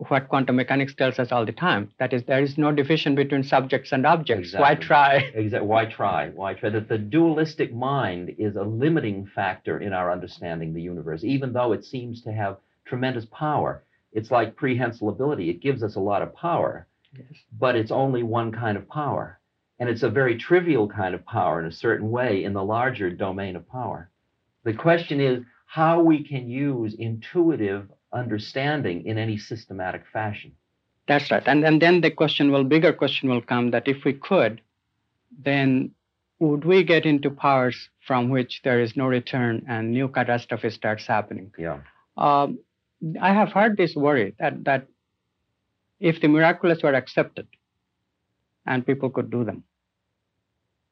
what 0.09 0.27
quantum 0.27 0.55
mechanics 0.55 0.95
tells 0.95 1.19
us 1.19 1.31
all 1.31 1.45
the 1.45 1.51
time. 1.51 1.91
That 1.99 2.13
is, 2.13 2.23
there 2.23 2.41
is 2.41 2.57
no 2.57 2.71
division 2.71 3.13
between 3.13 3.43
subjects 3.43 3.91
and 3.91 4.03
objects. 4.07 4.55
Why 4.55 4.73
try? 4.73 5.31
Exactly. 5.35 5.67
Why 5.67 5.85
try? 5.85 6.29
Why 6.29 6.55
try? 6.55 6.69
That 6.71 6.89
the 6.89 6.97
dualistic 6.97 7.71
mind 7.75 8.33
is 8.39 8.55
a 8.55 8.63
limiting 8.63 9.27
factor 9.27 9.79
in 9.79 9.93
our 9.93 10.11
understanding 10.11 10.73
the 10.73 10.81
universe, 10.81 11.23
even 11.23 11.53
though 11.53 11.73
it 11.73 11.85
seems 11.85 12.23
to 12.23 12.31
have 12.33 12.57
tremendous 12.85 13.25
power. 13.25 13.83
It's 14.11 14.31
like 14.31 14.55
prehensile 14.55 15.09
ability. 15.09 15.49
It 15.49 15.61
gives 15.61 15.83
us 15.83 15.95
a 15.95 15.99
lot 15.99 16.21
of 16.21 16.35
power, 16.35 16.87
Yes. 17.17 17.25
but 17.57 17.75
it's 17.75 17.91
only 17.91 18.23
one 18.23 18.51
kind 18.51 18.77
of 18.77 18.87
power. 18.87 19.39
And 19.79 19.89
it's 19.89 20.03
a 20.03 20.09
very 20.09 20.37
trivial 20.37 20.87
kind 20.87 21.15
of 21.15 21.25
power 21.25 21.59
in 21.59 21.65
a 21.65 21.71
certain 21.71 22.11
way 22.11 22.43
in 22.43 22.53
the 22.53 22.63
larger 22.63 23.09
domain 23.09 23.55
of 23.55 23.67
power. 23.67 24.09
The 24.63 24.73
question 24.73 25.19
is 25.19 25.43
how 25.65 26.01
we 26.01 26.23
can 26.23 26.49
use 26.49 26.93
intuitive 26.93 27.89
understanding 28.13 29.05
in 29.05 29.17
any 29.17 29.37
systematic 29.37 30.03
fashion. 30.11 30.51
That's 31.07 31.31
right. 31.31 31.43
And, 31.45 31.65
and 31.65 31.81
then 31.81 32.01
the 32.01 32.11
question 32.11 32.51
will, 32.51 32.63
bigger 32.63 32.93
question 32.93 33.29
will 33.29 33.41
come 33.41 33.71
that 33.71 33.87
if 33.87 34.03
we 34.05 34.13
could, 34.13 34.61
then 35.43 35.91
would 36.39 36.65
we 36.65 36.83
get 36.83 37.05
into 37.05 37.29
powers 37.29 37.89
from 38.05 38.29
which 38.29 38.61
there 38.63 38.81
is 38.81 38.95
no 38.95 39.07
return 39.07 39.65
and 39.67 39.91
new 39.91 40.07
catastrophe 40.07 40.69
starts 40.69 41.07
happening? 41.07 41.51
Yeah. 41.57 41.79
Um, 42.17 42.59
I 43.21 43.33
have 43.33 43.51
heard 43.51 43.77
this 43.77 43.95
worry 43.95 44.35
that, 44.39 44.63
that 44.65 44.87
if 45.99 46.21
the 46.21 46.27
miraculous 46.27 46.83
were 46.83 46.93
accepted 46.93 47.47
and 48.65 48.85
people 48.85 49.09
could 49.09 49.31
do 49.31 49.43
them, 49.43 49.63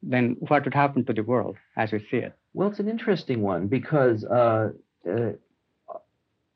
then 0.02 0.38
what 0.40 0.64
would 0.64 0.74
happen 0.74 1.06
to 1.06 1.14
the 1.14 1.24
world 1.24 1.58
as 1.76 1.92
we 1.92 2.00
see 2.10 2.18
it? 2.18 2.34
Well, 2.54 2.70
it's 2.70 2.80
an 2.80 2.90
interesting 2.90 3.42
one 3.42 3.68
because 3.68 4.24
uh, 4.24 4.72
uh, 5.10 5.32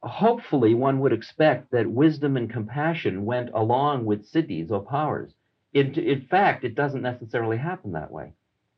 hopefully 0.02 0.74
one 0.74 1.00
would 1.00 1.14
expect 1.14 1.72
that 1.72 1.90
wisdom 1.90 2.38
and 2.38 2.50
compassion 2.50 3.26
went 3.26 3.50
along 3.54 4.06
with 4.06 4.32
siddhis 4.32 4.72
or 4.72 4.82
powers. 4.82 5.34
In 5.74 6.28
fact, 6.30 6.64
it 6.64 6.76
doesn't 6.76 7.02
necessarily 7.02 7.58
happen 7.58 7.94
that 7.94 8.12
way. 8.12 8.34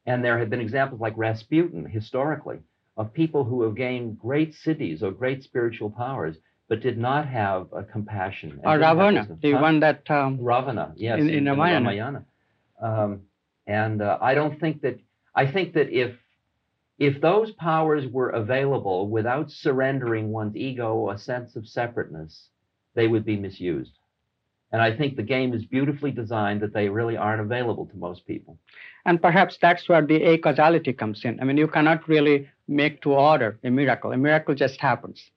And 0.05 0.23
there 0.23 0.39
have 0.39 0.49
been 0.49 0.61
examples 0.61 1.01
like 1.01 1.13
Rasputin 1.17 1.85
historically 1.85 2.59
of 2.95 3.13
people 3.13 3.43
who 3.43 3.63
have 3.63 3.75
gained 3.75 4.19
great 4.19 4.53
siddhis 4.53 5.03
or 5.03 5.11
great 5.11 5.43
spiritual 5.43 5.89
powers, 5.89 6.37
but 6.67 6.81
did 6.81 6.97
not 6.97 7.27
have 7.27 7.67
a 7.73 7.83
compassion. 7.83 8.59
Or 8.63 8.77
Ravana, 8.79 9.27
the 9.41 9.53
one 9.53 9.79
that 9.81 10.09
um, 10.09 10.39
Ravana, 10.39 10.93
yes, 10.95 11.19
In- 11.19 11.29
in 11.29 11.43
the 11.45 11.51
Ramayana. 11.51 11.85
Ramayana. 11.85 12.25
Um, 12.81 13.21
and 13.67 14.01
uh, 14.01 14.17
I 14.21 14.33
don't 14.33 14.59
think 14.59 14.81
that 14.81 14.99
I 15.33 15.45
think 15.45 15.73
that 15.73 15.89
if 15.89 16.15
if 16.97 17.19
those 17.21 17.51
powers 17.51 18.07
were 18.07 18.29
available 18.29 19.09
without 19.09 19.51
surrendering 19.51 20.31
one's 20.31 20.55
ego 20.55 20.93
or 20.95 21.13
a 21.13 21.17
sense 21.17 21.55
of 21.55 21.67
separateness, 21.67 22.49
they 22.93 23.07
would 23.07 23.25
be 23.25 23.35
misused. 23.35 23.91
And 24.71 24.81
I 24.81 24.95
think 24.95 25.15
the 25.15 25.23
game 25.23 25.53
is 25.53 25.65
beautifully 25.65 26.11
designed 26.11 26.61
that 26.61 26.73
they 26.73 26.89
really 26.89 27.17
aren't 27.17 27.41
available 27.41 27.85
to 27.85 27.97
most 27.97 28.25
people. 28.25 28.57
And 29.05 29.21
perhaps 29.21 29.57
that's 29.61 29.87
where 29.87 30.05
the 30.05 30.21
a 30.23 30.37
causality 30.37 30.93
comes 30.93 31.23
in. 31.23 31.39
I 31.39 31.43
mean, 31.43 31.57
you 31.57 31.67
cannot 31.67 32.07
really 32.07 32.49
make 32.67 33.01
to 33.03 33.13
order 33.13 33.59
a 33.63 33.69
miracle. 33.69 34.11
A 34.11 34.17
miracle 34.17 34.55
just 34.55 34.81
happens. 34.81 35.31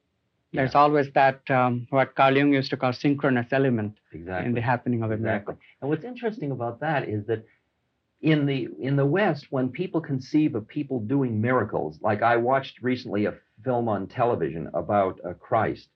There's 0.53 0.75
always 0.75 1.11
that 1.15 1.49
um, 1.51 1.87
what 1.91 2.15
Carl 2.15 2.37
Jung 2.37 2.53
used 2.53 2.71
to 2.71 2.77
call 2.77 2.93
synchronous 2.93 3.49
element 3.53 3.99
Exactly. 4.13 4.47
in 4.47 4.55
the 4.55 4.63
happening 4.63 5.03
of 5.03 5.11
a 5.11 5.15
Exactly. 5.15 5.31
miracle. 5.31 5.59
And 5.81 5.91
what's 5.91 6.05
interesting 6.05 6.51
about 6.53 6.81
that 6.81 7.09
is 7.09 7.27
that 7.27 7.45
in 8.21 8.47
the 8.47 8.69
in 8.81 8.97
the 8.97 9.07
West, 9.07 9.47
when 9.51 9.69
people 9.69 10.01
conceive 10.01 10.55
of 10.55 10.67
people 10.67 11.01
doing 11.01 11.41
miracles, 11.41 11.99
like 12.01 12.23
I 12.23 12.37
watched 12.37 12.83
recently 12.83 13.27
a 13.27 13.35
film 13.65 13.89
on 13.89 14.07
television 14.07 14.71
about 14.75 15.21
uh, 15.25 15.35
Christ, 15.35 15.89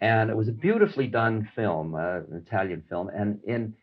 and 0.00 0.30
it 0.30 0.36
was 0.36 0.48
a 0.48 0.52
beautifully 0.52 1.06
done 1.06 1.48
film, 1.54 1.94
uh, 1.94 2.20
an 2.30 2.42
Italian 2.46 2.82
film, 2.88 3.08
and 3.10 3.38
in 3.46 3.74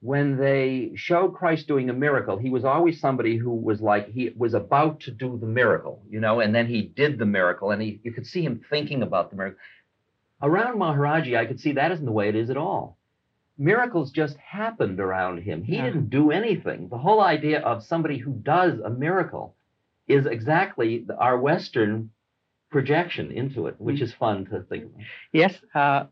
when 0.00 0.36
they 0.38 0.92
showed 0.94 1.34
Christ 1.34 1.68
doing 1.68 1.90
a 1.90 1.92
miracle, 1.92 2.38
he 2.38 2.50
was 2.50 2.64
always 2.64 3.00
somebody 3.00 3.36
who 3.36 3.50
was 3.54 3.80
like 3.80 4.10
he 4.10 4.32
was 4.36 4.54
about 4.54 5.00
to 5.00 5.10
do 5.10 5.36
the 5.38 5.46
miracle, 5.46 6.02
you 6.08 6.20
know, 6.20 6.40
and 6.40 6.54
then 6.54 6.66
he 6.66 6.82
did 6.82 7.18
the 7.18 7.26
miracle, 7.26 7.70
and 7.70 7.82
he 7.82 8.00
you 8.02 8.12
could 8.12 8.26
see 8.26 8.42
him 8.42 8.60
thinking 8.70 9.02
about 9.02 9.30
the 9.30 9.36
miracle. 9.36 9.58
Around 10.42 10.78
Maharaji, 10.78 11.36
I 11.36 11.44
could 11.44 11.60
see 11.60 11.72
that 11.72 11.92
isn't 11.92 12.06
the 12.06 12.12
way 12.12 12.28
it 12.28 12.36
is 12.36 12.50
at 12.50 12.56
all 12.56 12.96
miracles 13.60 14.10
just 14.10 14.38
happened 14.38 14.98
around 14.98 15.36
him. 15.42 15.62
He 15.62 15.76
Yeah. 15.76 15.84
didn't 15.84 16.08
do 16.08 16.30
anything. 16.30 16.88
The 16.88 16.96
whole 16.96 17.20
idea 17.20 17.60
of 17.60 17.82
somebody 17.82 18.16
who 18.16 18.32
does 18.32 18.80
a 18.80 18.88
miracle 18.88 19.54
is 20.08 20.24
exactly 20.24 21.00
the- 21.00 21.16
our 21.18 21.38
Western 21.38 22.10
projection 22.70 23.30
into 23.30 23.66
it, 23.66 23.74
which 23.78 23.98
Mm. 23.98 24.02
is 24.02 24.14
fun 24.14 24.46
to 24.46 24.62
think 24.62 24.84
about. 24.84 25.02
Yes. 25.32 25.62
Uh, 25.74 26.06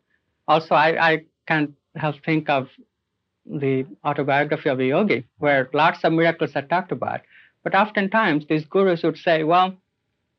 also, 0.47 0.75
I, 0.75 1.13
I 1.13 1.25
can't 1.47 1.73
help 1.97 2.17
think 2.23 2.51
of 2.51 2.69
the 3.51 3.87
autobiography 4.05 4.69
of 4.69 4.81
a 4.81 4.85
yogi, 4.87 5.25
where 5.39 5.69
lots 5.73 6.05
of 6.05 6.13
miracles 6.13 6.53
are 6.55 6.63
talked 6.63 6.93
about, 6.93 7.21
But 7.65 7.75
oftentimes 7.75 8.47
these 8.47 8.65
gurus 8.65 9.03
would 9.03 9.19
say, 9.19 9.43
well, 9.45 9.77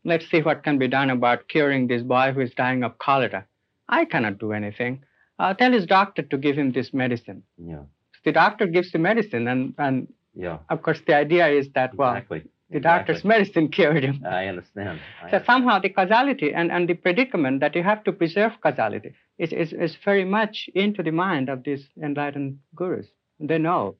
let's 0.05 0.27
see 0.29 0.41
what 0.41 0.63
can 0.63 0.77
be 0.77 0.87
done 0.87 1.09
about 1.09 1.47
curing 1.47 1.87
this 1.87 2.01
boy 2.01 2.31
who 2.31 2.41
is 2.41 2.53
dying 2.53 2.83
of 2.83 2.97
cholera. 2.97 3.45
I 3.89 4.05
cannot 4.05 4.39
do 4.39 4.53
anything. 4.53 5.03
Uh, 5.37 5.53
tell 5.53 5.71
his 5.71 5.85
doctor 5.85 6.21
to 6.21 6.37
give 6.37 6.57
him 6.57 6.71
this 6.71 6.93
medicine. 6.93 7.43
Yeah. 7.57 7.83
So 8.13 8.19
The 8.25 8.31
doctor 8.31 8.67
gives 8.67 8.91
the 8.91 8.99
medicine, 8.99 9.47
and, 9.47 9.73
and 9.77 10.07
Yeah. 10.33 10.59
of 10.69 10.81
course, 10.81 11.01
the 11.05 11.15
idea 11.15 11.47
is 11.47 11.69
that, 11.75 11.93
well, 11.95 12.13
exactly. 12.15 12.43
The 12.69 12.77
exactly. 12.77 13.13
doctor's 13.13 13.25
medicine 13.25 13.69
cured 13.69 14.03
him. 14.03 14.23
I 14.25 14.45
understand. 14.47 14.99
I 15.23 15.31
So 15.31 15.41
somehow 15.45 15.79
the 15.79 15.89
causality 15.89 16.53
and, 16.53 16.71
and 16.71 16.87
the 16.87 16.93
predicament 16.93 17.61
that 17.61 17.75
you 17.75 17.83
have 17.83 18.03
to 18.03 18.11
preserve 18.11 18.53
causality 18.61 19.13
is, 19.39 19.51
is, 19.51 19.73
is 19.73 19.97
very 20.05 20.25
much 20.25 20.69
into 20.75 21.01
the 21.01 21.11
mind 21.11 21.49
of 21.49 21.63
these 21.63 21.87
enlightened 22.01 22.59
gurus. 22.75 23.07
They 23.39 23.57
know. 23.57 23.95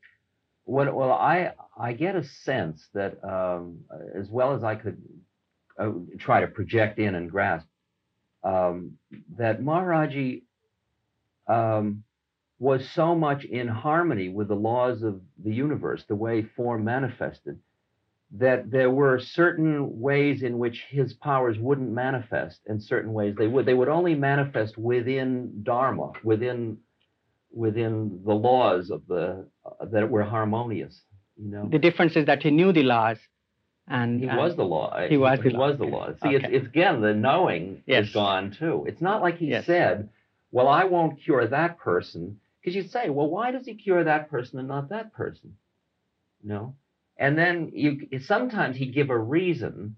Well, 0.66 0.94
well, 0.94 1.14
I 1.14 1.54
I 1.76 1.94
get 1.94 2.16
a 2.16 2.24
sense 2.24 2.88
that 2.94 3.24
um, 3.24 3.80
as 4.14 4.30
well 4.30 4.54
as 4.54 4.64
I 4.64 4.76
could 4.76 5.02
uh, 5.80 5.92
try 6.20 6.42
to 6.42 6.48
project 6.48 7.00
in 7.00 7.16
and 7.16 7.32
grasp, 7.32 7.66
um, 8.44 8.98
that 9.38 9.62
Maharaji 9.62 10.44
um, 11.48 12.04
was 12.60 12.88
so 12.92 13.16
much 13.16 13.46
in 13.46 13.68
harmony 13.68 14.30
with 14.30 14.50
the 14.50 14.56
laws 14.56 15.02
of 15.02 15.22
the 15.44 15.52
universe, 15.52 16.04
the 16.08 16.16
way 16.16 16.44
form 16.44 16.84
manifested, 16.84 17.58
that 18.32 18.70
there 18.70 18.92
were 18.92 19.20
certain 19.20 20.00
ways 20.00 20.44
in 20.44 20.60
which 20.60 20.84
his 20.90 21.14
powers 21.14 21.58
wouldn't 21.58 21.92
manifest, 21.92 22.60
and 22.68 22.82
certain 22.82 23.12
ways 23.14 23.36
they 23.38 23.48
would. 23.48 23.66
They 23.66 23.74
would 23.74 23.90
only 23.90 24.14
manifest 24.16 24.78
within 24.78 25.64
Dharma, 25.64 26.12
within 26.24 26.78
within 27.52 28.22
the 28.26 28.34
laws 28.36 28.92
of 28.92 29.02
the 29.08 29.48
uh, 29.66 29.86
that 29.86 30.10
were 30.10 30.24
harmonious. 30.24 31.02
You 31.38 31.50
know, 31.50 31.68
The 31.72 31.80
difference 31.80 32.16
is 32.16 32.26
that 32.28 32.44
he 32.44 32.52
knew 32.52 32.72
the 32.72 32.84
laws. 32.84 33.18
And, 33.88 34.20
he 34.20 34.28
and- 34.28 34.38
was 34.38 34.56
the 34.56 34.64
law. 34.64 35.08
He 35.08 35.18
was 35.18 35.40
the 35.40 35.50
he 35.50 35.56
law. 35.56 35.70
was 35.70 35.78
the 35.80 35.86
law. 35.86 36.10
See, 36.22 36.36
it's, 36.36 36.46
Okay. 36.46 36.56
it's 36.56 36.68
again 36.68 37.02
the 37.02 37.16
knowing 37.16 37.82
Yes. 37.88 38.08
is 38.10 38.14
gone 38.14 38.52
too. 38.52 38.86
It's 38.88 39.02
not 39.02 39.24
like 39.24 39.38
he 39.38 39.48
Yes. 39.48 39.66
said, 39.66 40.10
"Well, 40.52 40.68
I 40.68 40.84
won't 40.84 41.20
cure 41.20 41.48
that 41.48 41.80
person," 41.80 42.40
because 42.62 42.76
you'd 42.76 42.92
say, 42.92 43.10
"Well, 43.10 43.28
why 43.32 43.50
does 43.50 43.66
he 43.66 43.74
cure 43.74 44.04
that 44.04 44.30
person 44.30 44.60
and 44.60 44.68
not 44.68 44.90
that 44.90 45.12
person?" 45.14 45.56
No, 46.44 46.76
and 47.20 47.38
then 47.38 47.72
you 47.74 48.20
sometimes 48.22 48.78
he'd 48.78 48.96
give 48.96 49.12
a 49.12 49.18
reason, 49.18 49.98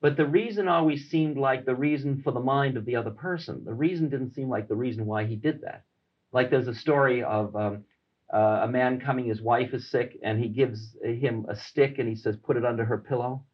but 0.00 0.16
the 0.16 0.26
reason 0.26 0.66
always 0.68 1.08
seemed 1.10 1.36
like 1.36 1.64
the 1.64 1.76
reason 1.76 2.22
for 2.22 2.32
the 2.32 2.40
mind 2.40 2.76
of 2.76 2.84
the 2.84 2.96
other 2.96 3.12
person. 3.12 3.64
The 3.64 3.74
reason 3.74 4.08
didn't 4.08 4.34
seem 4.34 4.48
like 4.48 4.68
the 4.68 4.74
reason 4.76 5.06
why 5.06 5.26
he 5.26 5.36
did 5.36 5.60
that. 5.62 5.84
Like 6.32 6.50
there's 6.50 6.68
a 6.68 6.74
story 6.74 7.22
of 7.22 7.54
um, 7.54 7.84
uh, 8.32 8.60
a 8.64 8.68
man 8.68 9.00
coming, 9.00 9.26
his 9.26 9.40
wife 9.40 9.72
is 9.74 9.90
sick, 9.90 10.18
and 10.24 10.42
he 10.42 10.48
gives 10.48 10.96
him 11.04 11.46
a 11.48 11.54
stick 11.54 11.98
and 12.00 12.08
he 12.08 12.16
says, 12.16 12.36
"Put 12.36 12.56
it 12.56 12.64
under 12.64 12.84
her 12.84 12.98
pillow." 12.98 13.44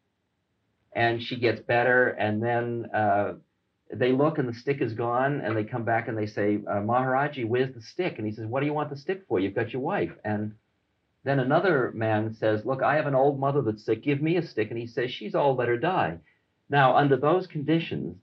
and 0.93 1.21
she 1.21 1.37
gets 1.37 1.61
better 1.61 2.09
and 2.09 2.43
then 2.43 2.85
uh, 2.93 3.33
they 3.93 4.11
look 4.11 4.37
and 4.37 4.47
the 4.47 4.53
stick 4.53 4.81
is 4.81 4.93
gone 4.93 5.41
and 5.41 5.55
they 5.55 5.63
come 5.63 5.83
back 5.83 6.07
and 6.07 6.17
they 6.17 6.25
say 6.25 6.59
uh, 6.69 6.75
maharaji 6.75 7.45
where's 7.45 7.73
the 7.73 7.81
stick 7.81 8.17
and 8.17 8.27
he 8.27 8.33
says 8.33 8.45
what 8.45 8.59
do 8.59 8.65
you 8.65 8.73
want 8.73 8.89
the 8.89 8.97
stick 8.97 9.23
for 9.27 9.39
you've 9.39 9.55
got 9.55 9.71
your 9.71 9.81
wife 9.81 10.11
and 10.23 10.53
then 11.23 11.39
another 11.39 11.91
man 11.93 12.33
says 12.33 12.65
look 12.65 12.81
i 12.81 12.95
have 12.95 13.07
an 13.07 13.15
old 13.15 13.39
mother 13.39 13.61
that's 13.61 13.85
sick 13.85 14.03
give 14.03 14.21
me 14.21 14.37
a 14.37 14.45
stick 14.45 14.69
and 14.69 14.79
he 14.79 14.87
says 14.87 15.11
she's 15.11 15.35
old 15.35 15.57
let 15.57 15.67
her 15.67 15.77
die 15.77 16.17
now 16.69 16.95
under 16.95 17.17
those 17.17 17.47
conditions 17.47 18.17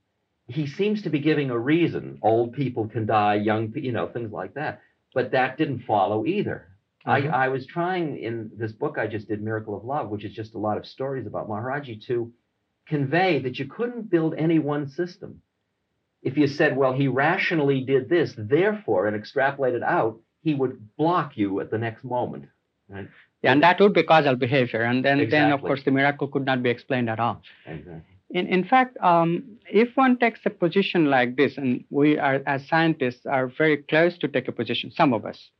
he 0.46 0.66
seems 0.66 1.02
to 1.02 1.10
be 1.10 1.18
giving 1.20 1.50
a 1.50 1.58
reason 1.58 2.18
old 2.22 2.52
people 2.52 2.88
can 2.88 3.06
die 3.06 3.34
young 3.34 3.72
you 3.76 3.92
know 3.92 4.08
things 4.08 4.32
like 4.32 4.54
that 4.54 4.80
but 5.14 5.32
that 5.32 5.56
didn't 5.58 5.80
follow 5.80 6.24
either 6.26 6.68
Mhm. 7.06 7.32
I, 7.32 7.44
I 7.44 7.48
was 7.48 7.64
trying 7.66 8.18
in 8.18 8.50
this 8.56 8.72
book 8.72 8.98
i 8.98 9.06
just 9.06 9.28
did 9.28 9.40
miracle 9.42 9.76
of 9.76 9.84
love 9.84 10.08
which 10.10 10.24
is 10.24 10.32
just 10.34 10.54
a 10.54 10.58
lot 10.58 10.76
of 10.78 10.86
stories 10.86 11.26
about 11.26 11.48
maharaji 11.48 12.04
to 12.06 12.32
convey 12.88 13.38
that 13.40 13.58
you 13.58 13.66
couldn't 13.66 14.10
build 14.10 14.34
any 14.34 14.58
one 14.58 14.88
system. 14.88 15.42
If 16.22 16.36
you 16.36 16.48
said, 16.48 16.76
well, 16.76 16.92
he 16.92 17.06
rationally 17.06 17.82
did 17.82 18.08
this, 18.08 18.34
therefore, 18.36 19.06
and 19.06 19.22
extrapolated 19.22 19.82
out, 19.82 20.20
he 20.42 20.54
would 20.54 20.96
block 20.96 21.36
you 21.36 21.60
at 21.60 21.70
the 21.70 21.78
next 21.78 22.02
moment. 22.02 22.46
Right? 22.88 23.08
Yeah, 23.42 23.52
and 23.52 23.62
that 23.62 23.78
would 23.80 23.92
be 23.92 24.02
causal 24.02 24.34
behavior. 24.34 24.82
And 24.82 25.04
then, 25.04 25.28
then 25.30 25.52
of 25.52 25.60
course, 25.60 25.84
the 25.84 25.90
miracle 25.92 26.26
could 26.26 26.44
not 26.44 26.62
be 26.62 26.70
explained 26.70 27.08
at 27.08 27.20
all. 27.20 27.42
Exactly. 27.66 28.02
In, 28.30 28.46
in 28.46 28.64
fact, 28.64 28.98
um, 29.00 29.56
if 29.70 29.96
one 29.96 30.18
takes 30.18 30.40
a 30.44 30.50
position 30.50 31.06
like 31.06 31.36
this, 31.36 31.56
and 31.56 31.84
we 31.90 32.18
are, 32.18 32.42
as 32.46 32.66
scientists, 32.68 33.24
are 33.26 33.46
very 33.46 33.78
close 33.78 34.18
to 34.18 34.28
take 34.28 34.48
a 34.48 34.52
position, 34.52 34.90
some 34.90 35.14
of 35.14 35.24
us, 35.24 35.50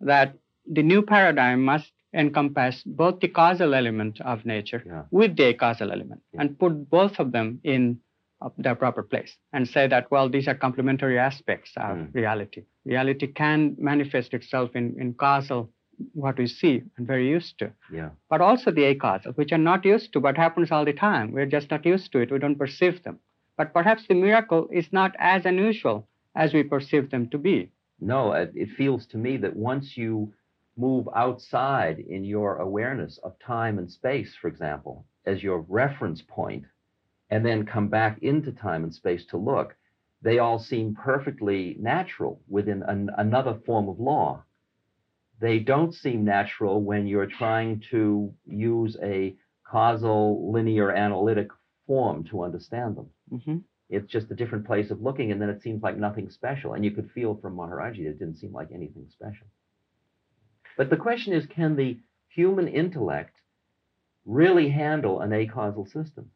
that 0.00 0.34
the 0.70 0.82
new 0.82 1.02
paradigm 1.02 1.64
must 1.64 1.92
encompass 2.14 2.82
both 2.86 3.20
the 3.20 3.28
causal 3.28 3.74
element 3.74 4.20
of 4.22 4.46
nature 4.46 4.82
Yeah. 4.86 5.02
with 5.10 5.36
the 5.36 5.52
causal 5.54 5.92
element 5.92 6.22
Yeah. 6.32 6.42
and 6.42 6.58
put 6.58 6.88
both 6.88 7.18
of 7.18 7.32
them 7.32 7.60
in 7.64 8.00
uh, 8.40 8.48
their 8.56 8.74
proper 8.76 9.02
place 9.02 9.36
and 9.52 9.68
say 9.68 9.86
that, 9.88 10.10
well, 10.10 10.28
these 10.28 10.46
are 10.48 10.54
complementary 10.54 11.18
aspects 11.18 11.72
of 11.76 11.96
Mm. 11.98 12.14
reality. 12.14 12.62
Reality 12.84 13.26
can 13.26 13.74
manifest 13.78 14.32
itself 14.32 14.76
in, 14.76 14.94
in 14.98 15.12
causal, 15.14 15.70
what 16.14 16.38
we 16.38 16.46
see 16.46 16.82
and 16.96 17.06
very 17.06 17.28
used 17.28 17.58
to 17.58 17.72
Yeah. 17.92 18.10
but 18.30 18.40
also 18.40 18.70
the 18.70 18.84
acausal, 18.84 19.32
which 19.32 19.52
are 19.52 19.58
not 19.58 19.84
used 19.84 20.12
to, 20.12 20.20
but 20.20 20.36
happens 20.36 20.70
all 20.70 20.84
the 20.84 20.92
time. 20.92 21.32
We're 21.32 21.46
just 21.46 21.70
not 21.70 21.84
used 21.84 22.12
to 22.12 22.18
it. 22.20 22.30
We 22.30 22.38
don't 22.38 22.58
perceive 22.58 23.02
them. 23.02 23.18
But 23.56 23.72
perhaps 23.72 24.06
the 24.06 24.14
miracle 24.14 24.68
is 24.72 24.92
not 24.92 25.16
as 25.18 25.44
unusual 25.44 26.08
as 26.34 26.54
we 26.54 26.62
perceive 26.62 27.10
them 27.10 27.28
to 27.30 27.38
be. 27.38 27.70
No, 28.00 28.32
it, 28.32 28.52
it 28.54 28.70
feels 28.76 29.06
to 29.06 29.18
me 29.18 29.36
that 29.38 29.56
once 29.56 29.96
you 29.96 30.32
move 30.76 31.08
outside 31.16 31.98
in 31.98 32.24
your 32.24 32.58
awareness 32.58 33.18
of 33.24 33.36
time 33.40 33.78
and 33.78 33.90
space, 33.90 34.36
for 34.40 34.46
example, 34.46 35.04
as 35.26 35.42
your 35.42 35.60
reference 35.68 36.22
point, 36.22 36.64
and 37.30 37.44
then 37.44 37.66
come 37.66 37.88
back 37.88 38.22
into 38.22 38.52
time 38.52 38.84
and 38.84 38.94
space 38.94 39.26
to 39.26 39.36
look, 39.36 39.74
they 40.22 40.38
all 40.38 40.58
seem 40.58 40.94
perfectly 40.94 41.76
natural 41.80 42.40
within 42.48 42.82
an, 42.84 43.10
another 43.18 43.58
form 43.66 43.88
of 43.88 43.98
law. 44.00 44.42
They 45.40 45.58
don't 45.60 45.94
seem 45.94 46.24
natural 46.24 46.82
when 46.82 47.06
you're 47.06 47.26
trying 47.26 47.80
to 47.90 48.32
use 48.46 48.96
a 49.02 49.36
causal, 49.64 50.50
linear, 50.52 50.90
analytic 50.90 51.48
form 51.86 52.24
to 52.24 52.42
understand 52.42 52.96
them 52.96 53.10
Mhm. 53.32 53.64
it's 53.90 54.10
just 54.10 54.30
a 54.30 54.34
different 54.34 54.66
place 54.66 54.90
of 54.90 55.00
looking, 55.00 55.32
and 55.32 55.40
then 55.40 55.48
it 55.48 55.62
seems 55.62 55.82
like 55.82 55.96
nothing 55.96 56.28
special. 56.30 56.74
And 56.74 56.84
you 56.84 56.90
could 56.90 57.10
feel 57.12 57.34
from 57.36 57.56
Maharaji 57.56 58.04
that 58.04 58.10
it 58.10 58.18
didn't 58.18 58.36
seem 58.36 58.52
like 58.52 58.70
anything 58.72 59.06
special. 59.08 59.46
But 60.76 60.90
the 60.90 60.96
question 60.96 61.32
is 61.32 61.46
can 61.46 61.76
the 61.76 61.98
human 62.28 62.68
intellect 62.68 63.40
really 64.26 64.68
handle 64.68 65.20
an 65.20 65.32
acausal 65.32 65.86
system? 65.86 66.30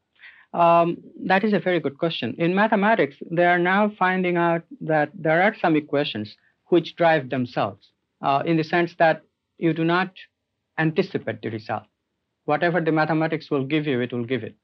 Um, 0.54 0.98
that 1.26 1.44
is 1.44 1.52
a 1.52 1.58
very 1.60 1.80
good 1.80 1.98
question. 1.98 2.34
In 2.38 2.54
mathematics, 2.54 3.16
they 3.30 3.46
are 3.46 3.58
now 3.58 3.88
finding 3.90 4.36
out 4.36 4.64
that 4.80 5.10
there 5.14 5.42
are 5.42 5.54
some 5.54 5.76
equations 5.76 6.36
which 6.66 6.96
drive 6.96 7.30
themselves, 7.30 7.90
uh, 8.22 8.42
in 8.46 8.56
the 8.56 8.64
sense 8.64 8.94
that 8.98 9.22
you 9.58 9.72
do 9.72 9.84
not 9.84 10.10
anticipate 10.78 11.42
the 11.42 11.50
result. 11.50 11.84
Whatever 12.44 12.80
the 12.80 12.92
mathematics 12.92 13.50
will 13.50 13.64
give 13.64 13.86
you, 13.86 14.00
it 14.00 14.12
will 14.12 14.24
give 14.24 14.42
it. 14.42 14.56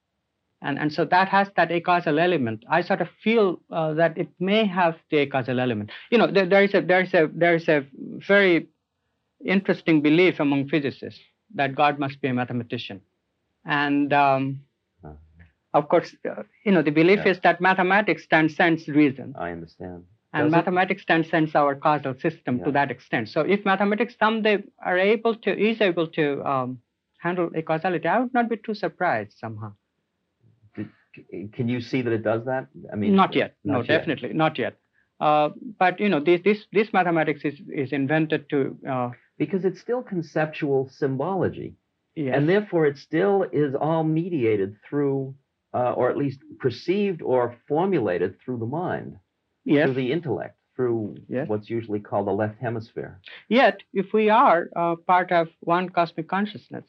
And, 0.61 0.79
and 0.79 0.92
so 0.92 1.05
that 1.05 1.29
has 1.29 1.49
that 1.57 1.71
acausal 1.71 2.18
element. 2.18 2.64
I 2.68 2.81
sort 2.83 3.01
of 3.01 3.09
feel 3.23 3.61
uh, 3.71 3.94
that 3.94 4.18
it 4.18 4.29
may 4.40 4.66
have 4.66 4.97
the 5.11 5.18
acausal 5.18 5.61
element. 5.61 5.90
You 6.11 6.18
know, 6.18 6.27
there, 6.27 6.47
there 6.47 6.64
is 6.64 6.75
a 6.75 6.81
there 6.81 7.03
is 7.03 7.14
a 7.14 7.31
there 7.33 7.55
is 7.55 7.68
a 7.68 7.87
very 8.27 8.66
interesting 9.44 10.03
belief 10.03 10.40
among 10.40 10.68
physicists 10.68 11.21
that 11.55 11.77
God 11.77 12.01
must 12.01 12.21
be 12.21 12.27
a 12.29 12.35
mathematician, 12.35 13.01
and 13.64 14.12
um, 14.12 14.61
of 15.75 15.88
course, 15.88 16.14
uh, 16.29 16.42
you 16.64 16.73
know, 16.73 16.83
the 16.83 16.90
belief 16.90 17.21
Yeah. 17.25 17.33
is 17.33 17.40
that 17.40 17.61
mathematics 17.61 18.27
transcends 18.27 18.88
reason, 18.88 19.35
I 19.38 19.53
understand. 19.53 20.05
And 20.33 20.45
Does 20.45 20.53
mathematics 20.53 21.05
transcends 21.05 21.55
our 21.55 21.75
causal 21.75 22.14
system 22.21 22.62
to 22.64 22.71
that 22.73 22.91
extent. 22.91 23.29
So, 23.31 23.41
if 23.41 23.64
mathematics 23.64 24.14
someday 24.19 24.62
are 24.85 24.99
able 24.99 25.35
to 25.37 25.51
is 25.59 25.81
able 25.81 26.09
to 26.09 26.45
um, 26.45 26.81
handle 27.19 27.51
a 27.55 27.62
causality, 27.62 28.07
I 28.07 28.21
would 28.21 28.35
not 28.35 28.49
be 28.51 28.57
too 28.57 28.75
surprised 28.75 29.38
somehow. 29.38 29.73
Can 31.53 31.69
you 31.69 31.81
see 31.81 32.03
that 32.03 32.12
it 32.12 32.23
does 32.23 32.45
that? 32.45 32.69
I 32.93 32.97
mean, 32.97 33.17
not 33.17 33.35
yet. 33.35 33.57
no, 33.64 33.79
yet. 33.79 33.88
definitely 33.88 34.33
not 34.35 34.59
yet. 34.59 34.77
Uh, 35.21 35.49
but 35.79 35.99
you 35.99 36.09
know, 36.09 36.21
this 36.21 36.41
this 36.45 36.67
this 36.73 36.93
mathematics 36.93 37.41
is 37.45 37.55
is 37.75 37.93
invented 37.93 38.49
to 38.51 38.77
uh, 38.88 39.11
Because 39.38 39.64
it's 39.64 39.81
still 39.81 40.03
conceptual 40.03 40.88
symbology. 40.91 41.75
yes, 42.14 42.35
And 42.37 42.49
therefore, 42.49 42.87
it 42.87 42.99
still 42.99 43.45
is 43.53 43.75
all 43.75 44.05
mediated 44.05 44.77
through, 44.88 45.35
uh, 45.75 45.93
or 45.93 46.09
at 46.11 46.17
least 46.17 46.41
perceived 46.61 47.21
or 47.23 47.57
formulated 47.67 48.37
through 48.41 48.59
the 48.59 48.67
mind, 48.67 49.17
yes. 49.64 49.87
through 49.87 49.94
the 49.94 50.12
intellect, 50.12 50.57
through 50.77 51.16
Yes. 51.29 51.49
what's 51.49 51.68
usually 51.71 52.01
called 52.01 52.27
the 52.27 52.33
left 52.33 52.59
hemisphere. 52.61 53.21
Yet, 53.49 53.83
if 53.92 54.12
we 54.12 54.31
are 54.31 54.68
uh, 54.77 54.97
part 55.07 55.33
of 55.33 55.49
one 55.61 55.88
cosmic 55.88 56.29
consciousness, 56.29 56.85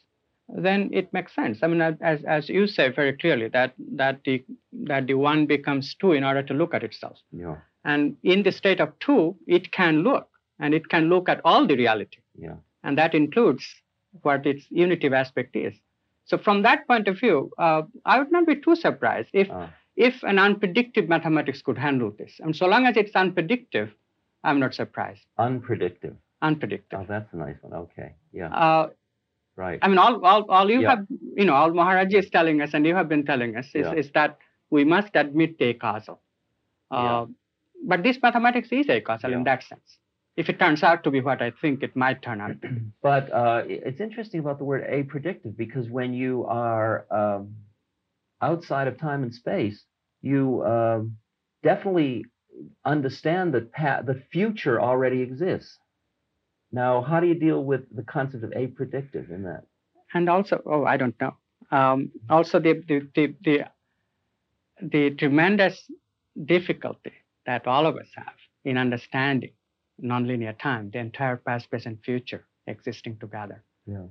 then 0.48 0.90
it 0.92 1.12
makes 1.14 1.34
sense. 1.36 1.60
I 1.62 1.68
mean, 1.68 1.82
as 1.82 2.24
as 2.26 2.50
you 2.50 2.66
say 2.68 2.90
very 2.90 3.14
clearly, 3.14 3.50
that 3.50 3.74
that 3.96 4.24
the 4.26 4.44
that 4.90 5.06
the 5.08 5.14
one 5.14 5.46
becomes 5.46 5.96
two 5.96 6.14
in 6.14 6.24
order 6.24 6.42
to 6.44 6.54
look 6.54 6.74
at 6.74 6.84
itself. 6.84 7.18
Yeah, 7.32 7.58
And 7.84 8.18
in 8.24 8.44
the 8.44 8.52
state 8.52 8.80
of 8.80 8.90
two, 9.00 9.36
it 9.48 9.72
can 9.72 10.02
look, 10.04 10.28
and 10.60 10.74
it 10.74 10.90
can 10.90 11.08
look 11.10 11.30
at 11.30 11.42
all 11.46 11.68
the 11.68 11.76
reality, 11.76 12.20
yeah. 12.38 12.56
and 12.84 12.98
that 12.98 13.14
includes 13.14 13.64
what 14.24 14.46
its 14.48 14.66
unitive 14.72 15.14
aspect 15.14 15.56
is. 15.56 15.76
So 16.26 16.38
from 16.38 16.64
that 16.64 16.88
point 16.88 17.08
of 17.08 17.20
view, 17.20 17.52
uh, 17.58 17.84
I 18.06 18.18
would 18.20 18.32
not 18.32 18.48
be 18.48 18.56
too 18.56 18.76
surprised 18.76 19.30
if 19.34 19.50
Uh, 19.52 19.68
if 19.96 20.24
an 20.24 20.40
unpredictive 20.40 21.10
mathematics 21.10 21.62
could 21.62 21.78
handle 21.78 22.12
this. 22.18 22.40
And 22.40 22.56
so 22.56 22.66
long 22.68 22.86
as 22.86 22.96
it's 22.98 23.16
unpredictive, 23.16 23.90
I'm 24.44 24.60
not 24.60 24.74
surprised. 24.74 25.26
unpredictive. 25.38 26.16
Unpredictive. 26.42 27.00
Oh, 27.02 27.06
that's 27.08 27.34
a 27.34 27.38
nice 27.38 27.58
one. 27.62 27.74
Okay. 27.74 28.16
Yeah. 28.32 28.48
Uh, 28.54 28.90
Right. 29.58 29.80
I 29.82 29.90
mean, 29.90 29.98
all, 29.98 30.24
all, 30.26 30.50
all 30.50 30.72
you 30.72 30.82
Yeah. 30.84 30.92
have, 30.92 31.06
you 31.36 31.44
know, 31.44 31.54
all 31.54 31.72
Maharaji 31.72 32.14
is 32.16 32.30
telling 32.30 32.62
us, 32.62 32.74
and 32.74 32.86
you 32.86 32.96
have 32.96 33.10
been 33.10 33.26
telling 33.26 33.58
us, 33.58 33.66
is, 33.76 33.88
Yeah. 33.88 33.94
is 33.94 34.10
that 34.12 34.38
we 34.70 34.86
must 34.86 35.14
admit 35.16 35.60
acausal. 35.60 36.22
Uh, 36.90 37.26
But 37.86 38.04
this 38.04 38.22
mathematics 38.22 38.72
is 38.72 38.88
acausal 38.88 39.34
in 39.34 39.40
Yeah. 39.40 39.44
that 39.44 39.64
sense. 39.64 40.00
If 40.38 40.48
it 40.48 40.60
turns 40.60 40.82
out 40.82 41.04
to 41.04 41.12
be 41.12 41.20
what 41.20 41.42
I 41.42 41.52
think 41.52 41.84
it 41.84 41.94
might 41.96 42.22
turn 42.22 42.40
out 42.40 42.62
to 42.62 42.68
be. 42.70 42.82
But 43.02 43.30
uh, 43.34 43.64
it's 43.68 44.00
interesting 44.00 44.40
about 44.40 44.60
the 44.60 44.64
word 44.64 44.84
apredictive 44.90 45.58
because 45.58 45.90
when 45.90 46.14
you 46.14 46.46
are 46.46 47.06
um, 47.12 47.54
outside 48.42 48.88
of 48.88 48.98
time 48.98 49.24
and 49.24 49.34
space, 49.34 49.84
you 50.22 50.64
um, 50.66 51.18
definitely 51.64 52.26
understand 52.86 53.54
that 53.54 53.72
pa- 53.72 54.02
the 54.02 54.22
future 54.32 54.82
already 54.82 55.22
exists. 55.22 55.78
Now, 56.72 57.02
how 57.02 57.20
do 57.20 57.28
you 57.28 57.36
deal 57.36 57.64
with 57.64 57.94
the 57.96 58.04
concept 58.04 58.44
of 58.44 58.52
apredictive 58.52 59.32
in 59.32 59.44
that? 59.44 59.64
and 60.14 60.30
also, 60.30 60.62
oh, 60.66 60.86
I 60.86 60.98
don't 60.98 61.20
know. 61.20 61.36
Um, 61.72 62.12
also, 62.30 62.60
the, 62.60 62.84
the, 62.88 63.08
the, 63.16 63.36
the, 63.44 63.66
the 64.82 65.10
tremendous 65.12 65.90
difficulty 66.46 67.14
that 67.46 67.68
all 67.68 67.86
of 67.86 67.96
us 67.98 68.08
have 68.16 68.34
in 68.66 68.78
understanding 68.78 69.52
nonlinear 70.04 70.58
time, 70.58 70.90
the 70.92 71.00
entire 71.00 71.38
past, 71.38 71.70
present, 71.70 72.00
future 72.04 72.46
existing 72.68 73.18
together. 73.18 73.64
Yeah. 73.86 74.06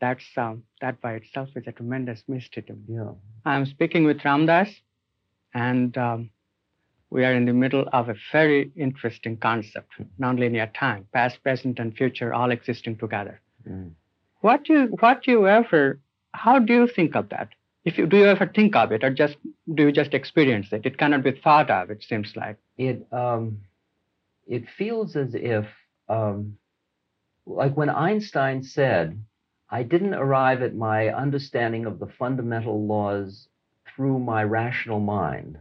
That's 0.00 0.24
um, 0.36 0.62
that 0.80 1.00
by 1.00 1.12
itself 1.12 1.50
is 1.56 1.64
a 1.66 1.72
tremendous 1.72 2.22
mystery. 2.26 2.64
Yeah. 2.88 3.12
I'm 3.44 3.66
speaking 3.66 4.04
with 4.04 4.24
Ram 4.24 4.46
Dass, 4.46 4.70
and 5.52 5.96
um, 5.98 6.30
we 7.10 7.24
are 7.24 7.34
in 7.34 7.44
the 7.44 7.52
middle 7.52 7.84
of 7.92 8.08
a 8.08 8.14
very 8.32 8.70
interesting 8.76 9.36
concept: 9.36 9.92
nonlinear 10.18 10.70
time, 10.72 11.06
past, 11.12 11.42
present, 11.42 11.78
and 11.78 11.94
future 11.94 12.32
all 12.32 12.50
existing 12.50 12.96
together. 12.96 13.40
Mm. 13.68 13.92
What 14.40 14.64
do 14.64 14.72
you, 14.72 14.86
what 15.00 15.22
do 15.22 15.32
you 15.32 15.46
ever, 15.46 16.00
how 16.32 16.58
do 16.58 16.72
you 16.72 16.86
think 16.86 17.14
of 17.14 17.28
that? 17.28 17.48
If 17.84 17.98
you 17.98 18.06
do 18.06 18.16
you 18.16 18.26
ever 18.26 18.46
think 18.46 18.74
of 18.76 18.92
it, 18.92 19.04
or 19.04 19.10
just 19.10 19.36
do 19.74 19.84
you 19.84 19.92
just 19.92 20.14
experience 20.14 20.68
it? 20.72 20.86
It 20.86 20.96
cannot 20.96 21.22
be 21.22 21.32
thought 21.32 21.70
of. 21.70 21.90
It 21.90 22.02
seems 22.02 22.36
like. 22.36 22.56
It 22.78 23.06
um, 23.12 23.60
it 24.46 24.64
feels 24.78 25.16
as 25.16 25.34
if 25.34 25.66
um, 26.08 26.56
like 27.46 27.76
when 27.76 27.90
Einstein 27.90 28.62
said, 28.62 29.22
"I 29.72 29.84
didn't 29.84 30.14
arrive 30.14 30.62
at 30.62 30.74
my 30.74 31.10
understanding 31.14 31.86
of 31.86 32.00
the 32.00 32.08
fundamental 32.08 32.88
laws 32.88 33.48
through 33.86 34.18
my 34.18 34.42
rational 34.42 34.98
mind." 34.98 35.58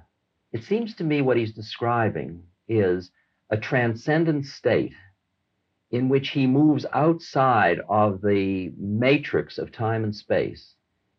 It 0.51 0.63
seems 0.63 0.95
to 0.95 1.03
me 1.03 1.21
what 1.21 1.37
he's 1.37 1.53
describing 1.53 2.41
is 2.67 3.11
a 3.51 3.57
transcendent 3.57 4.45
state 4.45 4.95
in 5.91 6.09
which 6.09 6.29
he 6.29 6.47
moves 6.47 6.87
outside 6.91 7.81
of 7.87 8.21
the 8.21 8.73
matrix 8.77 9.59
of 9.59 9.71
time 9.71 10.03
and 10.03 10.15
space 10.15 10.73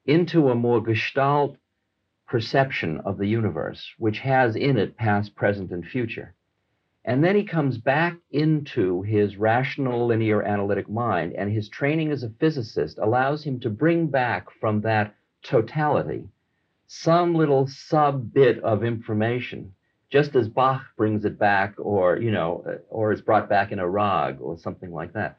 into 0.05 0.51
a 0.51 0.57
more 0.57 0.81
gestalt 0.81 1.59
perception 2.27 2.99
of 3.03 3.19
the 3.19 3.29
universe, 3.29 3.95
which 3.99 4.19
has 4.19 4.57
in 4.57 4.77
it 4.77 4.97
past, 4.97 5.37
present, 5.37 5.71
and 5.71 5.87
future. 5.87 6.35
And 7.05 7.25
then 7.25 7.35
he 7.35 7.45
comes 7.45 7.79
back 7.79 8.17
into 8.31 9.03
his 9.03 9.37
rational 9.37 10.07
linear 10.07 10.43
analytic 10.43 10.89
mind, 10.89 11.33
and 11.33 11.51
his 11.51 11.69
training 11.69 12.11
as 12.13 12.23
a 12.23 12.31
physicist 12.39 12.99
allows 12.99 13.43
him 13.43 13.59
to 13.61 13.71
bring 13.71 14.09
back 14.09 14.51
from 14.61 14.83
that 14.83 15.15
totality 15.43 16.29
some 16.87 17.35
little 17.37 17.69
sub 17.69 18.33
bit 18.35 18.59
of 18.65 18.83
information, 18.83 19.73
just 20.11 20.35
as 20.35 20.49
Bach 20.49 20.83
brings 20.97 21.25
it 21.25 21.39
back, 21.39 21.75
or 21.79 22.19
you 22.19 22.33
know, 22.33 22.65
uh, 22.67 22.79
or 22.91 23.13
is 23.13 23.23
brought 23.23 23.49
back 23.49 23.71
in 23.71 23.79
a 23.79 23.89
rag 23.89 24.41
or 24.41 24.59
something 24.59 24.91
like 24.93 25.13
that, 25.13 25.39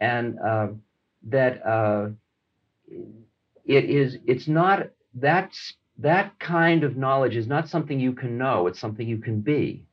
and 0.00 0.38
um, 0.38 0.82
that 1.24 1.66
uh, 1.66 2.10
it 3.64 3.84
is. 3.86 4.18
It's 4.26 4.46
not 4.46 4.90
that 5.14 5.52
that 5.98 6.38
kind 6.38 6.84
of 6.84 6.96
knowledge 6.96 7.36
is 7.36 7.46
not 7.46 7.70
something 7.70 7.98
you 7.98 8.12
can 8.12 8.36
know. 8.36 8.66
It's 8.66 8.78
something 8.78 9.08
you 9.08 9.18
can 9.18 9.40
be. 9.40 9.86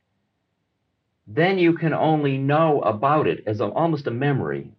Then 1.32 1.58
you 1.58 1.74
can 1.74 1.94
only 1.94 2.36
know 2.38 2.80
about 2.80 3.26
it 3.28 3.44
as 3.46 3.60
a, 3.60 3.66
almost 3.66 4.06
a 4.08 4.10
memory. 4.10 4.72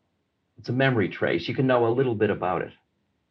It's 0.58 0.68
a 0.70 0.74
memory 0.74 1.08
trace. 1.10 1.48
You 1.48 1.56
can 1.56 1.66
know 1.66 1.88
a 1.88 1.94
little 2.00 2.14
bit 2.16 2.30
about 2.30 2.62
it. 2.62 2.72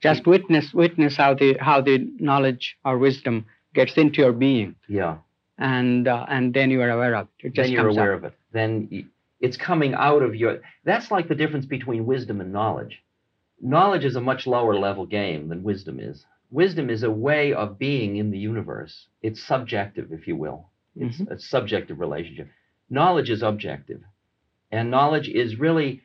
Just 0.03 0.27
witness 0.27 0.73
witness 0.73 1.17
how 1.17 1.35
the 1.35 1.59
how 1.61 1.83
the 1.83 1.99
knowledge 2.19 2.77
or 2.87 2.97
wisdom 2.97 3.45
gets 3.75 3.99
into 3.99 4.23
your 4.23 4.33
being, 4.33 4.75
Yeah. 4.89 5.19
and 5.59 6.09
uh, 6.09 6.25
and 6.29 6.55
then 6.55 6.71
you 6.71 6.81
are 6.81 6.89
aware 6.89 7.15
of 7.15 7.29
it. 7.41 7.47
It 7.49 7.53
just 7.53 7.67
then 7.67 7.73
you're 7.73 7.89
aware 7.89 8.13
out. 8.15 8.19
of 8.19 8.25
it. 8.25 8.33
Then 8.53 8.71
it's 9.41 9.59
coming 9.59 9.93
out 9.93 10.23
of 10.23 10.35
your. 10.35 10.61
That's 10.85 11.11
like 11.11 11.29
the 11.29 11.35
difference 11.35 11.67
between 11.67 12.07
wisdom 12.07 12.41
and 12.41 12.51
knowledge. 12.51 13.03
Knowledge 13.61 14.07
is 14.07 14.17
a 14.17 14.21
much 14.23 14.47
lower 14.47 14.75
level 14.79 15.05
game 15.05 15.49
than 15.51 15.63
wisdom 15.63 16.01
is. 16.01 16.25
Wisdom 16.51 16.89
is 16.89 17.03
a 17.03 17.11
way 17.11 17.53
of 17.53 17.79
being 17.79 18.17
in 18.17 18.31
the 18.31 18.39
universe. 18.39 19.07
It's 19.23 19.43
subjective, 19.43 20.13
if 20.13 20.27
you 20.27 20.35
will. 20.37 20.71
It's 20.97 21.19
Mhm. 21.21 21.31
a 21.31 21.39
subjective 21.39 22.01
relationship. 22.01 22.49
Knowledge 22.90 23.31
is 23.31 23.42
objective, 23.42 24.03
and 24.72 24.90
knowledge 24.90 25.29
is 25.29 25.59
really 25.59 26.03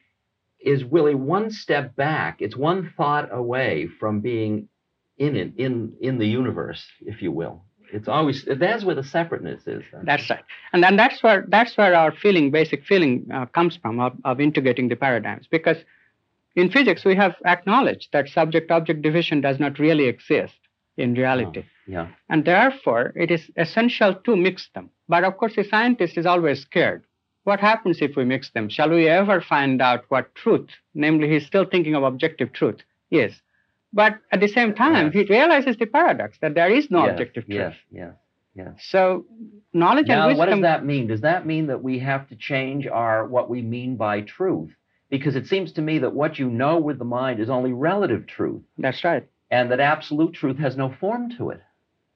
is 0.59 0.83
really 0.83 1.15
one 1.15 1.51
step 1.51 1.95
back. 1.95 2.41
It's 2.41 2.55
one 2.55 2.93
thought 2.95 3.29
away 3.31 3.87
from 3.99 4.21
being 4.21 4.69
in 5.17 5.35
it, 5.35 5.53
in 5.57 5.93
in 5.99 6.17
the 6.19 6.27
universe, 6.27 6.85
if 7.01 7.21
you 7.21 7.31
will. 7.31 7.63
It's 7.91 8.07
always 8.07 8.45
that's 8.45 8.83
where 8.83 8.95
the 8.95 9.03
separateness 9.03 9.65
is. 9.67 9.83
That's 10.03 10.29
right, 10.29 10.43
and 10.73 10.83
then 10.83 10.95
that's 10.95 11.21
where 11.23 11.45
that's 11.47 11.75
where 11.77 11.95
our 11.95 12.11
feeling, 12.11 12.51
basic 12.51 12.83
feeling, 12.85 13.27
uh, 13.33 13.45
comes 13.47 13.77
from 13.77 13.99
of, 13.99 14.13
of 14.23 14.39
integrating 14.39 14.89
the 14.89 14.95
paradigms. 14.95 15.47
Because 15.49 15.77
in 16.55 16.69
physics, 16.69 17.03
we 17.03 17.15
have 17.15 17.35
acknowledged 17.45 18.09
that 18.13 18.29
subject-object 18.29 19.01
division 19.01 19.41
does 19.41 19.59
not 19.59 19.77
really 19.79 20.05
exist 20.05 20.55
in 20.97 21.13
reality, 21.13 21.63
Yeah. 21.87 22.07
and 22.29 22.45
therefore 22.45 23.11
it 23.15 23.29
is 23.31 23.51
essential 23.57 24.13
to 24.13 24.35
mix 24.35 24.69
them. 24.73 24.89
But 25.07 25.23
of 25.23 25.37
course, 25.37 25.55
the 25.55 25.63
scientist 25.63 26.17
is 26.17 26.25
always 26.25 26.61
scared. 26.61 27.03
What 27.43 27.59
happens 27.59 28.01
if 28.01 28.15
we 28.15 28.25
mix 28.25 28.49
them? 28.51 28.69
Shall 28.69 28.89
we 28.89 29.07
ever 29.07 29.39
find 29.39 29.81
out 29.81 30.05
what 30.09 30.33
truth? 30.35 30.69
Namely, 30.95 31.29
he's 31.29 31.45
still 31.45 31.65
thinking 31.65 31.93
of 31.95 32.03
objective 32.03 32.51
truth. 32.53 32.79
Yes. 33.11 33.39
But 33.93 34.17
at 34.31 34.39
the 34.41 34.47
same 34.47 34.73
time, 34.73 35.05
Yes. 35.07 35.13
he 35.13 35.23
realizes 35.33 35.77
the 35.77 35.85
paradox 35.85 36.37
that 36.39 36.55
there 36.55 36.69
is 36.69 36.89
no 36.89 37.03
yes, 37.05 37.11
objective 37.11 37.45
truth. 37.45 37.75
Yes. 37.91 38.13
Yes. 38.55 38.73
So 38.89 39.25
knowledge 39.73 40.07
Now, 40.07 40.27
and 40.29 40.37
what 40.37 40.47
wisdom. 40.47 40.61
does 40.61 40.69
that 40.69 40.85
mean? 40.85 41.07
Does 41.07 41.21
that 41.21 41.45
mean 41.45 41.67
that 41.67 41.83
we 41.83 41.99
have 41.99 42.27
to 42.29 42.35
change 42.35 42.87
our 42.87 43.25
what 43.27 43.49
we 43.49 43.61
mean 43.61 43.95
by 43.97 44.21
truth? 44.21 44.71
Because 45.09 45.35
it 45.35 45.45
seems 45.47 45.71
to 45.73 45.81
me 45.81 45.99
that 45.99 46.13
what 46.13 46.39
you 46.39 46.49
know 46.49 46.77
with 46.79 46.97
the 46.97 47.05
mind 47.05 47.39
is 47.39 47.49
only 47.49 47.73
relative 47.73 48.25
truth, 48.25 48.63
That's 48.77 49.03
right. 49.03 49.23
and 49.51 49.69
that 49.71 49.79
absolute 49.79 50.33
truth 50.33 50.57
has 50.57 50.75
no 50.75 50.89
form 50.99 51.29
to 51.37 51.51
it. 51.51 51.61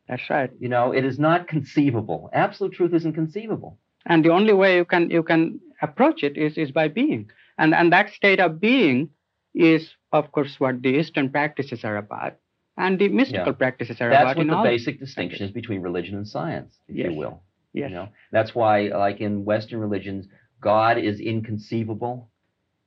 That's 0.09 0.29
right. 0.29 0.51
You 0.59 0.69
know, 0.69 0.91
it 0.91 1.05
is 1.05 1.19
not 1.19 1.47
conceivable. 1.47 2.29
Absolute 2.33 2.73
truth 2.73 2.93
isn't 2.95 3.13
conceivable. 3.13 3.77
And 4.07 4.25
the 4.25 4.31
only 4.31 4.53
way 4.53 4.77
you 4.77 4.85
can 4.85 5.09
you 5.11 5.23
can 5.23 5.59
approach 5.81 6.23
it 6.23 6.35
is 6.37 6.57
is 6.57 6.71
by 6.71 6.87
being. 6.89 7.29
And 7.59 7.75
and 7.75 7.93
that 7.93 8.09
state 8.11 8.39
of 8.39 8.59
being 8.59 9.09
is, 9.53 9.91
of 10.11 10.31
course, 10.31 10.59
what 10.59 10.81
the 10.81 10.89
Eastern 10.89 11.29
practices 11.29 11.85
are 11.85 11.97
about, 11.97 12.37
and 12.77 12.97
the 12.99 13.09
mystical 13.09 13.53
Yeah. 13.53 13.61
practices 13.63 14.01
are 14.01 14.09
That's 14.09 14.23
about 14.23 14.37
what 14.37 14.43
in 14.43 14.47
the 14.47 14.63
basic 14.63 14.99
distinction 14.99 15.45
is 15.45 15.51
between 15.51 15.81
religion 15.81 16.15
and 16.15 16.27
science, 16.27 16.79
if 16.87 16.95
Yes. 16.95 17.11
you 17.11 17.17
will. 17.17 17.43
Yes. 17.73 17.89
You 17.91 17.95
know, 17.97 18.09
that's 18.31 18.55
why, 18.55 18.87
like 18.87 19.21
in 19.21 19.45
Western 19.45 19.79
religions, 19.79 20.27
God 20.59 20.97
is 20.97 21.19
inconceivable. 21.19 22.31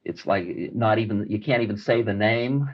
It's 0.05 0.27
like 0.27 0.75
not 0.75 0.99
even 0.99 1.27
you 1.29 1.41
can't 1.41 1.63
even 1.63 1.77
say 1.77 2.03
the 2.03 2.15
name 2.15 2.69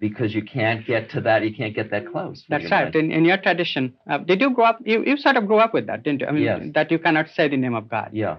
because 0.00 0.34
you 0.34 0.42
can't 0.42 0.86
get 0.86 1.10
to 1.10 1.20
that. 1.22 1.42
You 1.44 1.54
can't 1.54 1.74
get 1.74 1.90
that 1.90 2.06
close. 2.10 2.44
That's 2.48 2.70
right. 2.70 2.94
In, 2.94 3.10
in 3.12 3.24
your 3.24 3.36
tradition, 3.38 3.94
uh, 4.08 4.18
did 4.18 4.40
you 4.40 4.50
grow 4.54 4.66
up? 4.66 4.78
You, 4.84 5.04
you 5.04 5.16
sort 5.16 5.36
of 5.36 5.46
grew 5.46 5.58
up 5.58 5.74
with 5.74 5.86
that, 5.86 6.02
didn't 6.02 6.20
you? 6.20 6.26
I 6.26 6.30
mean, 6.32 6.42
Yes. 6.44 6.62
that 6.74 6.90
you 6.90 6.98
cannot 6.98 7.28
say 7.30 7.48
the 7.48 7.56
name 7.56 7.74
of 7.74 7.88
God. 7.88 8.10
Yeah. 8.12 8.36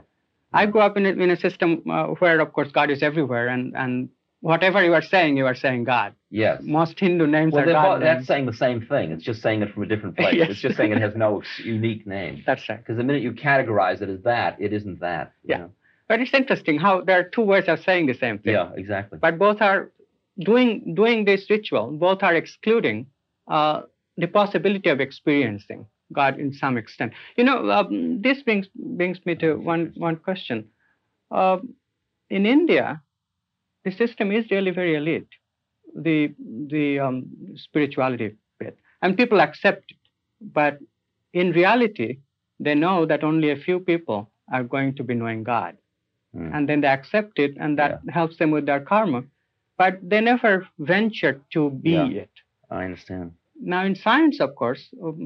I 0.52 0.66
grew 0.66 0.82
up 0.82 0.98
in 0.98 1.06
a, 1.06 1.10
in 1.10 1.30
a 1.30 1.38
system 1.38 1.84
uh, 1.90 2.08
where, 2.20 2.40
of 2.40 2.54
course, 2.54 2.72
God 2.72 2.90
is 2.90 3.04
everywhere, 3.04 3.50
and 3.50 3.76
and 3.76 4.10
whatever 4.42 4.84
you 4.84 4.94
are 4.94 5.02
saying, 5.02 5.38
you 5.38 5.46
are 5.46 5.54
saying 5.54 5.84
God. 5.84 6.14
Yes. 6.32 6.62
Most 6.64 7.00
Hindu 7.00 7.28
names 7.28 7.54
Well, 7.54 7.64
are 7.70 7.74
God 7.74 7.96
both- 8.00 8.04
that's 8.04 8.26
saying 8.26 8.46
the 8.46 8.54
same 8.54 8.82
thing. 8.86 9.12
It's 9.12 9.24
just 9.24 9.42
saying 9.42 9.62
it 9.62 9.74
from 9.74 9.84
a 9.84 9.86
different 9.86 10.16
place. 10.18 10.34
Yes. 10.38 10.50
It's 10.52 10.62
just 10.62 10.78
saying 10.78 10.92
it 10.94 11.02
has 11.02 11.14
no 11.16 11.44
unique 11.64 12.08
name. 12.08 12.44
That's 12.48 12.68
right. 12.70 12.80
Because 12.80 12.98
the 12.98 13.04
minute 13.04 13.22
you 13.22 13.34
categorize 13.34 14.02
it 14.02 14.10
as 14.10 14.22
that, 14.24 14.56
it 14.60 14.72
isn't 14.74 15.02
that. 15.02 15.34
Yeah. 15.44 15.58
know? 15.58 15.72
But 16.08 16.22
it's 16.22 16.34
interesting 16.34 16.80
how 16.80 17.02
there 17.02 17.20
are 17.20 17.24
two 17.24 17.42
ways 17.44 17.66
of 17.68 17.82
saying 17.84 18.08
the 18.08 18.14
same 18.16 18.40
thing. 18.40 18.54
Yeah. 18.54 18.72
Exactly. 18.76 19.20
But 19.22 19.38
both 19.38 19.62
are 19.62 19.92
doing 20.40 20.96
doing 20.96 21.26
this 21.26 21.50
ritual. 21.50 21.92
Both 21.92 22.24
are 22.24 22.36
excluding 22.36 23.08
uh, 23.50 23.82
the 24.18 24.28
possibility 24.28 24.90
of 24.90 25.00
experiencing 25.00 25.86
God 26.14 26.40
in 26.40 26.54
some 26.54 26.78
extent. 26.78 27.14
You 27.38 27.44
know, 27.44 27.70
um, 27.72 28.22
this 28.22 28.42
brings 28.44 28.68
brings 28.76 29.20
me 29.26 29.36
to 29.36 29.56
one 29.56 29.94
one 29.98 30.18
question. 30.18 30.66
Um 31.32 31.76
in 32.30 32.46
India, 32.46 33.02
the 33.86 33.92
system 33.92 34.32
is 34.32 34.50
really 34.52 34.72
very 34.72 34.96
elite. 34.96 35.28
the 35.96 36.34
the 36.74 37.00
um, 37.00 37.26
spirituality 37.56 38.36
bit, 38.60 38.78
and 39.02 39.18
people 39.18 39.42
accept 39.42 39.92
it. 39.92 39.98
But 40.42 40.80
in 41.34 41.52
reality, 41.52 42.20
they 42.60 42.76
know 42.76 43.06
that 43.06 43.24
only 43.24 43.50
a 43.52 43.56
few 43.68 43.80
people 43.80 44.32
are 44.54 44.64
going 44.64 44.96
to 44.96 45.04
be 45.04 45.16
knowing 45.16 45.44
God, 45.44 45.78
Mm. 46.36 46.50
and 46.56 46.70
then 46.70 46.82
they 46.82 46.88
accept 46.88 47.40
it, 47.40 47.58
and 47.60 47.80
that 47.80 48.02
helps 48.18 48.38
them 48.38 48.52
with 48.52 48.66
their 48.68 48.82
karma. 48.92 49.24
But 49.80 49.94
they 50.12 50.22
never 50.22 50.68
ventured 50.78 51.40
to 51.56 51.62
be 51.88 51.92
Yeah. 51.92 52.24
it. 52.24 52.34
I 52.70 52.84
understand. 52.88 53.28
Now, 53.74 53.82
in 53.90 53.96
science, 53.96 54.38
of 54.46 54.52
course, 54.62 54.82
um, 55.04 55.18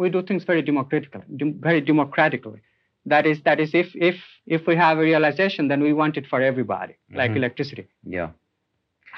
we 0.00 0.10
do 0.10 0.20
things 0.28 0.44
very 0.44 0.62
democratically. 0.70 1.22
Dem- 1.40 1.58
very 1.68 1.80
democratically. 1.80 2.60
That 3.06 3.24
is, 3.32 3.38
that 3.48 3.58
is, 3.64 3.70
if 3.82 3.88
if 4.10 4.16
if 4.56 4.60
we 4.70 4.74
have 4.84 4.96
a 4.98 5.04
realization, 5.10 5.62
then 5.70 5.80
we 5.86 5.92
want 6.00 6.14
it 6.20 6.26
for 6.32 6.40
everybody, 6.50 6.94
like 7.20 7.30
Mhm. 7.32 7.36
electricity. 7.42 7.84
Yeah. 8.18 8.30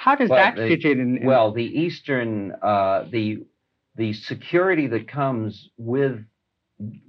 How 0.05 0.14
does 0.20 0.31
Well, 0.31 0.43
that 0.45 0.57
they- 0.57 0.68
fit 0.70 0.85
in? 0.93 0.99
in 1.18 1.24
Well, 1.33 1.49
the 1.61 1.68
Eastern, 1.85 2.31
uh, 2.72 2.99
the 3.16 3.27
the 4.03 4.11
security 4.31 4.87
that 4.95 5.05
comes 5.20 5.70
with 5.95 6.16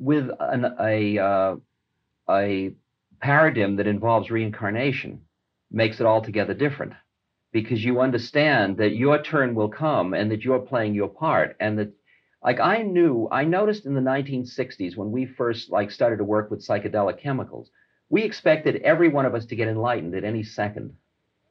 with 0.09 0.25
an, 0.55 0.61
a 0.93 0.97
uh, 1.31 1.53
a 2.43 2.71
paradigm 3.29 3.75
that 3.79 3.87
involves 3.95 4.25
reincarnation 4.37 5.11
makes 5.81 5.99
it 6.01 6.05
altogether 6.13 6.53
different 6.65 6.93
because 7.51 7.83
you 7.83 8.01
understand 8.01 8.77
that 8.77 8.95
your 8.95 9.21
turn 9.21 9.55
will 9.55 9.69
come 9.69 10.13
and 10.13 10.31
that 10.31 10.43
you're 10.43 10.59
playing 10.59 10.93
your 10.93 11.09
part. 11.09 11.55
And 11.59 11.79
that 11.79 11.93
like 12.43 12.59
i 12.59 12.83
knew 12.83 13.27
i 13.31 13.43
noticed 13.43 13.87
in 13.87 13.95
the 13.95 13.99
1960s 13.99 14.95
when 14.95 15.11
we 15.11 15.25
first 15.25 15.71
like 15.71 15.89
started 15.89 16.17
to 16.17 16.23
work 16.23 16.51
with 16.51 16.65
psychedelic 16.65 17.19
chemicals 17.19 17.71
we 18.09 18.21
expected 18.21 18.75
every 18.83 19.09
one 19.09 19.25
of 19.25 19.33
us 19.33 19.47
to 19.47 19.55
get 19.55 19.67
enlightened 19.67 20.13
at 20.13 20.23
any 20.23 20.43
second 20.43 20.95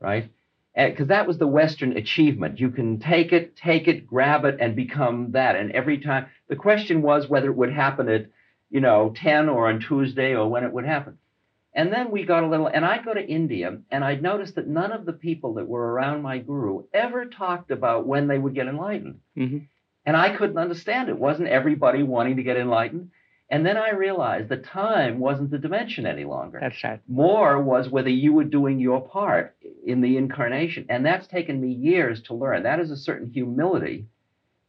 right? 0.01 0.31
Because 0.75 1.09
that 1.09 1.27
was 1.27 1.39
the 1.39 1.47
western 1.47 1.97
achievement. 1.97 2.61
You 2.61 2.71
can 2.71 2.99
take 2.99 3.33
it 3.33 3.57
take 3.57 3.89
it 3.89 4.07
grab 4.07 4.45
it 4.45 4.59
and 4.61 4.77
become 4.77 5.33
that. 5.33 5.57
And 5.57 5.73
every 5.73 5.99
time 5.99 6.27
the 6.49 6.57
question 6.57 7.01
was 7.03 7.29
whether 7.29 7.49
it 7.49 7.57
would 7.57 7.73
happen 7.73 8.09
at 8.09 8.27
you 8.69 8.81
know 8.81 9.15
10 9.17 9.49
or 9.49 9.69
on 9.69 9.81
tuesday 9.81 10.35
or 10.35 10.49
when 10.49 10.65
it 10.65 10.73
would 10.73 10.85
happen 10.85 11.19
and 11.77 11.93
then 11.93 12.11
we 12.11 12.25
got 12.25 12.43
a 12.43 12.49
little, 12.49 12.67
and 12.67 12.85
I'd 12.85 13.05
go 13.05 13.13
to 13.13 13.25
India, 13.25 13.79
and 13.91 14.03
I'd 14.03 14.23
notice 14.23 14.53
that 14.53 14.67
none 14.67 14.93
of 14.93 15.05
the 15.05 15.13
people 15.13 15.55
that 15.55 15.69
were 15.69 15.93
around 15.93 16.23
my 16.23 16.39
guru 16.39 16.85
ever 16.95 17.27
talked 17.27 17.71
about 17.71 18.07
when 18.07 18.27
they 18.27 18.39
would 18.39 18.55
get 18.55 18.67
enlightened. 18.67 19.21
Mhm. 19.37 19.69
And 20.07 20.17
I 20.17 20.35
couldn't 20.35 20.57
understand 20.57 21.11
it. 21.11 21.19
Wasn't 21.19 21.49
everybody 21.49 22.03
wanting 22.03 22.37
to 22.37 22.43
get 22.43 22.57
enlightened? 22.57 23.11
And 23.51 23.65
then 23.65 23.77
I 23.77 23.91
realized 23.91 24.49
that 24.49 24.65
time 24.65 25.21
wasn't 25.21 25.51
the 25.51 25.59
dimension 25.59 26.07
any 26.07 26.25
longer. 26.25 26.59
That's 26.61 26.83
right. 26.83 27.01
More 27.07 27.63
was 27.63 27.91
whether 27.91 28.09
you 28.09 28.33
were 28.33 28.45
doing 28.45 28.81
your 28.81 29.07
part 29.07 29.55
in 29.85 30.01
the 30.01 30.17
incarnation. 30.17 30.87
And 30.89 31.05
that's 31.05 31.27
taken 31.29 31.61
me 31.61 31.73
years 31.73 32.23
to 32.23 32.35
learn. 32.35 32.63
That 32.63 32.81
is 32.81 32.91
a 32.91 32.97
certain 32.97 33.31
humility 33.31 34.07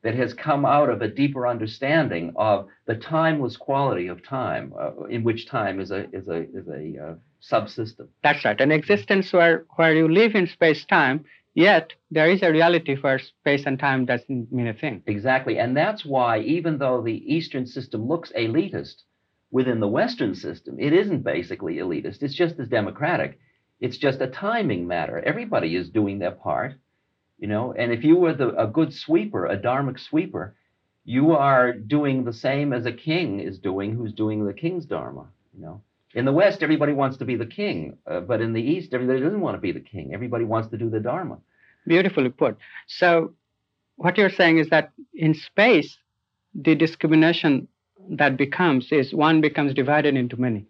that 0.03 0.15
has 0.15 0.33
come 0.33 0.65
out 0.65 0.89
of 0.89 1.01
a 1.01 1.07
deeper 1.07 1.47
understanding 1.47 2.33
of 2.35 2.67
the 2.85 2.95
timeless 2.95 3.57
quality 3.57 4.07
of 4.07 4.23
time, 4.23 4.73
uh, 4.79 5.03
in 5.05 5.23
which 5.23 5.47
time 5.47 5.79
is 5.79 5.91
a 5.91 6.05
is 6.13 6.27
a 6.27 6.41
is 6.53 6.67
a 6.67 6.83
uh, 7.05 7.15
subsystem. 7.41 8.07
That's 8.23 8.45
right. 8.45 8.59
An 8.61 8.71
existence 8.71 9.33
where 9.33 9.65
where 9.75 9.95
you 9.95 10.07
live 10.07 10.35
in 10.35 10.47
space 10.47 10.85
time, 10.85 11.25
yet 11.55 11.93
there 12.11 12.29
is 12.29 12.43
a 12.43 12.51
reality 12.51 12.95
where 12.95 13.19
space 13.19 13.65
and 13.65 13.79
time 13.79 14.05
doesn't 14.05 14.51
mean 14.51 14.67
a 14.67 14.73
thing. 14.73 15.03
Exactly, 15.07 15.57
and 15.59 15.75
that's 15.75 16.05
why 16.05 16.39
even 16.39 16.77
though 16.77 17.01
the 17.01 17.35
Eastern 17.35 17.65
system 17.65 18.07
looks 18.07 18.31
elitist, 18.37 19.03
within 19.51 19.79
the 19.79 19.87
Western 19.87 20.35
system, 20.35 20.79
it 20.79 20.93
isn't 20.93 21.23
basically 21.23 21.75
elitist. 21.75 22.21
It's 22.21 22.35
just 22.35 22.59
as 22.59 22.67
democratic. 22.67 23.39
It's 23.79 23.97
just 23.97 24.21
a 24.21 24.27
timing 24.27 24.87
matter. 24.87 25.19
Everybody 25.19 25.75
is 25.75 25.89
doing 25.89 26.19
their 26.19 26.31
part, 26.31 26.73
you 27.37 27.47
know. 27.47 27.73
And 27.73 27.91
if 27.91 28.03
you 28.03 28.15
were 28.15 28.33
the, 28.33 28.49
a 28.55 28.67
good 28.67 28.93
sweeper, 28.93 29.45
a 29.45 29.57
dharmic 29.57 29.99
sweeper, 29.99 30.55
you 31.05 31.31
are 31.31 31.73
doing 31.73 32.23
the 32.23 32.33
same 32.33 32.73
as 32.73 32.85
a 32.85 32.91
king 32.91 33.39
is 33.39 33.59
doing, 33.59 33.95
who's 33.95 34.13
doing 34.13 34.45
the 34.45 34.53
king's 34.53 34.85
dharma, 34.85 35.27
you 35.55 35.61
know. 35.61 35.81
In 36.13 36.25
the 36.25 36.33
West, 36.33 36.63
everybody 36.63 36.93
wants 36.93 37.17
to 37.17 37.25
be 37.25 37.35
the 37.35 37.45
king, 37.45 37.97
uh, 38.07 38.21
but 38.21 38.41
in 38.41 38.53
the 38.53 38.61
East, 38.61 38.93
everybody 38.93 39.21
doesn't 39.21 39.41
want 39.41 39.55
to 39.55 39.61
be 39.61 39.71
the 39.71 39.79
king. 39.79 40.13
Everybody 40.13 40.45
wants 40.45 40.69
to 40.69 40.77
do 40.77 40.89
the 40.89 40.99
dharma. 40.99 41.37
Beautifully 41.85 42.29
put. 42.29 42.57
So, 42.87 43.33
what 43.97 44.17
you're 44.17 44.29
saying 44.29 44.57
is 44.57 44.69
that 44.69 44.91
in 45.13 45.33
space, 45.33 45.97
the 46.53 46.75
discrimination 46.75 47.67
that 48.09 48.37
becomes 48.37 48.91
is 48.91 49.13
one 49.13 49.41
becomes 49.41 49.73
divided 49.73 50.15
into 50.15 50.37
many. 50.37 50.65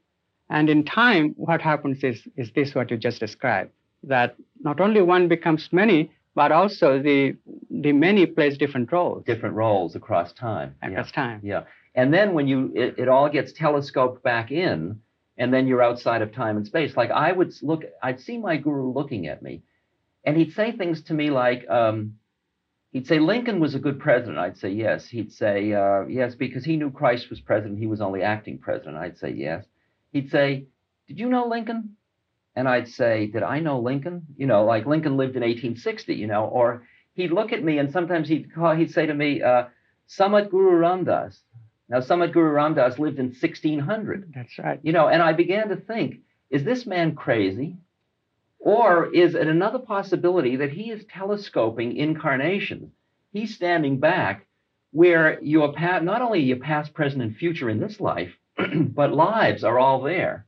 And 0.50 0.70
in 0.70 0.84
time, 0.86 1.34
what 1.38 1.62
happens 1.62 2.04
is, 2.04 2.28
is 2.36 2.52
this 2.52 2.74
what 2.74 2.90
you 2.92 2.98
just 2.98 3.20
described 3.20 3.72
that 4.04 4.36
not 4.62 4.80
only 4.80 5.02
one 5.02 5.28
becomes 5.28 5.70
many, 5.72 6.12
but 6.38 6.52
also 6.52 7.02
the, 7.02 7.36
the 7.72 7.92
many 7.92 8.28
plays 8.28 8.60
different 8.60 8.92
roles 8.92 9.26
Different 9.26 9.56
roles 9.56 9.96
across 9.96 10.32
time. 10.34 10.76
Yeah. 10.84 10.90
across 10.90 11.12
time. 11.12 11.42
Yeah. 11.44 11.64
And 11.96 12.14
then 12.14 12.36
when 12.36 12.48
you 12.48 12.72
it, 12.76 13.00
it 13.00 13.08
all 13.08 13.28
gets 13.28 13.52
telescoped 13.54 14.22
back 14.22 14.52
in, 14.52 15.02
and 15.40 15.52
then 15.52 15.66
you're 15.66 15.82
outside 15.82 16.22
of 16.22 16.32
time 16.32 16.56
and 16.56 16.68
space. 16.68 16.96
Like 16.96 17.10
I 17.10 17.32
would 17.32 17.56
look, 17.64 17.86
I'd 18.04 18.20
see 18.22 18.38
my 18.38 18.56
guru 18.58 18.94
looking 18.94 19.26
at 19.26 19.42
me, 19.42 19.64
and 20.26 20.38
he'd 20.38 20.54
say 20.54 20.72
things 20.72 21.02
to 21.06 21.16
me 21.16 21.32
like, 21.32 21.68
um, 21.70 22.14
he'd 22.92 23.08
say 23.08 23.18
Lincoln 23.18 23.60
was 23.60 23.74
a 23.74 23.80
good 23.80 24.00
president. 24.00 24.38
I'd 24.38 24.60
say 24.60 24.70
yes. 24.70 25.08
He'd 25.08 25.32
say 25.34 25.74
uh, 25.74 26.06
yes 26.06 26.36
because 26.36 26.64
he 26.64 26.78
knew 26.78 26.92
Christ 26.92 27.32
was 27.32 27.42
president. 27.42 27.80
He 27.80 27.88
was 27.88 28.00
only 28.00 28.22
acting 28.22 28.60
president. 28.60 28.98
I'd 28.98 29.18
say 29.18 29.32
yes. 29.32 29.66
He'd 30.14 30.30
say, 30.30 30.68
did 31.08 31.18
you 31.18 31.30
know 31.30 31.48
Lincoln? 31.48 31.96
And 32.58 32.68
I'd 32.68 32.88
say, 32.88 33.28
did 33.28 33.44
I 33.44 33.60
know 33.60 33.80
Lincoln? 33.80 34.26
You 34.36 34.48
know, 34.48 34.66
like 34.66 34.88
Lincoln 34.88 35.16
lived 35.16 35.36
in 35.36 35.44
1860. 35.44 36.16
You 36.16 36.28
know, 36.28 36.46
or 36.46 36.84
he'd 37.14 37.32
look 37.32 37.54
at 37.54 37.64
me 37.64 37.78
and 37.78 37.92
sometimes 37.92 38.28
he'd 38.28 38.54
call, 38.54 38.76
he'd 38.76 38.92
say 38.92 39.06
to 39.06 39.14
me, 39.14 39.42
uh, 39.44 39.66
Samarth 40.10 40.50
Guru 40.50 40.80
Ramdas. 40.80 41.38
Now, 41.90 42.00
Samarth 42.00 42.34
Guru 42.34 42.52
Ramdas 42.54 42.98
lived 43.00 43.20
in 43.20 43.28
1600, 43.28 44.34
That's 44.36 44.58
right. 44.60 44.80
you 44.84 44.92
know, 44.92 45.08
and 45.08 45.22
I 45.22 45.34
began 45.34 45.70
to 45.70 45.76
think, 45.76 46.22
is 46.50 46.64
this 46.64 46.86
man 46.86 47.16
crazy? 47.16 47.78
Or 48.60 49.14
is 49.14 49.36
it 49.36 49.48
another 49.48 49.80
possibility 49.80 50.58
that 50.58 50.72
he 50.72 50.92
is 50.92 51.06
telescoping 51.06 51.96
incarnations? 51.96 52.92
He's 53.32 53.56
standing 53.56 54.00
back 54.00 54.48
where 54.92 55.42
your 55.44 55.74
past, 55.74 56.04
not 56.04 56.22
only 56.22 56.42
your 56.42 56.58
past, 56.58 56.94
present, 56.94 57.22
and 57.22 57.36
future 57.36 57.70
in 57.70 57.80
this 57.80 58.00
life, 58.02 58.34
but 58.58 59.14
lives 59.14 59.64
are 59.64 59.80
all 59.80 60.02
there. 60.02 60.46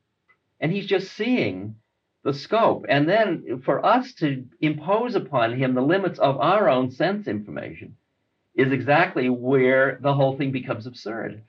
And 0.60 0.72
he's 0.72 0.88
just 0.88 1.14
seeing 1.14 1.76
the 2.24 2.34
scope. 2.34 2.86
And 2.90 3.08
then 3.08 3.62
for 3.66 3.86
us 3.86 4.14
to 4.16 4.46
impose 4.62 5.16
upon 5.16 5.58
him 5.58 5.74
the 5.74 5.82
limits 5.82 6.20
of 6.20 6.38
our 6.38 6.70
own 6.70 6.92
sense 6.92 7.28
information 7.28 7.96
is 8.56 8.72
exactly 8.72 9.30
where 9.30 9.98
the 10.02 10.14
whole 10.14 10.38
thing 10.38 10.52
becomes 10.52 10.86
absurd. 10.86 11.42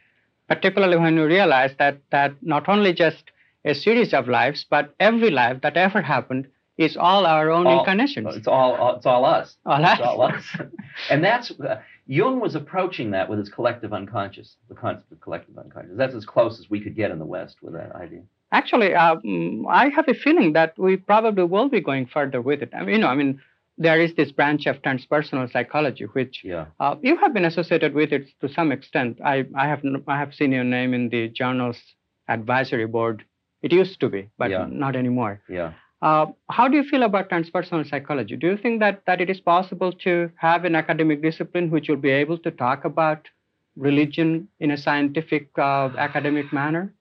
particularly 0.49 0.97
when 0.97 1.16
you 1.16 1.27
realize 1.27 1.73
that 1.79 1.97
that 2.11 2.33
not 2.43 2.68
only 2.68 2.93
just 2.93 3.25
a 3.64 3.75
series 3.75 4.12
of 4.14 4.27
lives, 4.29 4.64
but 4.68 4.95
every 4.99 5.31
life 5.31 5.61
that 5.62 5.77
ever 5.77 6.01
happened 6.03 6.47
is 6.77 6.97
all 6.97 7.27
our 7.27 7.51
own 7.51 7.66
All- 7.66 7.79
incarnations. 7.81 8.35
It's 8.37 8.49
all 8.49 8.97
it's 8.97 9.07
all 9.07 9.25
us. 9.25 9.57
All 9.66 9.81
It's 9.83 10.01
us. 10.01 10.01
all 10.01 10.23
us. 10.23 10.45
and 11.11 11.23
that's 11.23 11.51
uh, 11.53 11.81
Jung 12.07 12.41
was 12.41 12.55
approaching 12.55 13.11
that 13.12 13.29
with 13.29 13.39
his 13.39 13.49
collective 13.49 13.93
unconscious, 13.93 14.57
the 14.68 14.75
concept 14.75 15.12
of 15.12 15.21
collective 15.21 15.57
unconscious. 15.59 15.93
That's 15.97 16.14
as 16.14 16.25
close 16.25 16.59
as 16.59 16.68
we 16.71 16.81
could 16.81 16.97
get 16.97 17.11
in 17.12 17.18
the 17.18 17.31
West 17.37 17.57
with 17.62 17.75
that 17.75 17.93
idea. 17.95 18.23
Actually, 18.53 18.94
um, 18.94 19.66
I 19.68 19.88
have 19.90 20.09
a 20.09 20.14
feeling 20.14 20.53
that 20.55 20.76
we 20.78 20.96
probably 20.96 21.44
will 21.44 21.68
be 21.68 21.80
going 21.80 22.07
further 22.07 22.40
with 22.40 22.62
it. 22.62 22.70
I 22.74 22.80
mean, 22.80 22.96
you 22.96 22.98
know, 22.98 23.07
I 23.09 23.14
mean, 23.14 23.40
there 23.78 24.01
is 24.01 24.14
this 24.14 24.32
branch 24.32 24.66
of 24.66 24.82
transpersonal 24.82 25.51
psychology, 25.51 26.05
which 26.05 26.42
Yeah. 26.44 26.66
uh, 26.80 26.96
you 27.01 27.16
have 27.16 27.32
been 27.32 27.44
associated 27.44 27.94
with 27.94 28.12
it 28.12 28.28
to 28.40 28.48
some 28.48 28.72
extent. 28.72 29.20
I, 29.24 29.46
I 29.55 29.66
have 29.68 29.82
I 30.07 30.18
have 30.18 30.34
seen 30.34 30.53
your 30.53 30.64
name 30.64 30.92
in 30.94 31.09
the 31.09 31.28
journal's 31.28 31.80
advisory 32.28 32.86
board. 32.86 33.24
It 33.62 33.72
used 33.72 34.01
to 34.01 34.09
be, 34.09 34.28
but 34.36 34.51
Yeah. 34.51 34.66
not 34.68 34.96
anymore. 34.96 35.40
Yeah. 35.48 35.72
Uh, 36.03 36.26
how 36.51 36.66
do 36.66 36.76
you 36.76 36.82
feel 36.82 37.03
about 37.03 37.28
transpersonal 37.28 37.88
psychology? 37.88 38.36
Do 38.36 38.46
you 38.48 38.57
think 38.57 38.80
that, 38.80 39.03
that 39.07 39.20
it 39.20 39.28
is 39.30 39.40
possible 39.40 39.92
to 40.05 40.30
have 40.36 40.64
an 40.64 40.74
academic 40.74 41.22
discipline 41.22 41.70
which 41.70 41.88
will 41.88 41.96
be 42.09 42.11
able 42.11 42.38
to 42.38 42.51
talk 42.51 42.84
about 42.84 43.28
religion 43.76 44.48
in 44.61 44.70
a 44.70 44.76
scientific, 44.78 45.48
uh, 45.59 45.90
academic 45.98 46.53
manner? 46.53 46.92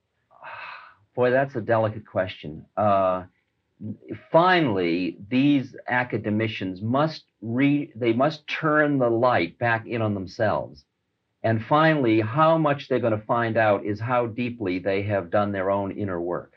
Boy, 1.19 1.31
that's 1.31 1.55
a 1.57 1.59
delicate 1.59 2.05
question. 2.05 2.65
Uh, 2.77 3.25
finally, 4.31 5.17
these 5.29 5.75
academicians 5.89 6.81
must 6.81 7.25
re- 7.41 7.91
they 7.93 8.13
must 8.13 8.47
turn 8.47 8.99
the 8.99 9.09
light 9.09 9.59
back 9.59 9.85
in 9.85 10.01
on 10.01 10.13
themselves. 10.13 10.85
And 11.43 11.61
finally, 11.65 12.21
how 12.21 12.57
much 12.57 12.87
they're 12.87 13.01
going 13.01 13.19
to 13.19 13.25
find 13.25 13.57
out 13.57 13.83
is 13.83 13.99
how 13.99 14.27
deeply 14.27 14.79
they 14.79 15.01
have 15.03 15.29
done 15.29 15.51
their 15.51 15.69
own 15.69 15.91
inner 15.91 16.21
work. 16.21 16.53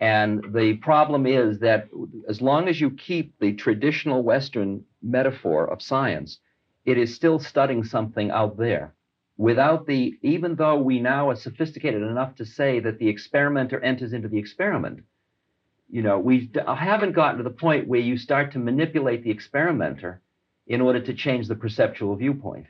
And 0.00 0.44
the 0.52 0.74
problem 0.78 1.24
is 1.24 1.60
that 1.60 1.88
as 2.28 2.42
long 2.42 2.66
as 2.66 2.80
you 2.80 2.90
keep 2.90 3.38
the 3.38 3.52
traditional 3.52 4.24
Western 4.24 4.84
metaphor 5.02 5.70
of 5.70 5.80
science, 5.80 6.40
it 6.84 6.98
is 6.98 7.14
still 7.14 7.38
studying 7.38 7.84
something 7.84 8.32
out 8.32 8.56
there 8.56 8.92
without 9.36 9.86
the, 9.86 10.18
even 10.22 10.54
though 10.54 10.76
we 10.76 11.00
now 11.00 11.30
are 11.30 11.36
sophisticated 11.36 12.02
enough 12.02 12.36
to 12.36 12.44
say 12.44 12.80
that 12.80 12.98
the 12.98 13.08
experimenter 13.08 13.80
enters 13.80 14.12
into 14.12 14.28
the 14.28 14.38
experiment, 14.38 15.00
you 15.90 16.02
know, 16.02 16.18
we 16.18 16.46
d- 16.46 16.60
uh, 16.60 16.74
haven't 16.74 17.12
gotten 17.12 17.38
to 17.38 17.44
the 17.44 17.50
point 17.50 17.88
where 17.88 18.00
you 18.00 18.16
start 18.16 18.52
to 18.52 18.58
manipulate 18.58 19.22
the 19.22 19.30
experimenter 19.30 20.20
in 20.66 20.80
order 20.80 21.00
to 21.00 21.14
change 21.14 21.46
the 21.46 21.54
perceptual 21.54 22.16
viewpoint. 22.16 22.66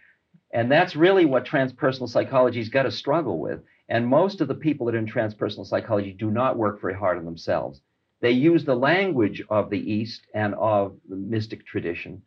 And 0.53 0.71
that's 0.71 0.97
really 0.97 1.25
what 1.25 1.45
transpersonal 1.45 2.09
psychology's 2.09 2.69
got 2.69 2.85
to 2.85 2.91
struggle 2.91 3.39
with. 3.39 3.61
And 3.89 4.07
most 4.07 4.41
of 4.41 4.49
the 4.49 4.55
people 4.55 4.87
that 4.87 4.95
are 4.95 4.99
in 4.99 5.07
transpersonal 5.07 5.67
psychology 5.67 6.13
do 6.13 6.31
not 6.31 6.57
work 6.57 6.81
very 6.81 6.95
hard 6.95 7.19
on 7.19 7.25
themselves. 7.25 7.81
They 8.21 8.31
use 8.31 8.65
the 8.65 8.75
language 8.77 9.43
of 9.51 9.69
the 9.69 9.93
East 9.93 10.27
and 10.35 10.55
of 10.55 10.97
the 11.09 11.17
mystic 11.17 11.67
tradition, 11.67 12.23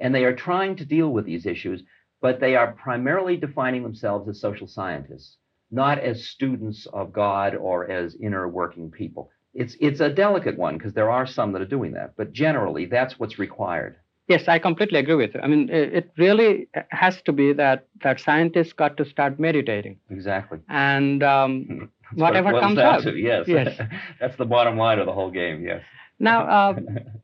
and 0.00 0.14
they 0.14 0.24
are 0.24 0.34
trying 0.34 0.76
to 0.76 0.86
deal 0.86 1.10
with 1.10 1.26
these 1.26 1.44
issues, 1.44 1.82
but 2.24 2.40
they 2.40 2.56
are 2.56 2.72
primarily 2.72 3.36
defining 3.36 3.82
themselves 3.82 4.26
as 4.30 4.40
social 4.40 4.66
scientists, 4.66 5.36
not 5.70 5.98
as 5.98 6.26
students 6.26 6.86
of 6.86 7.12
God 7.12 7.54
or 7.54 7.90
as 7.90 8.16
inner 8.18 8.48
working 8.48 8.90
people. 8.90 9.30
It's, 9.52 9.76
it's 9.78 10.00
a 10.00 10.08
delicate 10.08 10.56
one 10.56 10.78
because 10.78 10.94
there 10.94 11.10
are 11.10 11.26
some 11.26 11.52
that 11.52 11.60
are 11.60 11.66
doing 11.66 11.92
that, 11.92 12.14
but 12.16 12.32
generally 12.32 12.86
that's 12.86 13.18
what's 13.18 13.38
required. 13.38 13.96
Yes, 14.26 14.48
I 14.48 14.58
completely 14.58 15.00
agree 15.00 15.16
with 15.16 15.34
you. 15.34 15.40
I 15.42 15.48
mean, 15.48 15.68
it 15.68 16.10
really 16.16 16.66
has 16.88 17.20
to 17.26 17.32
be 17.32 17.52
that 17.52 17.88
that 18.02 18.20
scientists 18.20 18.72
got 18.72 18.96
to 18.96 19.04
start 19.04 19.38
meditating. 19.38 19.98
Exactly. 20.08 20.60
And 20.70 21.22
um, 21.22 21.90
whatever 22.14 22.54
what 22.54 22.62
comes 22.62 22.78
out. 22.78 23.02
To, 23.02 23.14
yes. 23.14 23.44
Yes. 23.46 23.78
That's 24.18 24.36
the 24.36 24.46
bottom 24.46 24.78
line 24.78 24.98
of 24.98 25.04
the 25.04 25.12
whole 25.12 25.30
game. 25.30 25.62
Yes. 25.62 25.82
Now, 26.18 26.46
uh, 26.46 26.74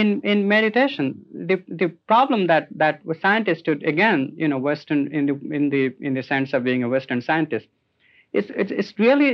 in 0.00 0.08
in 0.32 0.38
meditation, 0.56 1.06
the 1.50 1.56
the 1.82 1.88
problem 2.12 2.40
that 2.52 2.64
that 2.82 2.96
scientists 3.22 3.62
did 3.68 3.82
again, 3.92 4.20
you 4.42 4.48
know, 4.50 4.58
Western 4.70 5.00
in 5.18 5.26
the 5.30 5.34
in 5.56 5.64
the 5.74 5.82
in 6.06 6.12
the 6.18 6.22
sense 6.32 6.52
of 6.56 6.60
being 6.68 6.82
a 6.84 6.88
Western 6.96 7.20
scientist, 7.28 7.66
it's 8.38 8.50
it's, 8.60 8.72
it's 8.80 8.92
really 9.06 9.32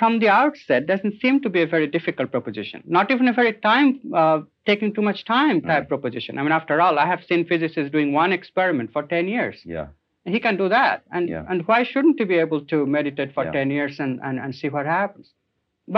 from 0.00 0.12
the 0.20 0.28
outset 0.40 0.86
doesn't 0.92 1.14
seem 1.22 1.40
to 1.42 1.50
be 1.56 1.60
a 1.62 1.66
very 1.74 1.86
difficult 1.96 2.30
proposition. 2.36 2.82
Not 2.98 3.10
even 3.14 3.28
a 3.28 3.32
very 3.40 3.52
time 3.70 3.88
uh, 4.22 4.40
taking 4.70 4.94
too 4.94 5.02
much 5.10 5.24
time 5.24 5.56
type 5.70 5.88
proposition. 5.94 6.38
I 6.38 6.42
mean, 6.42 6.52
after 6.60 6.80
all, 6.80 6.98
I 6.98 7.06
have 7.06 7.22
seen 7.28 7.44
physicists 7.46 7.92
doing 7.96 8.12
one 8.22 8.32
experiment 8.32 8.92
for 8.92 9.02
ten 9.02 9.28
years. 9.28 9.56
Yeah. 9.64 9.88
He 10.24 10.38
can 10.46 10.56
do 10.56 10.68
that, 10.78 10.96
and 11.10 11.28
Yeah. 11.28 11.44
and 11.50 11.66
why 11.68 11.80
shouldn't 11.90 12.18
he 12.20 12.24
be 12.34 12.38
able 12.46 12.60
to 12.72 12.86
meditate 12.96 13.30
for 13.36 13.44
Yeah. 13.44 13.52
ten 13.58 13.68
years 13.78 14.00
and, 14.04 14.12
and 14.26 14.36
and 14.42 14.54
see 14.60 14.70
what 14.76 14.86
happens? 14.86 15.26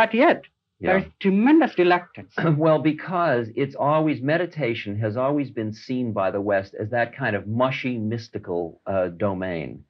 But 0.01 0.11
yet 0.25 0.41
Yeah. 0.85 0.99
there's 0.99 1.13
tremendous 1.21 1.79
reluctance. 1.79 2.35
well, 2.57 2.79
because 2.79 3.49
it's 3.57 3.75
always 3.75 4.21
meditation 4.21 4.99
has 4.99 5.17
always 5.17 5.51
been 5.51 5.73
seen 5.73 6.13
by 6.13 6.31
the 6.31 6.41
West 6.41 6.75
as 6.79 6.91
that 6.91 7.17
kind 7.17 7.35
of 7.35 7.47
mushy, 7.47 7.97
mystical 7.99 8.81
uh, 8.87 9.09
domain. 9.09 9.85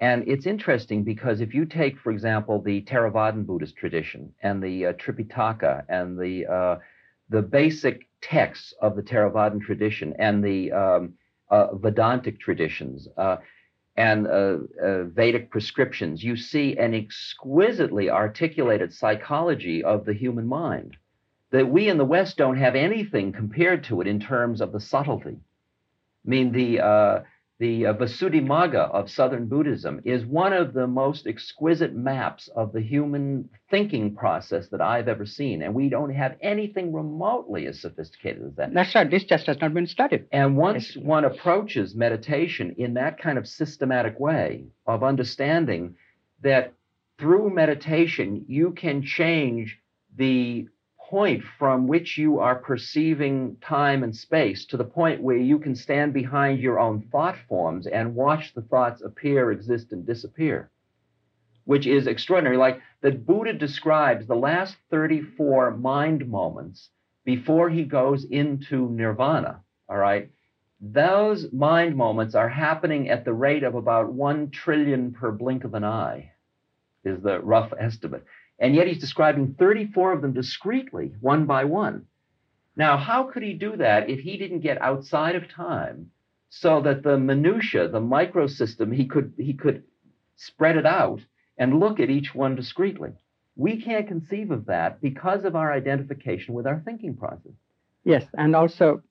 And 0.00 0.26
it's 0.26 0.46
interesting 0.46 1.04
because 1.04 1.42
if 1.42 1.52
you 1.52 1.66
take, 1.66 1.98
for 1.98 2.10
example, 2.10 2.62
the 2.62 2.80
Theravadan 2.82 3.44
Buddhist 3.44 3.76
tradition 3.76 4.32
and 4.42 4.62
the 4.62 4.86
uh, 4.86 4.92
Tripitaka 4.94 5.84
and 5.90 6.18
the 6.18 6.46
uh, 6.46 6.76
the 7.28 7.42
basic 7.42 8.08
texts 8.22 8.72
of 8.80 8.96
the 8.96 9.02
Theravadan 9.02 9.60
tradition 9.60 10.14
and 10.18 10.42
the 10.42 10.72
um, 10.72 11.14
uh, 11.50 11.74
Vedantic 11.74 12.40
traditions 12.40 13.08
uh, 13.18 13.36
and 13.96 14.26
uh, 14.26 14.58
uh, 14.82 15.04
Vedic 15.04 15.50
prescriptions, 15.50 16.22
you 16.22 16.36
see 16.36 16.76
an 16.78 16.94
exquisitely 16.94 18.08
articulated 18.08 18.92
psychology 18.92 19.82
of 19.82 20.04
the 20.04 20.14
human 20.14 20.46
mind 20.46 20.96
that 21.50 21.68
we 21.68 21.88
in 21.88 21.98
the 21.98 22.04
West 22.04 22.36
don't 22.36 22.58
have 22.58 22.76
anything 22.76 23.32
compared 23.32 23.84
to 23.84 24.00
it 24.00 24.06
in 24.06 24.20
terms 24.20 24.60
of 24.60 24.72
the 24.72 24.80
subtlety. 24.80 25.36
I 26.24 26.28
mean, 26.28 26.52
the 26.52 26.80
uh, 26.80 27.20
the 27.60 27.86
uh, 27.86 27.92
Visuddhimagga 27.94 28.90
of 28.90 29.10
Southern 29.10 29.46
Buddhism 29.46 30.00
is 30.06 30.24
one 30.24 30.54
of 30.54 30.72
the 30.72 30.86
most 30.86 31.26
exquisite 31.26 31.94
maps 31.94 32.48
of 32.56 32.72
the 32.72 32.80
human 32.80 33.50
thinking 33.70 34.14
process 34.16 34.68
that 34.68 34.80
I've 34.80 35.08
ever 35.08 35.26
seen, 35.26 35.60
and 35.62 35.74
we 35.74 35.90
don't 35.90 36.14
have 36.14 36.36
anything 36.40 36.90
remotely 36.92 37.66
as 37.66 37.78
sophisticated 37.78 38.42
as 38.46 38.54
that. 38.56 38.72
That's 38.72 38.94
right. 38.94 39.10
This 39.10 39.24
just 39.24 39.46
has 39.46 39.60
not 39.60 39.74
been 39.74 39.86
studied. 39.86 40.24
And 40.32 40.56
once 40.56 40.96
Yes. 40.96 41.04
one 41.04 41.24
approaches 41.26 41.94
meditation 41.94 42.74
in 42.78 42.94
that 42.94 43.18
kind 43.20 43.36
of 43.36 43.46
systematic 43.46 44.18
way 44.18 44.64
of 44.86 45.04
understanding 45.04 45.96
that 46.40 46.72
through 47.18 47.50
meditation, 47.50 48.46
you 48.48 48.72
can 48.72 49.02
change 49.02 49.78
the 50.16 50.66
point 51.10 51.42
from 51.58 51.88
which 51.88 52.16
you 52.16 52.38
are 52.38 52.54
perceiving 52.54 53.56
time 53.60 54.04
and 54.04 54.14
space 54.14 54.64
to 54.64 54.76
the 54.76 54.84
point 54.84 55.20
where 55.20 55.36
you 55.36 55.58
can 55.58 55.74
stand 55.74 56.12
behind 56.14 56.60
your 56.60 56.78
own 56.78 57.02
thought 57.10 57.36
forms 57.48 57.88
and 57.88 58.14
watch 58.14 58.54
the 58.54 58.62
thoughts 58.62 59.02
appear, 59.02 59.50
exist, 59.50 59.90
and 59.90 60.06
disappear, 60.06 60.70
which 61.64 61.84
is 61.84 62.06
extraordinary. 62.06 62.56
Like 62.56 62.80
that 63.02 63.26
Buddha 63.26 63.52
describes 63.52 64.28
the 64.28 64.36
last 64.36 64.76
34 64.90 65.76
mind 65.76 66.28
moments 66.28 66.90
before 67.24 67.68
he 67.68 67.82
goes 67.82 68.24
into 68.24 68.88
nirvana. 68.90 69.62
All 69.88 69.98
right. 69.98 70.30
Those 70.80 71.52
mind 71.52 71.96
moments 71.96 72.36
are 72.36 72.48
happening 72.48 73.10
at 73.10 73.24
the 73.24 73.34
rate 73.34 73.64
of 73.64 73.74
about 73.74 74.12
1 74.12 74.50
trillion 74.50 75.12
per 75.12 75.32
blink 75.32 75.64
of 75.64 75.74
an 75.74 75.84
eye, 75.84 76.32
is 77.04 77.22
the 77.22 77.40
rough 77.40 77.72
estimate. 77.78 78.24
And 78.58 78.74
yet 78.74 78.86
he's 78.86 79.00
describing 79.00 79.54
34 79.58 80.12
of 80.12 80.22
them 80.22 80.32
discreetly, 80.32 81.12
one 81.20 81.46
by 81.46 81.64
one. 81.64 82.06
Now, 82.76 82.96
how 82.96 83.24
could 83.24 83.42
he 83.42 83.54
do 83.54 83.76
that 83.76 84.08
if 84.08 84.20
he 84.20 84.36
didn't 84.36 84.60
get 84.60 84.80
outside 84.80 85.34
of 85.34 85.48
time 85.48 86.10
so 86.50 86.80
that 86.82 87.02
the 87.02 87.18
minutia, 87.18 87.88
the 87.88 88.00
microsystem, 88.00 88.94
he 88.94 89.06
could 89.06 89.32
he 89.36 89.54
could 89.54 89.82
spread 90.36 90.76
it 90.76 90.86
out 90.86 91.20
and 91.58 91.80
look 91.80 92.00
at 92.00 92.10
each 92.10 92.34
one 92.34 92.54
discreetly? 92.54 93.10
We 93.56 93.82
can't 93.82 94.08
conceive 94.08 94.50
of 94.50 94.66
that 94.66 95.00
because 95.00 95.44
of 95.44 95.56
our 95.56 95.72
identification 95.72 96.54
with 96.54 96.66
our 96.66 96.80
thinking 96.84 97.16
process. 97.16 97.52
Yes, 98.04 98.24
and 98.34 98.54
also 98.56 99.02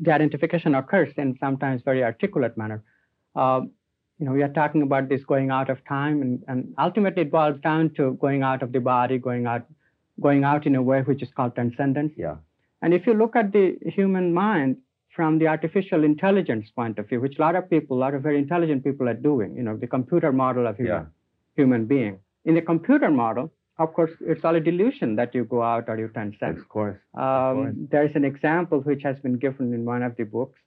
the 0.00 0.12
identification 0.12 0.74
occurs 0.74 1.12
in 1.16 1.36
sometimes 1.38 1.82
very 1.82 2.02
articulate 2.04 2.58
manner. 2.58 2.82
Um, 3.34 3.70
you 4.18 4.26
know, 4.26 4.32
we 4.32 4.42
are 4.42 4.48
talking 4.48 4.82
about 4.82 5.08
this 5.08 5.24
going 5.24 5.50
out 5.50 5.68
of 5.68 5.84
time, 5.86 6.22
and, 6.22 6.42
and 6.48 6.74
ultimately 6.78 7.22
it 7.22 7.30
boils 7.30 7.60
down 7.60 7.90
to 7.96 8.14
going 8.20 8.42
out 8.42 8.62
of 8.62 8.72
the 8.72 8.80
body, 8.80 9.18
going 9.18 9.46
out, 9.46 9.66
going 10.20 10.44
out 10.44 10.66
in 10.66 10.74
a 10.74 10.82
way 10.82 11.02
which 11.02 11.22
is 11.22 11.28
called 11.36 11.54
transcendence. 11.54 12.12
Yeah. 12.16 12.36
And 12.82 12.94
if 12.94 13.06
you 13.06 13.14
look 13.14 13.36
at 13.36 13.52
the 13.52 13.76
human 13.84 14.32
mind 14.32 14.78
from 15.14 15.38
the 15.38 15.48
artificial 15.48 16.04
intelligence 16.04 16.70
point 16.74 16.98
of 16.98 17.08
view, 17.08 17.20
which 17.20 17.38
a 17.38 17.42
lot 17.42 17.56
of 17.56 17.68
people, 17.68 17.96
a 17.96 18.00
lot 18.00 18.14
of 18.14 18.22
very 18.22 18.38
intelligent 18.38 18.84
people 18.84 19.08
are 19.08 19.14
doing, 19.14 19.54
you 19.56 19.62
know, 19.62 19.76
the 19.76 19.86
computer 19.86 20.32
model 20.32 20.66
of 20.66 20.76
human, 20.76 20.92
Yeah. 20.92 21.04
human 21.54 21.86
being. 21.86 22.18
In 22.44 22.54
the 22.54 22.62
computer 22.62 23.10
model, 23.10 23.50
of 23.78 23.92
course, 23.92 24.12
it's 24.20 24.44
all 24.44 24.54
a 24.54 24.60
delusion 24.60 25.16
that 25.16 25.34
you 25.34 25.44
go 25.44 25.62
out 25.62 25.88
or 25.88 25.98
you 25.98 26.08
transcend. 26.08 26.58
Of 26.58 26.68
course. 26.68 26.96
Um, 27.14 27.88
there 27.90 28.06
is 28.06 28.14
an 28.14 28.24
example 28.24 28.80
which 28.80 29.02
has 29.02 29.18
been 29.20 29.34
given 29.34 29.74
in 29.74 29.84
one 29.84 30.02
of 30.02 30.16
the 30.16 30.24
books, 30.24 30.58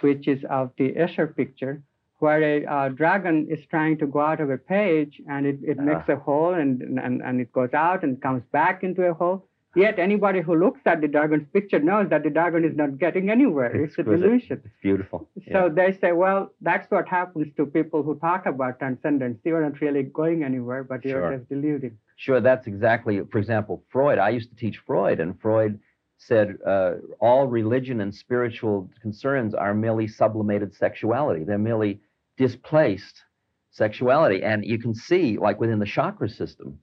which 0.00 0.26
is 0.28 0.42
of 0.48 0.70
the 0.78 0.92
Escher 0.92 1.34
picture, 1.34 1.82
where 2.24 2.42
a 2.52 2.56
uh, 2.76 2.88
dragon 3.02 3.36
is 3.54 3.62
trying 3.74 3.96
to 4.02 4.06
go 4.14 4.20
out 4.30 4.40
of 4.44 4.48
a 4.58 4.60
page 4.76 5.14
and 5.32 5.42
it, 5.50 5.58
it 5.72 5.78
makes 5.90 6.06
a 6.16 6.18
hole 6.26 6.54
and, 6.62 6.72
and, 7.06 7.14
and 7.26 7.34
it 7.44 7.50
goes 7.58 7.72
out 7.86 8.00
and 8.04 8.10
comes 8.26 8.42
back 8.60 8.76
into 8.88 9.02
a 9.12 9.14
hole. 9.22 9.38
Yet 9.84 9.98
anybody 10.08 10.40
who 10.46 10.54
looks 10.64 10.82
at 10.92 10.98
the 11.04 11.08
dragon's 11.16 11.46
picture 11.56 11.80
knows 11.90 12.06
that 12.12 12.22
the 12.26 12.30
dragon 12.38 12.62
is 12.68 12.74
not 12.82 12.90
getting 13.04 13.26
anywhere. 13.36 13.70
It's 13.74 13.96
a 13.98 14.00
Exquisite. 14.02 14.20
delusion. 14.22 14.56
It's 14.68 14.80
beautiful. 14.88 15.18
So 15.54 15.60
they 15.80 15.90
say, 16.00 16.10
well, 16.24 16.40
that's 16.68 16.86
what 16.94 17.06
happens 17.18 17.48
to 17.56 17.66
people 17.78 18.00
who 18.06 18.12
talk 18.28 18.42
about 18.52 18.72
transcendence. 18.82 19.38
You're 19.44 19.64
not 19.68 19.76
really 19.86 20.04
going 20.20 20.38
anywhere, 20.50 20.82
but 20.90 20.98
you're 21.04 21.22
Sure. 21.22 21.36
just 21.36 21.48
deluding. 21.54 21.94
Sure, 22.24 22.40
that's 22.50 22.66
exactly. 22.72 23.14
For 23.32 23.38
example, 23.44 23.74
Freud. 23.92 24.18
I 24.28 24.30
used 24.38 24.48
to 24.52 24.56
teach 24.64 24.76
Freud, 24.86 25.18
and 25.24 25.30
Freud 25.44 25.72
said 26.18 26.46
uh, 26.74 26.92
all 27.26 27.42
religion 27.48 27.96
and 28.04 28.10
spiritual 28.24 28.76
concerns 29.04 29.50
are 29.64 29.74
merely 29.86 30.06
sublimated 30.22 30.70
sexuality. 30.84 31.42
They're 31.48 31.66
merely 31.70 31.92
displaced 32.36 33.22
sexuality, 33.70 34.42
and 34.42 34.64
you 34.64 34.78
can 34.78 34.94
see, 34.94 35.36
like 35.38 35.58
within 35.60 35.78
the 35.78 35.86
chakra 35.86 36.28
system, 36.28 36.78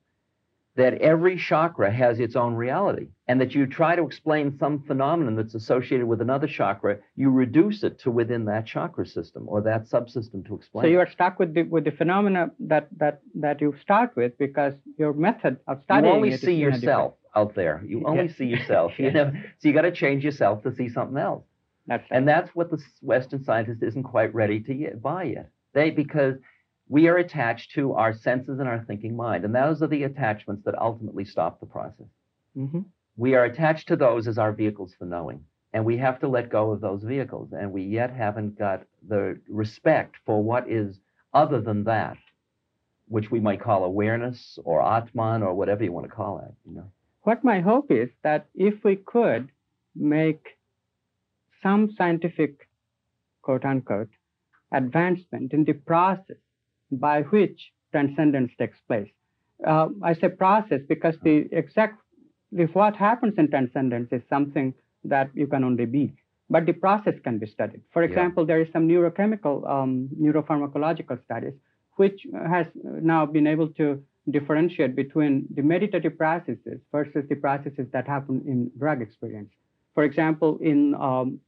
that 0.75 0.93
every 1.01 1.37
chakra 1.37 1.91
has 1.91 2.19
its 2.19 2.35
own 2.35 2.53
reality, 2.53 3.07
and 3.27 3.41
that 3.41 3.53
you 3.53 3.67
try 3.67 3.95
to 3.95 4.05
explain 4.05 4.57
some 4.57 4.83
phenomenon 4.83 5.35
that's 5.35 5.53
associated 5.53 6.07
with 6.07 6.21
another 6.21 6.47
chakra, 6.47 6.97
you 7.15 7.29
reduce 7.29 7.83
it 7.83 7.99
to 7.99 8.11
within 8.11 8.45
that 8.45 8.65
chakra 8.65 9.05
system 9.05 9.47
or 9.49 9.61
that 9.61 9.83
subsystem 9.89 10.45
to 10.47 10.55
explain. 10.55 10.85
So 10.85 10.89
you 10.89 10.99
are 10.99 11.09
stuck 11.11 11.39
with 11.39 11.53
the 11.53 11.63
with 11.63 11.83
the 11.83 11.91
phenomena 11.91 12.51
that 12.59 12.87
that 12.97 13.21
that 13.35 13.59
you 13.59 13.75
start 13.81 14.15
with 14.15 14.37
because 14.37 14.73
your 14.97 15.13
method 15.13 15.57
of 15.67 15.81
studying 15.83 16.05
you 16.05 16.11
only 16.11 16.37
see 16.37 16.55
yourself 16.55 17.15
out 17.35 17.53
there. 17.55 17.83
You 17.85 18.03
only 18.07 18.27
Yes. 18.27 18.37
see 18.37 18.45
yourself. 18.45 18.93
You 18.97 19.11
know, 19.17 19.31
so 19.59 19.67
you 19.67 19.73
got 19.73 19.81
to 19.81 19.91
change 19.91 20.23
yourself 20.23 20.63
to 20.63 20.73
see 20.73 20.87
something 20.89 21.17
else. 21.17 21.43
That's 21.87 22.05
And 22.11 22.27
that's 22.27 22.49
what 22.55 22.69
the 22.69 22.81
Western 23.01 23.43
scientist 23.43 23.81
isn't 23.83 24.03
quite 24.03 24.33
ready 24.33 24.59
to 24.61 24.73
yet, 24.73 25.01
buy 25.01 25.23
yet. 25.23 25.49
They 25.73 25.89
because 25.89 26.35
we 26.87 27.07
are 27.07 27.17
attached 27.17 27.71
to 27.71 27.93
our 27.93 28.13
senses 28.13 28.59
and 28.59 28.67
our 28.67 28.83
thinking 28.85 29.15
mind, 29.15 29.45
and 29.45 29.55
those 29.55 29.81
are 29.81 29.87
the 29.87 30.03
attachments 30.03 30.63
that 30.65 30.77
ultimately 30.77 31.25
stop 31.25 31.59
the 31.59 31.65
process. 31.65 32.07
hmm 32.53 32.81
We 33.15 33.35
are 33.35 33.45
attached 33.45 33.87
to 33.87 33.95
those 33.95 34.27
as 34.27 34.37
our 34.37 34.51
vehicles 34.51 34.93
for 34.97 35.05
knowing, 35.05 35.45
and 35.73 35.85
we 35.85 35.97
have 35.97 36.19
to 36.19 36.27
let 36.27 36.49
go 36.49 36.71
of 36.71 36.81
those 36.81 37.03
vehicles, 37.03 37.53
and 37.53 37.71
we 37.71 37.83
yet 37.83 38.11
haven't 38.13 38.59
got 38.59 38.83
the 39.07 39.39
respect 39.47 40.17
for 40.25 40.43
what 40.43 40.69
is 40.69 40.99
other 41.33 41.61
than 41.61 41.85
that, 41.85 42.17
which 43.07 43.31
we 43.31 43.39
might 43.39 43.61
call 43.61 43.83
awareness 43.85 44.59
or 44.65 44.81
Atman 44.81 45.43
or 45.43 45.53
whatever 45.53 45.83
you 45.83 45.93
want 45.93 46.05
to 46.07 46.11
call 46.11 46.39
it. 46.39 46.53
You 46.69 46.75
know. 46.75 46.91
What 47.23 47.43
my 47.43 47.61
hope 47.61 47.89
is 47.89 48.09
that 48.23 48.47
if 48.53 48.83
we 48.83 48.97
could 48.97 49.49
make 49.95 50.57
some 51.63 51.91
scientific 51.97 52.67
quote 53.41 53.65
unquote, 53.65 54.09
advancement 54.71 55.53
in 55.53 55.63
the 55.65 55.73
process 55.73 56.37
by 56.91 57.21
which 57.23 57.71
transcendence 57.91 58.51
takes 58.57 58.77
place. 58.87 59.09
Uh, 59.65 59.89
I 60.01 60.13
say 60.13 60.29
process 60.29 60.81
because 60.87 61.15
the 61.23 61.47
exact 61.51 61.97
if 62.51 62.73
what 62.75 62.95
happens 62.95 63.35
in 63.37 63.49
transcendence 63.49 64.09
is 64.11 64.21
something 64.29 64.73
that 65.05 65.29
you 65.33 65.47
can 65.47 65.63
only 65.63 65.85
be, 65.85 66.13
but 66.49 66.65
the 66.65 66.73
process 66.73 67.13
can 67.23 67.39
be 67.39 67.47
studied. 67.47 67.81
For 67.93 68.03
example, 68.03 68.43
yeah. 68.43 68.47
there 68.47 68.61
is 68.61 68.67
some 68.73 68.87
neurochemical, 68.87 69.69
um, 69.69 70.09
neuropharmacological 70.19 71.23
studies 71.23 71.53
which 71.95 72.25
has 72.33 72.65
now 72.83 73.25
been 73.25 73.47
able 73.47 73.67
to 73.67 74.01
differentiate 74.29 74.95
between 74.95 75.45
the 75.53 75.61
meditative 75.61 76.17
processes 76.17 76.79
versus 76.91 77.23
the 77.29 77.35
processes 77.35 77.87
that 77.91 78.07
happen 78.07 78.41
in 78.45 78.71
drug 78.77 79.01
experience. 79.01 79.49
For 79.93 80.03
example, 80.03 80.57
in 80.61 80.95
um, 80.95 81.39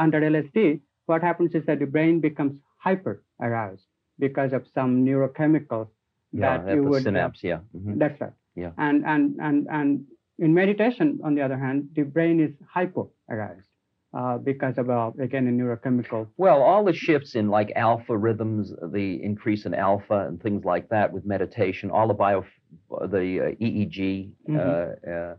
under 0.00 0.20
LSD, 0.20 0.80
what 1.06 1.22
happens 1.22 1.54
is 1.54 1.64
that 1.66 1.78
the 1.78 1.86
brain 1.86 2.20
becomes 2.20 2.54
hyper 2.78 3.22
aroused 3.40 3.86
because 4.18 4.52
of 4.52 4.66
some 4.74 5.04
neurochemicals 5.04 5.88
yeah, 6.32 6.58
that 6.58 6.74
you 6.74 6.82
would 6.84 7.02
synapse. 7.02 7.40
Yeah, 7.42 7.60
mm-hmm. 7.76 7.98
that's 7.98 8.20
right. 8.20 8.32
Yeah, 8.54 8.70
and 8.78 9.04
and 9.04 9.36
and 9.40 9.66
and 9.70 10.04
in 10.38 10.54
meditation, 10.54 11.20
on 11.24 11.34
the 11.34 11.42
other 11.42 11.58
hand, 11.58 11.90
the 11.94 12.02
brain 12.02 12.40
is 12.40 12.52
hypo 12.68 13.10
aroused. 13.28 13.66
Uh, 14.12 14.38
because 14.38 14.76
of 14.76 14.90
uh, 14.90 15.12
again 15.20 15.46
a 15.46 15.50
neurochemical. 15.52 16.26
Well, 16.36 16.62
all 16.62 16.84
the 16.84 16.92
shifts 16.92 17.36
in 17.36 17.48
like 17.48 17.70
alpha 17.76 18.16
rhythms, 18.16 18.72
the 18.92 19.22
increase 19.22 19.66
in 19.66 19.72
alpha 19.72 20.26
and 20.26 20.42
things 20.42 20.64
like 20.64 20.88
that 20.88 21.12
with 21.12 21.24
meditation, 21.24 21.92
all 21.92 22.08
the 22.08 22.14
bio, 22.14 22.44
the 22.90 23.06
uh, 23.06 23.64
EEG, 23.64 24.32
mm-hmm. 24.48 25.32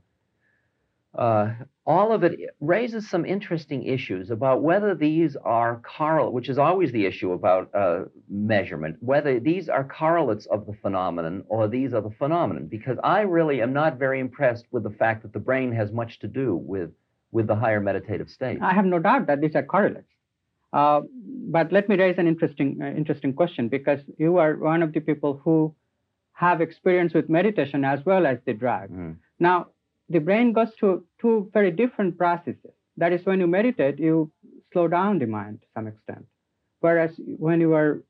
Uh, 1.17 1.53
all 1.85 2.13
of 2.13 2.23
it 2.23 2.39
raises 2.61 3.09
some 3.09 3.25
interesting 3.25 3.83
issues 3.83 4.29
about 4.29 4.61
whether 4.61 4.95
these 4.95 5.35
are 5.35 5.81
correlates, 5.97 6.33
which 6.33 6.47
is 6.47 6.57
always 6.57 6.91
the 6.91 7.05
issue 7.05 7.33
about 7.33 7.69
uh, 7.75 8.03
measurement, 8.29 8.95
whether 9.01 9.39
these 9.39 9.67
are 9.67 9.83
correlates 9.83 10.45
of 10.45 10.65
the 10.65 10.73
phenomenon 10.81 11.43
or 11.49 11.67
these 11.67 11.93
are 11.93 12.01
the 12.01 12.11
phenomenon. 12.11 12.67
Because 12.67 12.97
I 13.03 13.21
really 13.21 13.61
am 13.61 13.73
not 13.73 13.99
very 13.99 14.19
impressed 14.19 14.65
with 14.71 14.83
the 14.83 14.89
fact 14.89 15.23
that 15.23 15.33
the 15.33 15.39
brain 15.39 15.73
has 15.73 15.91
much 15.91 16.19
to 16.19 16.27
do 16.27 16.55
with, 16.55 16.91
with 17.31 17.47
the 17.47 17.55
higher 17.55 17.81
meditative 17.81 18.29
state. 18.29 18.59
I 18.61 18.73
have 18.73 18.85
no 18.85 18.99
doubt 18.99 19.27
that 19.27 19.41
these 19.41 19.55
are 19.55 19.63
correlates. 19.63 20.07
Uh, 20.71 21.01
but 21.49 21.73
let 21.73 21.89
me 21.89 21.97
raise 21.97 22.17
an 22.17 22.27
interesting, 22.27 22.79
uh, 22.81 22.85
interesting 22.85 23.33
question 23.33 23.67
because 23.67 23.99
you 24.17 24.37
are 24.37 24.55
one 24.55 24.81
of 24.81 24.93
the 24.93 25.01
people 25.01 25.41
who 25.43 25.75
have 26.33 26.61
experience 26.61 27.13
with 27.13 27.29
meditation 27.29 27.83
as 27.83 28.05
well 28.05 28.25
as 28.25 28.37
the 28.45 28.53
drug. 28.53 28.89
Mm. 28.89 29.17
Now, 29.39 29.67
the 30.11 30.19
brain 30.19 30.53
goes 30.53 30.71
through 30.77 31.05
two 31.21 31.49
very 31.53 31.71
different 31.71 32.17
processes. 32.17 32.73
That 32.97 33.13
is, 33.13 33.25
when 33.25 33.39
you 33.39 33.47
meditate, 33.47 33.99
you 33.99 34.31
slow 34.71 34.87
down 34.87 35.19
the 35.19 35.25
mind 35.25 35.61
to 35.61 35.67
some 35.75 35.87
extent. 35.87 36.25
Whereas 36.79 37.11
when 37.45 37.61
you 37.61 37.73
are 37.73 38.03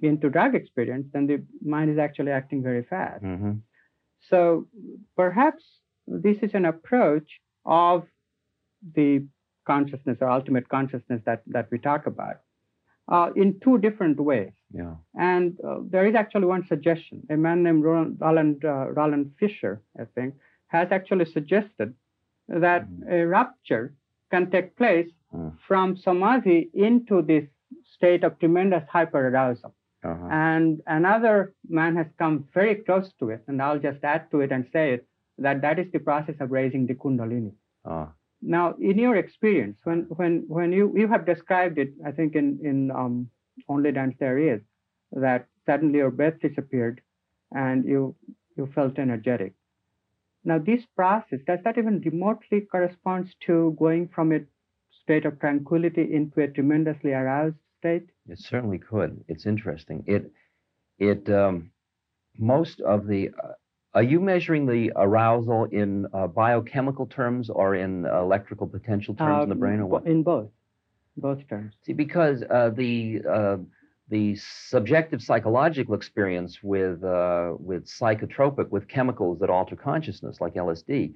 into 0.00 0.28
drug 0.30 0.54
experience, 0.54 1.06
then 1.12 1.26
the 1.26 1.42
mind 1.64 1.90
is 1.90 1.98
actually 1.98 2.32
acting 2.32 2.62
very 2.62 2.82
fast. 2.82 3.24
Mm-hmm. 3.24 3.52
So 4.30 4.66
perhaps 5.16 5.62
this 6.06 6.38
is 6.38 6.54
an 6.54 6.66
approach 6.66 7.28
of 7.64 8.04
the 8.94 9.26
consciousness 9.66 10.18
or 10.20 10.28
ultimate 10.28 10.68
consciousness 10.68 11.22
that, 11.24 11.42
that 11.46 11.68
we 11.70 11.78
talk 11.78 12.06
about 12.06 12.36
uh, 13.10 13.30
in 13.34 13.58
two 13.64 13.78
different 13.78 14.20
ways. 14.20 14.52
Yeah. 14.72 14.94
And 15.18 15.58
uh, 15.66 15.78
there 15.88 16.06
is 16.06 16.14
actually 16.14 16.46
one 16.46 16.66
suggestion. 16.66 17.22
A 17.30 17.36
man 17.36 17.62
named 17.62 17.82
Roland, 17.84 18.18
Roland, 18.20 18.64
uh, 18.64 18.90
Roland 18.90 19.32
Fischer, 19.40 19.82
I 19.98 20.04
think, 20.14 20.34
has 20.74 20.88
actually 20.90 21.26
suggested 21.36 21.94
that 22.48 22.82
mm. 22.88 23.12
a 23.16 23.26
rupture 23.26 23.94
can 24.30 24.50
take 24.50 24.76
place 24.76 25.10
mm. 25.34 25.52
from 25.66 25.96
samadhi 25.96 26.70
into 26.74 27.22
this 27.22 27.46
state 27.96 28.24
of 28.24 28.38
tremendous 28.40 28.84
hyperarousal. 28.92 29.72
Uh-huh. 30.04 30.28
And 30.30 30.82
another 30.86 31.54
man 31.68 31.96
has 31.96 32.08
come 32.18 32.44
very 32.52 32.74
close 32.86 33.10
to 33.20 33.30
it, 33.30 33.42
and 33.48 33.62
I'll 33.62 33.78
just 33.78 34.04
add 34.04 34.30
to 34.32 34.40
it 34.40 34.52
and 34.52 34.66
say 34.72 34.92
it, 34.94 35.06
that 35.38 35.62
that 35.62 35.78
is 35.78 35.86
the 35.92 35.98
process 35.98 36.34
of 36.40 36.50
raising 36.50 36.86
the 36.86 36.94
kundalini. 36.94 37.54
Uh. 37.84 38.06
Now, 38.42 38.74
in 38.78 38.98
your 38.98 39.16
experience, 39.16 39.78
when 39.84 40.00
when 40.18 40.44
when 40.56 40.72
you 40.78 40.92
you 41.00 41.08
have 41.08 41.24
described 41.24 41.78
it, 41.78 41.94
I 42.08 42.12
think 42.12 42.36
in 42.40 42.48
in 42.62 42.90
um, 42.90 43.30
only 43.68 43.92
dance 43.92 44.16
there 44.20 44.38
is 44.38 44.60
that 45.12 45.46
suddenly 45.64 45.98
your 46.04 46.10
breath 46.10 46.38
disappeared, 46.40 47.00
and 47.52 47.86
you 47.92 48.14
you 48.56 48.66
felt 48.74 48.98
energetic. 48.98 49.54
Now, 50.44 50.58
this 50.58 50.82
process, 50.94 51.40
does 51.46 51.60
that 51.64 51.78
even 51.78 52.00
remotely 52.04 52.60
corresponds 52.60 53.34
to 53.46 53.74
going 53.78 54.08
from 54.14 54.32
a 54.32 54.40
state 55.02 55.24
of 55.24 55.40
tranquility 55.40 56.14
into 56.14 56.40
a 56.42 56.48
tremendously 56.48 57.12
aroused 57.12 57.56
state? 57.78 58.08
It 58.28 58.38
certainly 58.38 58.78
could. 58.78 59.24
It's 59.28 59.46
interesting. 59.46 60.04
It, 60.06 60.30
it, 60.98 61.30
um, 61.30 61.70
most 62.38 62.80
of 62.80 63.06
the, 63.06 63.30
uh, 63.42 63.52
are 63.94 64.02
you 64.02 64.20
measuring 64.20 64.66
the 64.66 64.92
arousal 64.96 65.64
in 65.64 66.06
uh, 66.12 66.26
biochemical 66.26 67.06
terms 67.06 67.48
or 67.48 67.76
in 67.76 68.04
electrical 68.04 68.66
potential 68.66 69.14
terms 69.14 69.44
in 69.44 69.48
the 69.48 69.54
brain, 69.54 69.80
or 69.80 69.86
what? 69.86 70.06
In 70.06 70.22
both, 70.22 70.50
both 71.16 71.46
terms. 71.48 71.74
See, 71.84 71.92
because 71.92 72.42
uh, 72.50 72.70
the 72.70 73.22
uh, 73.30 73.56
the 74.08 74.36
subjective 74.36 75.22
psychological 75.22 75.94
experience 75.94 76.62
with 76.62 77.02
uh, 77.02 77.54
with 77.58 77.86
psychotropic 77.86 78.68
with 78.68 78.86
chemicals 78.86 79.38
that 79.40 79.50
alter 79.50 79.76
consciousness 79.76 80.40
like 80.40 80.54
LSD 80.54 81.14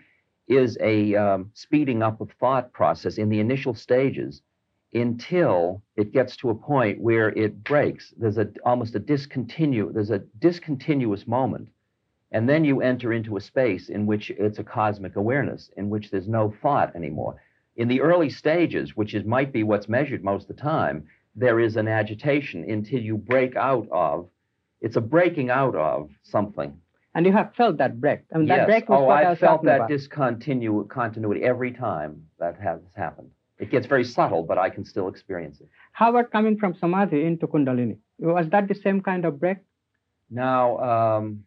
is 0.48 0.78
a 0.80 1.14
um, 1.14 1.50
speeding 1.52 2.02
up 2.02 2.20
of 2.20 2.30
thought 2.40 2.72
process 2.72 3.18
in 3.18 3.28
the 3.28 3.40
initial 3.40 3.74
stages 3.74 4.42
until 4.94 5.82
it 5.96 6.12
gets 6.12 6.36
to 6.38 6.48
a 6.48 6.54
point 6.54 6.98
where 6.98 7.28
it 7.28 7.62
breaks. 7.62 8.14
There's 8.16 8.38
a 8.38 8.48
almost 8.64 8.94
a 8.94 9.00
discontinu 9.00 9.92
there's 9.92 10.10
a 10.10 10.20
discontinuous 10.38 11.26
moment. 11.26 11.68
And 12.32 12.48
then 12.48 12.64
you 12.64 12.82
enter 12.82 13.12
into 13.12 13.36
a 13.36 13.40
space 13.40 13.88
in 13.88 14.06
which 14.06 14.30
it's 14.30 14.58
a 14.58 14.64
cosmic 14.64 15.16
awareness 15.16 15.70
in 15.76 15.88
which 15.88 16.10
there's 16.10 16.28
no 16.28 16.54
thought 16.62 16.94
anymore. 16.94 17.42
In 17.76 17.88
the 17.88 18.00
early 18.00 18.30
stages 18.30 18.96
which 18.96 19.14
is 19.14 19.24
might 19.24 19.52
be 19.52 19.62
what's 19.62 19.88
measured 19.88 20.24
most 20.24 20.48
of 20.48 20.56
the 20.56 20.62
time 20.62 21.06
there 21.34 21.60
is 21.60 21.76
an 21.76 21.88
agitation 21.88 22.68
until 22.68 23.00
you 23.00 23.16
break 23.16 23.56
out 23.56 23.88
of 23.92 24.28
it's 24.80 24.96
a 24.96 25.00
breaking 25.00 25.50
out 25.50 25.74
of 25.74 26.10
something. 26.22 26.80
And 27.14 27.26
you 27.26 27.32
have 27.32 27.54
felt 27.56 27.78
that 27.78 28.00
break. 28.00 28.20
I 28.32 28.38
mean, 28.38 28.46
yes. 28.46 28.66
break 28.66 28.88
was 28.88 29.00
oh, 29.00 29.04
what 29.04 29.24
I, 29.24 29.32
I 29.32 29.34
felt 29.34 29.64
that 29.64 29.76
about. 29.76 29.90
discontinu- 29.90 30.88
continuity 30.88 31.42
every 31.42 31.72
time 31.72 32.26
that 32.38 32.60
has 32.60 32.80
happened. 32.96 33.30
It 33.58 33.70
gets 33.70 33.86
very 33.86 34.04
subtle, 34.04 34.44
but 34.44 34.56
I 34.56 34.70
can 34.70 34.84
still 34.84 35.08
experience 35.08 35.60
it. 35.60 35.68
How 35.92 36.10
about 36.10 36.30
coming 36.30 36.58
from 36.58 36.74
samadhi 36.74 37.24
into 37.24 37.48
kundalini? 37.48 37.96
Was 38.18 38.48
that 38.50 38.68
the 38.68 38.74
same 38.74 39.00
kind 39.00 39.24
of 39.24 39.40
break? 39.40 39.58
Now, 40.30 40.78
um, 40.78 41.44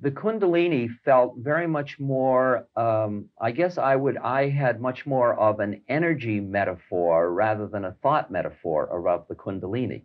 the 0.00 0.10
kundalini 0.10 0.88
felt 1.04 1.34
very 1.38 1.66
much 1.66 1.98
more 1.98 2.66
um, 2.76 3.26
i 3.40 3.50
guess 3.50 3.78
i 3.78 3.94
would 3.94 4.16
i 4.18 4.48
had 4.48 4.80
much 4.80 5.06
more 5.06 5.38
of 5.38 5.60
an 5.60 5.82
energy 5.88 6.40
metaphor 6.40 7.32
rather 7.32 7.66
than 7.66 7.84
a 7.84 7.92
thought 8.02 8.30
metaphor 8.30 8.86
about 8.86 9.28
the 9.28 9.34
kundalini. 9.34 10.02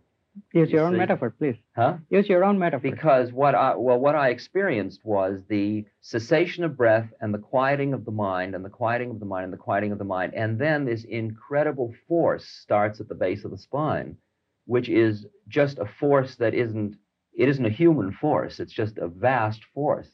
Use 0.52 0.70
your 0.70 0.82
you 0.82 0.86
own 0.86 0.92
see? 0.92 0.98
metaphor 0.98 1.30
please. 1.30 1.56
Huh? 1.74 1.96
Use 2.10 2.28
your 2.28 2.44
own 2.44 2.58
metaphor. 2.58 2.90
Because 2.90 3.32
what 3.32 3.54
i 3.54 3.74
well 3.74 3.98
what 3.98 4.14
i 4.14 4.28
experienced 4.28 5.00
was 5.02 5.40
the 5.48 5.86
cessation 6.02 6.62
of 6.62 6.76
breath 6.76 7.08
and 7.20 7.32
the 7.32 7.38
quieting 7.38 7.94
of 7.94 8.04
the 8.04 8.10
mind 8.10 8.54
and 8.54 8.62
the 8.62 8.68
quieting 8.68 9.10
of 9.10 9.18
the 9.18 9.24
mind 9.24 9.44
and 9.44 9.52
the 9.52 9.56
quieting 9.56 9.92
of 9.92 9.98
the 9.98 10.04
mind. 10.04 10.34
And 10.34 10.58
then 10.58 10.84
this 10.84 11.04
incredible 11.04 11.94
force 12.06 12.44
starts 12.44 13.00
at 13.00 13.08
the 13.08 13.14
base 13.14 13.44
of 13.44 13.50
the 13.50 13.58
spine 13.58 14.18
which 14.66 14.88
is 14.88 15.26
just 15.48 15.78
a 15.78 15.86
force 15.86 16.34
that 16.36 16.54
isn't 16.54 16.96
it 17.36 17.48
isn't 17.50 17.66
a 17.66 17.70
human 17.70 18.12
force, 18.12 18.58
it's 18.60 18.72
just 18.72 18.98
a 18.98 19.08
vast 19.08 19.62
force. 19.74 20.08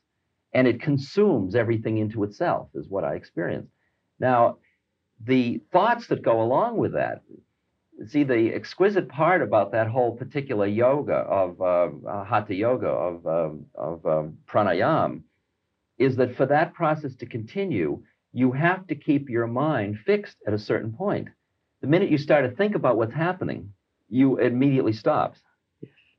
And 0.52 0.66
it 0.66 0.82
consumes 0.82 1.54
everything 1.54 1.98
into 1.98 2.24
itself, 2.24 2.68
is 2.74 2.88
what 2.88 3.04
I 3.04 3.14
experienced. 3.14 3.70
Now, 4.18 4.58
the 5.24 5.62
thoughts 5.72 6.08
that 6.08 6.22
go 6.22 6.42
along 6.42 6.76
with 6.76 6.92
that, 6.92 7.22
see, 8.06 8.24
the 8.24 8.52
exquisite 8.52 9.08
part 9.08 9.40
about 9.40 9.72
that 9.72 9.86
whole 9.86 10.16
particular 10.16 10.66
yoga 10.66 11.14
of 11.14 11.60
uh, 11.60 11.88
uh 12.06 12.24
hatha 12.24 12.54
yoga, 12.54 12.88
of, 12.88 13.26
um, 13.26 13.66
of 13.74 14.04
um, 14.04 14.38
pranayam, 14.46 15.22
is 15.98 16.16
that 16.16 16.36
for 16.36 16.46
that 16.46 16.74
process 16.74 17.14
to 17.16 17.26
continue, 17.26 18.02
you 18.32 18.50
have 18.52 18.86
to 18.88 18.94
keep 18.94 19.30
your 19.30 19.46
mind 19.46 19.98
fixed 20.04 20.38
at 20.46 20.54
a 20.54 20.58
certain 20.58 20.92
point. 20.92 21.28
The 21.82 21.86
minute 21.86 22.10
you 22.10 22.18
start 22.18 22.48
to 22.48 22.56
think 22.56 22.74
about 22.74 22.96
what's 22.96 23.14
happening, 23.14 23.72
you 24.08 24.38
immediately 24.38 24.92
stops 24.92 25.40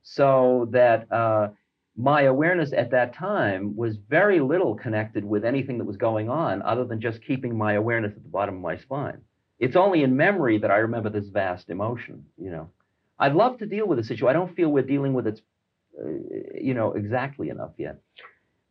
so 0.04 0.68
that 0.70 1.10
uh, 1.10 1.48
my 1.96 2.22
awareness 2.22 2.72
at 2.72 2.90
that 2.92 3.14
time 3.14 3.74
was 3.74 3.96
very 3.96 4.38
little 4.38 4.74
connected 4.74 5.24
with 5.24 5.44
anything 5.44 5.78
that 5.78 5.84
was 5.84 5.96
going 5.96 6.28
on 6.28 6.62
other 6.62 6.84
than 6.84 7.00
just 7.00 7.24
keeping 7.24 7.56
my 7.56 7.72
awareness 7.72 8.12
at 8.14 8.22
the 8.22 8.28
bottom 8.28 8.56
of 8.56 8.60
my 8.60 8.76
spine. 8.76 9.20
It's 9.58 9.76
only 9.76 10.02
in 10.02 10.16
memory 10.16 10.58
that 10.58 10.70
I 10.70 10.76
remember 10.76 11.08
this 11.08 11.28
vast 11.28 11.70
emotion, 11.70 12.26
you 12.36 12.50
know. 12.50 12.70
I'd 13.18 13.34
love 13.34 13.58
to 13.58 13.66
deal 13.66 13.86
with 13.86 13.98
the 13.98 14.04
situation. 14.04 14.28
I 14.28 14.32
don't 14.32 14.54
feel 14.54 14.68
we're 14.68 14.82
dealing 14.82 15.14
with 15.14 15.26
it, 15.26 15.40
uh, 15.98 16.08
you 16.60 16.74
know, 16.74 16.92
exactly 16.92 17.48
enough 17.48 17.70
yet. 17.78 18.00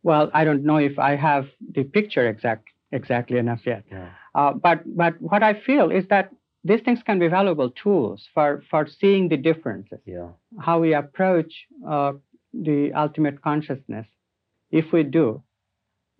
Well, 0.02 0.30
I 0.34 0.44
don't 0.44 0.64
know 0.64 0.76
if 0.76 0.98
I 0.98 1.16
have 1.16 1.48
the 1.72 1.84
picture 1.84 2.28
exact 2.28 2.68
exactly 2.92 3.38
enough 3.38 3.66
yet. 3.66 3.84
Yeah. 3.90 4.10
Uh, 4.34 4.52
but 4.52 4.82
but 4.96 5.14
what 5.20 5.42
I 5.42 5.54
feel 5.54 5.90
is 5.90 6.06
that 6.08 6.30
these 6.64 6.80
things 6.80 7.00
can 7.04 7.18
be 7.18 7.28
valuable 7.28 7.70
tools 7.70 8.26
for, 8.34 8.62
for 8.70 8.86
seeing 8.86 9.28
the 9.28 9.36
differences, 9.36 10.00
Yeah. 10.06 10.28
how 10.58 10.80
we 10.80 10.94
approach 10.94 11.52
uh, 11.86 12.12
the 12.52 12.92
ultimate 12.94 13.42
consciousness, 13.42 14.06
if 14.70 14.92
we 14.92 15.02
do, 15.02 15.42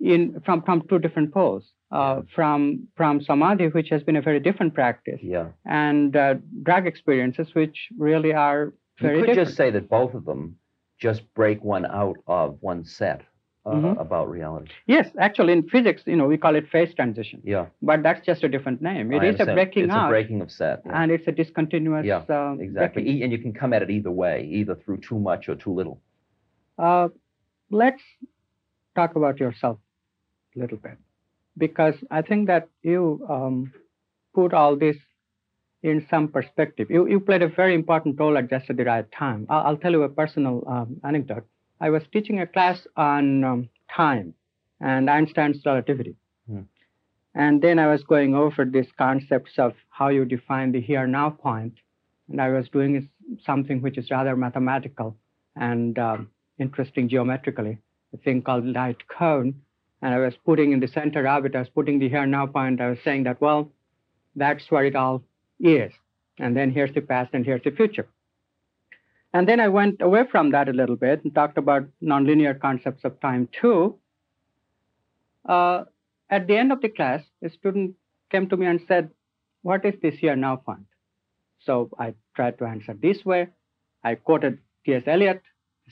in 0.00 0.40
from, 0.44 0.62
from 0.62 0.86
two 0.88 0.98
different 0.98 1.32
poles. 1.32 1.64
Uh, 1.90 2.22
from 2.34 2.88
from 2.96 3.20
samadhi, 3.20 3.68
which 3.68 3.88
has 3.88 4.02
been 4.02 4.16
a 4.16 4.22
very 4.22 4.40
different 4.40 4.74
practice, 4.74 5.20
Yeah. 5.22 5.48
and 5.64 6.16
uh, 6.16 6.34
drug 6.64 6.88
experiences, 6.88 7.54
which 7.54 7.76
really 7.96 8.32
are 8.32 8.72
very 9.00 9.18
you 9.18 9.22
could 9.22 9.26
different. 9.28 9.46
just 9.48 9.56
say 9.56 9.70
that 9.70 9.88
both 9.88 10.12
of 10.14 10.24
them 10.24 10.56
just 10.98 11.22
break 11.34 11.62
one 11.62 11.86
out 11.86 12.16
of 12.26 12.56
one 12.60 12.84
set 12.84 13.20
uh, 13.66 13.70
Mhm. 13.74 13.98
about 14.00 14.28
reality. 14.30 14.70
Yes, 14.86 15.08
actually, 15.18 15.52
in 15.54 15.62
physics, 15.68 16.02
you 16.06 16.16
know, 16.16 16.26
we 16.26 16.36
call 16.36 16.54
it 16.54 16.68
phase 16.68 16.92
transition, 16.94 17.40
Yeah. 17.44 17.66
but 17.80 18.02
that's 18.02 18.24
just 18.26 18.44
a 18.44 18.48
different 18.48 18.82
name. 18.82 19.10
It 19.12 19.16
I 19.16 19.18
is 19.18 19.22
a 19.22 19.28
understand. 19.28 19.56
breaking 19.56 19.84
it's 19.84 19.92
out, 19.94 20.06
a 20.06 20.08
breaking 20.10 20.40
of 20.42 20.50
set. 20.50 20.82
yeah. 20.84 21.02
and 21.02 21.10
it's 21.10 21.26
a 21.26 21.32
discontinuous. 21.32 22.04
Yeah, 22.04 22.22
uh, 22.28 22.56
Exactly. 22.60 23.08
E- 23.08 23.22
And 23.22 23.32
you 23.32 23.38
can 23.38 23.52
come 23.54 23.72
at 23.72 23.82
it 23.82 23.90
either 23.90 24.10
way, 24.10 24.44
either 24.44 24.74
through 24.74 24.98
too 24.98 25.18
much 25.18 25.48
or 25.48 25.54
too 25.54 25.72
little. 25.72 26.00
Uh, 26.78 27.08
let's 27.70 28.02
talk 28.94 29.16
about 29.16 29.40
yourself 29.40 29.78
a 30.56 30.58
little 30.58 30.78
bit, 30.78 30.98
because 31.56 31.94
I 32.10 32.20
think 32.22 32.46
that 32.48 32.68
you 32.82 33.24
um, 33.30 33.72
put 34.34 34.52
all 34.52 34.76
this 34.76 34.96
in 35.82 36.06
some 36.10 36.28
perspective. 36.28 36.90
You, 36.90 37.06
you 37.08 37.18
played 37.20 37.42
a 37.42 37.48
very 37.48 37.74
important 37.74 38.18
role 38.20 38.36
at 38.38 38.48
just 38.50 38.66
the 38.68 38.84
right 38.84 39.10
time. 39.12 39.46
I'll, 39.48 39.66
I'll 39.68 39.76
tell 39.76 39.92
you 39.92 40.02
a 40.02 40.08
personal 40.08 40.64
um, 40.66 41.00
anecdote. 41.04 41.46
I 41.80 41.90
was 41.90 42.02
teaching 42.12 42.40
a 42.40 42.46
class 42.46 42.86
on 42.96 43.44
um, 43.44 43.68
time 43.94 44.34
and 44.80 45.08
Einstein's 45.10 45.64
relativity. 45.64 46.16
Hmm. 46.48 46.62
And 47.34 47.60
then 47.60 47.78
I 47.78 47.88
was 47.88 48.02
going 48.04 48.34
over 48.34 48.64
these 48.64 48.90
concepts 48.96 49.52
of 49.58 49.74
how 49.90 50.08
you 50.08 50.24
define 50.24 50.72
the 50.72 50.80
here 50.80 51.06
now 51.06 51.30
point, 51.30 51.74
and 52.30 52.40
I 52.40 52.50
was 52.50 52.68
doing 52.68 53.08
something 53.44 53.82
which 53.82 53.98
is 53.98 54.10
rather 54.10 54.36
mathematical 54.36 55.16
and 55.56 55.98
um, 55.98 56.30
interesting 56.58 57.08
geometrically, 57.08 57.78
a 58.12 58.16
thing 58.18 58.42
called 58.42 58.66
light 58.66 59.08
cone. 59.08 59.54
And 60.00 60.14
I 60.14 60.18
was 60.18 60.34
putting 60.44 60.72
in 60.72 60.80
the 60.80 60.88
center 60.88 61.26
of 61.26 61.44
it, 61.44 61.56
I 61.56 61.60
was 61.60 61.68
putting 61.68 61.98
the 61.98 62.08
here 62.08 62.26
now 62.26 62.46
point. 62.46 62.80
I 62.80 62.90
was 62.90 62.98
saying 63.02 63.24
that, 63.24 63.40
well, 63.40 63.70
that's 64.36 64.70
where 64.70 64.84
it 64.84 64.94
all 64.94 65.22
is. 65.58 65.92
And 66.38 66.56
then 66.56 66.70
here's 66.70 66.92
the 66.94 67.00
past 67.00 67.30
and 67.32 67.44
here's 67.44 67.62
the 67.62 67.70
future. 67.70 68.06
And 69.34 69.48
then 69.48 69.58
I 69.58 69.66
went 69.66 70.00
away 70.00 70.22
from 70.30 70.52
that 70.52 70.68
a 70.68 70.72
little 70.72 70.94
bit 70.94 71.24
and 71.24 71.34
talked 71.34 71.58
about 71.58 71.88
nonlinear 72.00 72.58
concepts 72.58 73.04
of 73.04 73.20
time 73.20 73.48
too. 73.60 73.98
Uh, 75.44 75.84
at 76.30 76.46
the 76.46 76.56
end 76.56 76.70
of 76.70 76.80
the 76.80 76.88
class, 76.88 77.20
a 77.42 77.50
student 77.50 77.96
came 78.30 78.48
to 78.48 78.56
me 78.56 78.66
and 78.66 78.80
said, 78.86 79.10
What 79.62 79.84
is 79.84 79.94
this 80.00 80.14
here 80.14 80.36
now 80.36 80.56
point? 80.56 80.86
So 81.58 81.90
I 81.98 82.14
tried 82.36 82.58
to 82.58 82.64
answer 82.64 82.94
this 82.94 83.24
way. 83.24 83.48
I 84.04 84.14
quoted 84.14 84.58
T.S. 84.86 85.02
Eliot, 85.06 85.42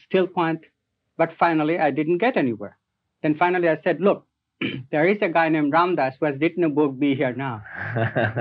still 0.06 0.28
point, 0.28 0.60
but 1.16 1.30
finally 1.36 1.80
I 1.80 1.90
didn't 1.90 2.18
get 2.18 2.36
anywhere. 2.36 2.78
Then 3.24 3.34
finally 3.36 3.68
I 3.68 3.80
said, 3.82 4.00
Look, 4.00 4.24
there 4.92 5.08
is 5.08 5.18
a 5.20 5.28
guy 5.28 5.48
named 5.48 5.72
Ram 5.72 5.96
Dass 5.96 6.14
who 6.20 6.26
has 6.26 6.40
written 6.40 6.62
a 6.62 6.68
book, 6.68 6.96
Be 6.96 7.16
Here 7.16 7.34
Now. 7.34 7.64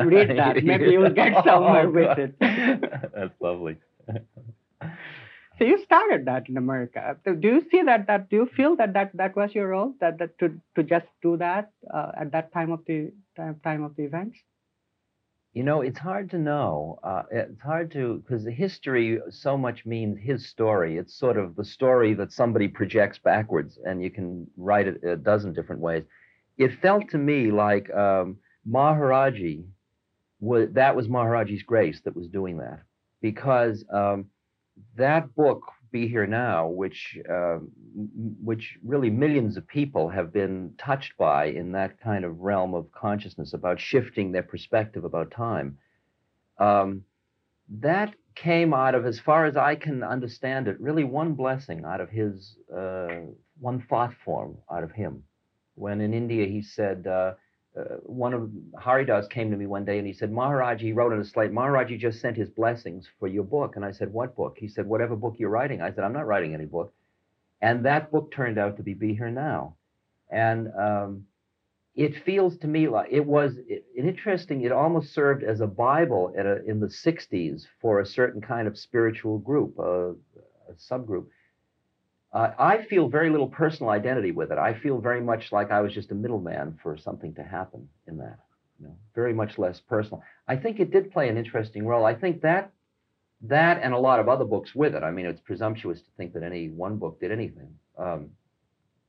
Read 0.05 0.37
that. 0.37 0.63
Maybe 0.63 0.91
you'll 0.91 1.09
get 1.09 1.43
somewhere 1.43 1.89
with 1.89 2.19
it. 2.19 2.35
That's 2.39 3.33
lovely. 3.41 3.77
So 5.61 5.67
you 5.67 5.77
started 5.83 6.25
that 6.25 6.49
in 6.49 6.57
America. 6.57 7.17
Do 7.23 7.37
you 7.39 7.63
see 7.69 7.83
that? 7.83 8.07
That 8.07 8.31
do 8.31 8.35
you 8.35 8.49
feel 8.57 8.75
that 8.77 8.93
that, 8.93 9.11
that 9.13 9.35
was 9.35 9.53
your 9.53 9.67
role? 9.67 9.93
That, 10.01 10.17
that 10.17 10.39
to 10.39 10.59
to 10.75 10.81
just 10.81 11.05
do 11.21 11.37
that 11.37 11.69
uh, 11.93 12.13
at 12.19 12.31
that 12.31 12.51
time 12.51 12.71
of 12.71 12.79
the 12.87 13.13
time, 13.37 13.61
time 13.63 13.83
of 13.83 13.95
the 13.95 14.01
events? 14.01 14.39
You 15.53 15.61
know, 15.61 15.81
it's 15.81 15.99
hard 15.99 16.31
to 16.31 16.39
know. 16.39 16.97
Uh, 17.03 17.23
it's 17.29 17.61
hard 17.61 17.91
to 17.91 18.23
because 18.23 18.43
history 18.47 19.19
so 19.29 19.55
much 19.55 19.85
means 19.85 20.17
his 20.19 20.49
story. 20.49 20.97
It's 20.97 21.13
sort 21.13 21.37
of 21.37 21.55
the 21.55 21.65
story 21.65 22.15
that 22.15 22.31
somebody 22.31 22.67
projects 22.67 23.19
backwards, 23.19 23.77
and 23.85 24.01
you 24.01 24.09
can 24.09 24.47
write 24.57 24.87
it 24.87 25.03
a 25.03 25.15
dozen 25.15 25.53
different 25.53 25.83
ways. 25.83 26.05
It 26.57 26.71
felt 26.81 27.07
to 27.11 27.19
me 27.19 27.51
like 27.51 27.87
um, 27.93 28.37
Maharaji 28.67 29.65
was 30.39 30.69
that 30.71 30.95
was 30.95 31.07
Maharaji's 31.07 31.61
grace 31.61 32.01
that 32.05 32.15
was 32.15 32.27
doing 32.27 32.57
that, 32.57 32.79
because 33.21 33.85
um, 33.93 34.25
that 34.95 35.33
book, 35.35 35.63
Be 35.91 36.07
Here 36.07 36.27
Now, 36.27 36.67
which 36.67 37.17
uh, 37.29 37.59
which 38.43 38.77
really 38.83 39.09
millions 39.09 39.57
of 39.57 39.67
people 39.67 40.09
have 40.09 40.31
been 40.31 40.73
touched 40.77 41.17
by 41.17 41.45
in 41.45 41.71
that 41.73 41.99
kind 41.99 42.25
of 42.25 42.39
realm 42.39 42.73
of 42.73 42.91
consciousness 42.91 43.53
about 43.53 43.79
shifting 43.79 44.31
their 44.31 44.43
perspective 44.43 45.03
about 45.03 45.31
time. 45.31 45.77
Um, 46.57 47.03
that 47.79 48.13
came 48.35 48.73
out 48.73 48.95
of, 48.95 49.05
as 49.05 49.19
far 49.19 49.45
as 49.45 49.57
I 49.57 49.75
can 49.75 50.03
understand 50.03 50.67
it, 50.67 50.79
really 50.79 51.03
one 51.03 51.33
blessing 51.33 51.83
out 51.85 52.01
of 52.01 52.09
his, 52.09 52.55
uh, 52.75 53.07
one 53.59 53.81
thought 53.89 54.13
form 54.23 54.57
out 54.71 54.83
of 54.83 54.91
him. 54.91 55.23
When 55.75 56.01
in 56.01 56.13
India 56.13 56.45
he 56.47 56.61
said, 56.61 57.07
uh, 57.07 57.33
uh, 57.77 57.95
one 58.03 58.33
of 58.33 58.51
Haridas 58.81 59.27
came 59.27 59.49
to 59.51 59.57
me 59.57 59.65
one 59.65 59.85
day 59.85 59.97
and 59.97 60.05
he 60.05 60.13
said, 60.13 60.31
Maharaj, 60.31 60.81
he 60.81 60.91
wrote 60.91 61.13
on 61.13 61.19
a 61.19 61.25
slate, 61.25 61.53
Maharaj, 61.53 61.91
just 61.97 62.19
sent 62.19 62.35
his 62.35 62.49
blessings 62.49 63.07
for 63.19 63.27
your 63.27 63.43
book. 63.43 63.75
And 63.75 63.85
I 63.85 63.91
said, 63.91 64.11
What 64.11 64.35
book? 64.35 64.57
He 64.59 64.67
said, 64.67 64.85
Whatever 64.85 65.15
book 65.15 65.35
you're 65.37 65.49
writing. 65.49 65.81
I 65.81 65.91
said, 65.91 66.03
I'm 66.03 66.13
not 66.13 66.27
writing 66.27 66.53
any 66.53 66.65
book. 66.65 66.93
And 67.61 67.85
that 67.85 68.11
book 68.11 68.31
turned 68.31 68.57
out 68.57 68.77
to 68.77 68.83
be 68.83 68.93
Be 68.93 69.13
Here 69.13 69.29
Now. 69.29 69.75
And 70.29 70.69
um, 70.77 71.25
it 71.95 72.23
feels 72.25 72.57
to 72.57 72.67
me 72.67 72.87
like 72.89 73.09
it 73.11 73.25
was 73.25 73.53
it, 73.67 73.85
interesting. 73.95 74.61
It 74.61 74.71
almost 74.71 75.13
served 75.13 75.43
as 75.43 75.61
a 75.61 75.67
Bible 75.67 76.33
a, 76.37 76.63
in 76.69 76.79
the 76.79 76.87
60s 76.87 77.67
for 77.79 77.99
a 77.99 78.05
certain 78.05 78.41
kind 78.41 78.67
of 78.67 78.77
spiritual 78.77 79.37
group, 79.39 79.77
a, 79.77 80.11
a 80.11 80.73
subgroup. 80.77 81.27
Uh, 82.33 82.51
I 82.57 82.83
feel 82.83 83.09
very 83.09 83.29
little 83.29 83.47
personal 83.47 83.91
identity 83.91 84.31
with 84.31 84.51
it. 84.51 84.57
I 84.57 84.73
feel 84.73 84.99
very 84.99 85.21
much 85.21 85.51
like 85.51 85.69
I 85.71 85.81
was 85.81 85.93
just 85.93 86.11
a 86.11 86.15
middleman 86.15 86.79
for 86.81 86.97
something 86.97 87.33
to 87.35 87.43
happen 87.43 87.89
in 88.07 88.17
that. 88.17 88.39
You 88.79 88.87
know, 88.87 88.95
very 89.13 89.33
much 89.33 89.57
less 89.57 89.79
personal. 89.81 90.23
I 90.47 90.55
think 90.55 90.79
it 90.79 90.91
did 90.91 91.11
play 91.11 91.27
an 91.27 91.37
interesting 91.37 91.85
role. 91.85 92.05
I 92.05 92.15
think 92.15 92.41
that 92.41 92.71
that 93.43 93.81
and 93.83 93.93
a 93.93 93.97
lot 93.97 94.19
of 94.19 94.29
other 94.29 94.45
books 94.45 94.73
with 94.73 94.95
it. 94.95 95.03
I 95.03 95.11
mean, 95.11 95.25
it's 95.25 95.41
presumptuous 95.41 95.99
to 96.01 96.07
think 96.15 96.33
that 96.33 96.43
any 96.43 96.69
one 96.69 96.97
book 96.97 97.19
did 97.19 97.31
anything. 97.31 97.75
Um, 97.97 98.29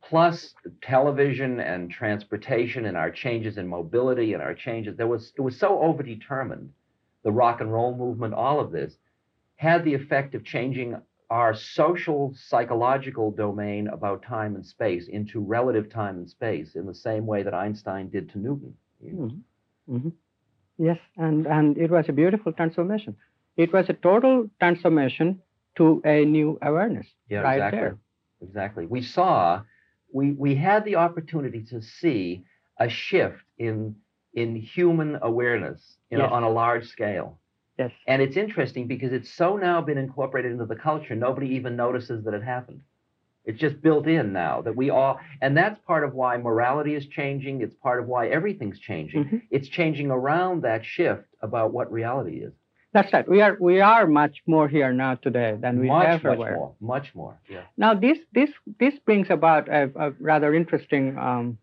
plus 0.02 0.54
television 0.82 1.60
and 1.60 1.90
transportation 1.90 2.86
and 2.86 2.96
our 2.96 3.10
changes 3.10 3.56
in 3.56 3.68
mobility 3.68 4.32
and 4.34 4.42
our 4.42 4.54
changes. 4.54 4.96
There 4.96 5.06
was 5.06 5.32
it 5.36 5.40
was 5.40 5.58
so 5.58 5.78
overdetermined. 5.78 6.68
The 7.22 7.30
rock 7.30 7.60
and 7.60 7.72
roll 7.72 7.96
movement, 7.96 8.34
all 8.34 8.58
of 8.58 8.72
this, 8.72 8.96
had 9.54 9.84
the 9.84 9.94
effect 9.94 10.34
of 10.34 10.44
changing 10.44 10.96
our 11.39 11.55
social 11.55 12.20
psychological 12.37 13.30
domain 13.45 13.89
about 13.89 14.22
time 14.22 14.55
and 14.57 14.64
space 14.76 15.09
into 15.18 15.41
relative 15.41 15.87
time 15.89 16.16
and 16.20 16.28
space 16.28 16.74
in 16.80 16.85
the 16.87 16.95
same 17.09 17.24
way 17.33 17.43
that 17.43 17.55
Einstein 17.55 18.09
did 18.16 18.28
to 18.33 18.39
Newton. 18.39 18.74
you 19.01 19.12
know. 19.12 19.30
hmm 19.99 20.09
Yes, 20.78 20.99
and 21.16 21.47
and 21.47 21.78
it 21.85 21.91
was 21.97 22.09
a 22.09 22.12
beautiful 22.22 22.53
transformation. 22.53 23.12
It 23.57 23.72
was 23.76 23.89
a 23.89 23.97
total 24.09 24.35
transformation 24.62 25.28
to 25.78 26.01
a 26.05 26.24
new 26.24 26.59
awareness. 26.70 27.07
Yeah, 27.28 27.41
right 27.43 27.57
exactly. 27.57 27.80
there. 27.80 27.97
Exactly. 28.47 28.85
We 28.97 29.03
saw, 29.03 29.62
we 30.18 30.33
we 30.45 30.55
had 30.68 30.85
the 30.85 30.97
opportunity 31.07 31.62
to 31.72 31.80
see 31.80 32.45
a 32.87 32.89
shift 32.89 33.45
in 33.59 33.97
in 34.35 34.57
human 34.57 35.18
awareness 35.30 35.80
you 36.11 36.18
know, 36.18 36.24
Yes. 36.24 36.33
on 36.39 36.43
a 36.43 36.51
large 36.62 36.87
scale. 36.97 37.28
Yes. 37.78 37.90
And 38.06 38.20
it's 38.20 38.36
interesting 38.36 38.86
because 38.86 39.12
it's 39.12 39.30
so 39.30 39.56
now 39.56 39.80
been 39.80 39.98
incorporated 39.98 40.52
into 40.52 40.66
the 40.66 40.76
culture, 40.76 41.14
nobody 41.14 41.48
even 41.54 41.74
notices 41.76 42.24
that 42.24 42.34
it 42.34 42.42
happened. 42.42 42.82
It's 43.44 43.58
just 43.58 43.82
built 43.82 44.06
in 44.06 44.32
now 44.32 44.62
that 44.62 44.76
we 44.76 44.90
all, 44.90 45.18
and 45.40 45.56
that's 45.56 45.78
part 45.84 46.04
of 46.04 46.14
why 46.14 46.36
morality 46.36 46.94
is 46.94 47.06
changing. 47.06 47.60
It's 47.60 47.74
part 47.74 47.98
of 48.00 48.06
why 48.06 48.28
everything's 48.28 48.78
changing. 48.78 49.24
Mhm. 49.24 49.42
It's 49.50 49.68
changing 49.68 50.10
around 50.12 50.62
that 50.62 50.84
shift 50.84 51.26
about 51.40 51.72
what 51.72 51.90
reality 51.90 52.42
is. 52.42 52.52
That's 52.92 53.12
right. 53.12 53.26
We 53.28 53.40
are 53.40 53.56
we 53.58 53.80
are 53.80 54.06
much 54.06 54.42
more 54.46 54.68
here 54.68 54.92
now 54.92 55.14
today 55.16 55.56
than 55.58 55.80
we 55.80 55.88
much, 55.88 56.06
ever 56.08 56.28
much 56.30 56.38
were. 56.38 56.54
more, 56.54 56.74
much 56.80 57.14
more. 57.14 57.40
Yeah. 57.48 57.62
Now 57.76 57.94
this 57.94 58.18
this 58.32 58.50
this 58.78 58.98
brings 59.00 59.30
about 59.30 59.68
a, 59.68 59.90
a 59.96 60.10
rather 60.20 60.54
interesting 60.54 61.18
um, 61.18 61.58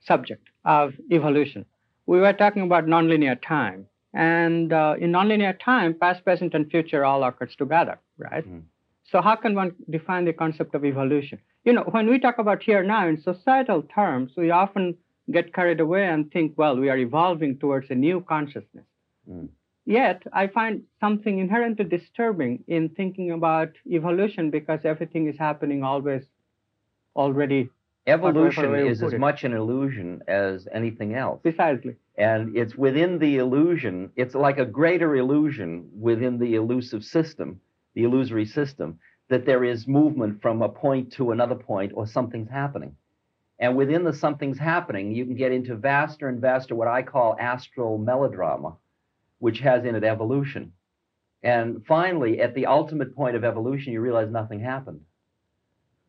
subject 0.00 0.48
of 0.64 0.94
evolution. 1.10 1.66
We 2.06 2.20
were 2.20 2.32
talking 2.32 2.62
about 2.62 2.86
nonlinear 2.86 3.36
time, 3.42 3.86
and 4.18 4.72
uh, 4.72 4.96
in 5.00 5.12
nonlinear 5.12 5.56
time, 5.64 5.94
past, 5.94 6.24
present, 6.24 6.52
and 6.52 6.68
future 6.68 7.04
all 7.04 7.22
occurs 7.22 7.54
together, 7.56 8.00
right? 8.18 8.44
Mm. 8.46 8.62
So 9.04 9.22
how 9.22 9.36
can 9.36 9.54
one 9.54 9.76
define 9.88 10.24
the 10.24 10.32
concept 10.32 10.74
of 10.74 10.84
evolution? 10.84 11.38
You 11.64 11.72
know, 11.72 11.84
when 11.92 12.10
we 12.10 12.18
talk 12.18 12.38
about 12.38 12.64
here 12.64 12.82
now 12.82 13.06
in 13.06 13.16
societal 13.22 13.82
terms, 13.82 14.32
we 14.36 14.50
often 14.50 14.96
get 15.30 15.54
carried 15.54 15.78
away 15.78 16.04
and 16.04 16.32
think, 16.32 16.54
well, 16.56 16.76
we 16.76 16.88
are 16.88 16.98
evolving 16.98 17.58
towards 17.58 17.90
a 17.90 17.94
new 17.94 18.20
consciousness. 18.28 18.86
Mm. 19.30 19.50
Yet, 19.86 20.24
I 20.32 20.48
find 20.48 20.82
something 20.98 21.38
inherently 21.38 21.84
disturbing 21.84 22.64
in 22.66 22.88
thinking 22.88 23.30
about 23.30 23.70
evolution 23.88 24.50
because 24.50 24.80
everything 24.84 25.28
is 25.28 25.38
happening 25.38 25.84
always 25.84 26.24
already 27.14 27.70
Evolution 28.08 28.74
is 28.74 29.02
as 29.02 29.14
much 29.14 29.44
an 29.44 29.52
illusion 29.52 30.22
as 30.26 30.66
anything 30.72 31.14
else. 31.14 31.40
precisely. 31.42 31.94
And 32.18 32.56
it's 32.56 32.74
within 32.74 33.20
the 33.20 33.36
illusion, 33.36 34.10
it's 34.16 34.34
like 34.34 34.58
a 34.58 34.66
greater 34.66 35.14
illusion 35.14 35.88
within 35.98 36.36
the 36.38 36.56
elusive 36.56 37.04
system, 37.04 37.60
the 37.94 38.02
illusory 38.02 38.44
system, 38.44 38.98
that 39.28 39.46
there 39.46 39.62
is 39.62 39.86
movement 39.86 40.42
from 40.42 40.60
a 40.60 40.68
point 40.68 41.12
to 41.12 41.30
another 41.30 41.54
point 41.54 41.92
or 41.94 42.08
something's 42.08 42.50
happening. 42.50 42.96
And 43.60 43.76
within 43.76 44.02
the 44.02 44.12
something's 44.12 44.58
happening, 44.58 45.14
you 45.14 45.24
can 45.24 45.36
get 45.36 45.52
into 45.52 45.76
vaster 45.76 46.28
and 46.28 46.40
vaster 46.40 46.74
what 46.74 46.88
I 46.88 47.02
call 47.02 47.36
astral 47.38 47.98
melodrama, 47.98 48.76
which 49.38 49.60
has 49.60 49.84
in 49.84 49.94
it 49.94 50.04
evolution. 50.04 50.72
And 51.44 51.86
finally, 51.86 52.40
at 52.40 52.54
the 52.54 52.66
ultimate 52.66 53.14
point 53.14 53.36
of 53.36 53.44
evolution, 53.44 53.92
you 53.92 54.00
realize 54.00 54.28
nothing 54.28 54.58
happened. 54.58 55.02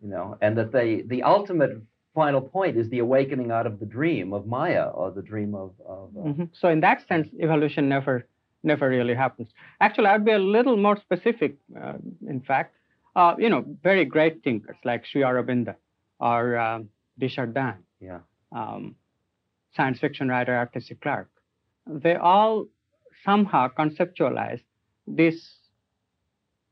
You 0.01 0.09
know, 0.09 0.37
and 0.41 0.57
that 0.57 0.71
the 0.71 1.03
the 1.05 1.23
ultimate 1.23 1.81
final 2.13 2.41
point 2.41 2.75
is 2.77 2.89
the 2.89 2.99
awakening 2.99 3.51
out 3.51 3.65
of 3.67 3.79
the 3.79 3.85
dream 3.85 4.33
of 4.33 4.45
Maya 4.47 4.87
or 4.89 5.11
the 5.11 5.21
dream 5.21 5.53
of. 5.55 5.71
of 5.85 6.09
uh, 6.17 6.21
Mhm. 6.29 6.49
So 6.53 6.69
in 6.69 6.79
that 6.81 7.07
sense, 7.07 7.27
evolution 7.39 7.87
never 7.89 8.25
never 8.63 8.89
really 8.89 9.13
happens. 9.13 9.49
Actually, 9.79 10.07
I'd 10.07 10.25
be 10.25 10.33
a 10.33 10.39
little 10.57 10.75
more 10.75 10.97
specific. 10.97 11.55
Uh, 11.81 11.93
in 12.27 12.41
fact, 12.41 12.75
uh, 13.15 13.33
you 13.37 13.49
know, 13.49 13.63
very 13.83 14.03
great 14.05 14.43
thinkers 14.43 14.75
like 14.83 15.05
Sri 15.05 15.21
Aurobindo 15.21 15.75
or 16.19 16.57
um, 16.57 16.89
de 17.17 17.27
Chardin, 17.29 17.75
yeah. 18.01 18.19
um, 18.51 18.95
science 19.75 19.99
fiction 19.99 20.27
writer 20.27 20.53
Arthur 20.53 20.81
C. 20.81 20.95
Clarke, 20.95 21.31
they 21.87 22.15
all 22.15 22.65
somehow 23.23 23.69
conceptualize 23.69 24.61
this 25.07 25.37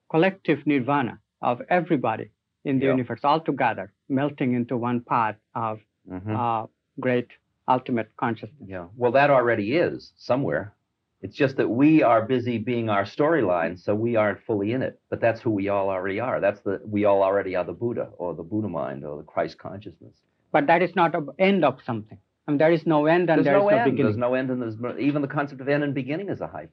collective 0.09 0.65
nirvana 0.65 1.19
of 1.41 1.61
everybody 1.69 2.31
in 2.65 2.79
the 2.79 2.85
Yeah. 2.85 2.91
universe 2.91 3.21
all 3.23 3.39
together, 3.39 3.93
melting 4.09 4.53
into 4.53 4.77
one 4.77 5.01
part 5.01 5.35
of 5.55 5.79
Mhm. 6.09 6.35
uh, 6.35 6.67
great 6.99 7.27
ultimate 7.67 8.09
consciousness. 8.17 8.69
Yeah. 8.69 8.87
Well, 8.95 9.11
that 9.11 9.29
already 9.29 9.75
is 9.75 10.13
somewhere. 10.15 10.73
It's 11.21 11.35
just 11.35 11.57
that 11.57 11.67
we 11.69 12.03
are 12.03 12.21
busy 12.25 12.57
being 12.59 12.89
our 12.89 13.03
storyline, 13.03 13.77
so 13.79 13.95
we 13.95 14.15
aren't 14.15 14.39
fully 14.41 14.71
in 14.71 14.81
it. 14.83 14.99
But 15.09 15.19
that's 15.19 15.41
who 15.41 15.49
we 15.51 15.67
all 15.67 15.89
already 15.89 16.19
are. 16.19 16.39
That's 16.39 16.61
the 16.61 16.79
we 16.85 17.05
all 17.05 17.23
already 17.23 17.55
are 17.55 17.63
the 17.65 17.73
Buddha 17.73 18.09
or 18.17 18.35
the 18.35 18.43
Buddha 18.43 18.69
mind 18.69 19.03
or 19.03 19.17
the 19.17 19.23
Christ 19.23 19.57
consciousness. 19.57 20.15
But 20.51 20.67
that 20.67 20.81
is 20.81 20.95
not 20.95 21.11
the 21.11 21.25
end 21.39 21.65
of 21.65 21.81
something. 21.83 22.19
I 22.47 22.51
mean, 22.51 22.59
there 22.59 22.71
is 22.71 22.85
no 22.85 23.07
end 23.07 23.29
and 23.29 23.39
There's 23.39 23.45
there 23.45 23.57
is 23.57 23.63
no 23.63 23.69
no 23.69 23.75
end. 23.75 23.85
beginning. 23.91 24.05
There's 24.05 24.17
no 24.17 24.33
end, 24.35 24.49
and 24.51 24.61
there's 24.61 24.79
no, 24.79 24.97
even 24.97 25.21
the 25.21 25.27
concept 25.27 25.59
of 25.59 25.67
end 25.67 25.83
and 25.83 25.93
beginning 25.93 26.29
is 26.29 26.39
a 26.39 26.47
hype. 26.47 26.71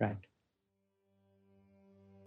Right. 0.00 0.16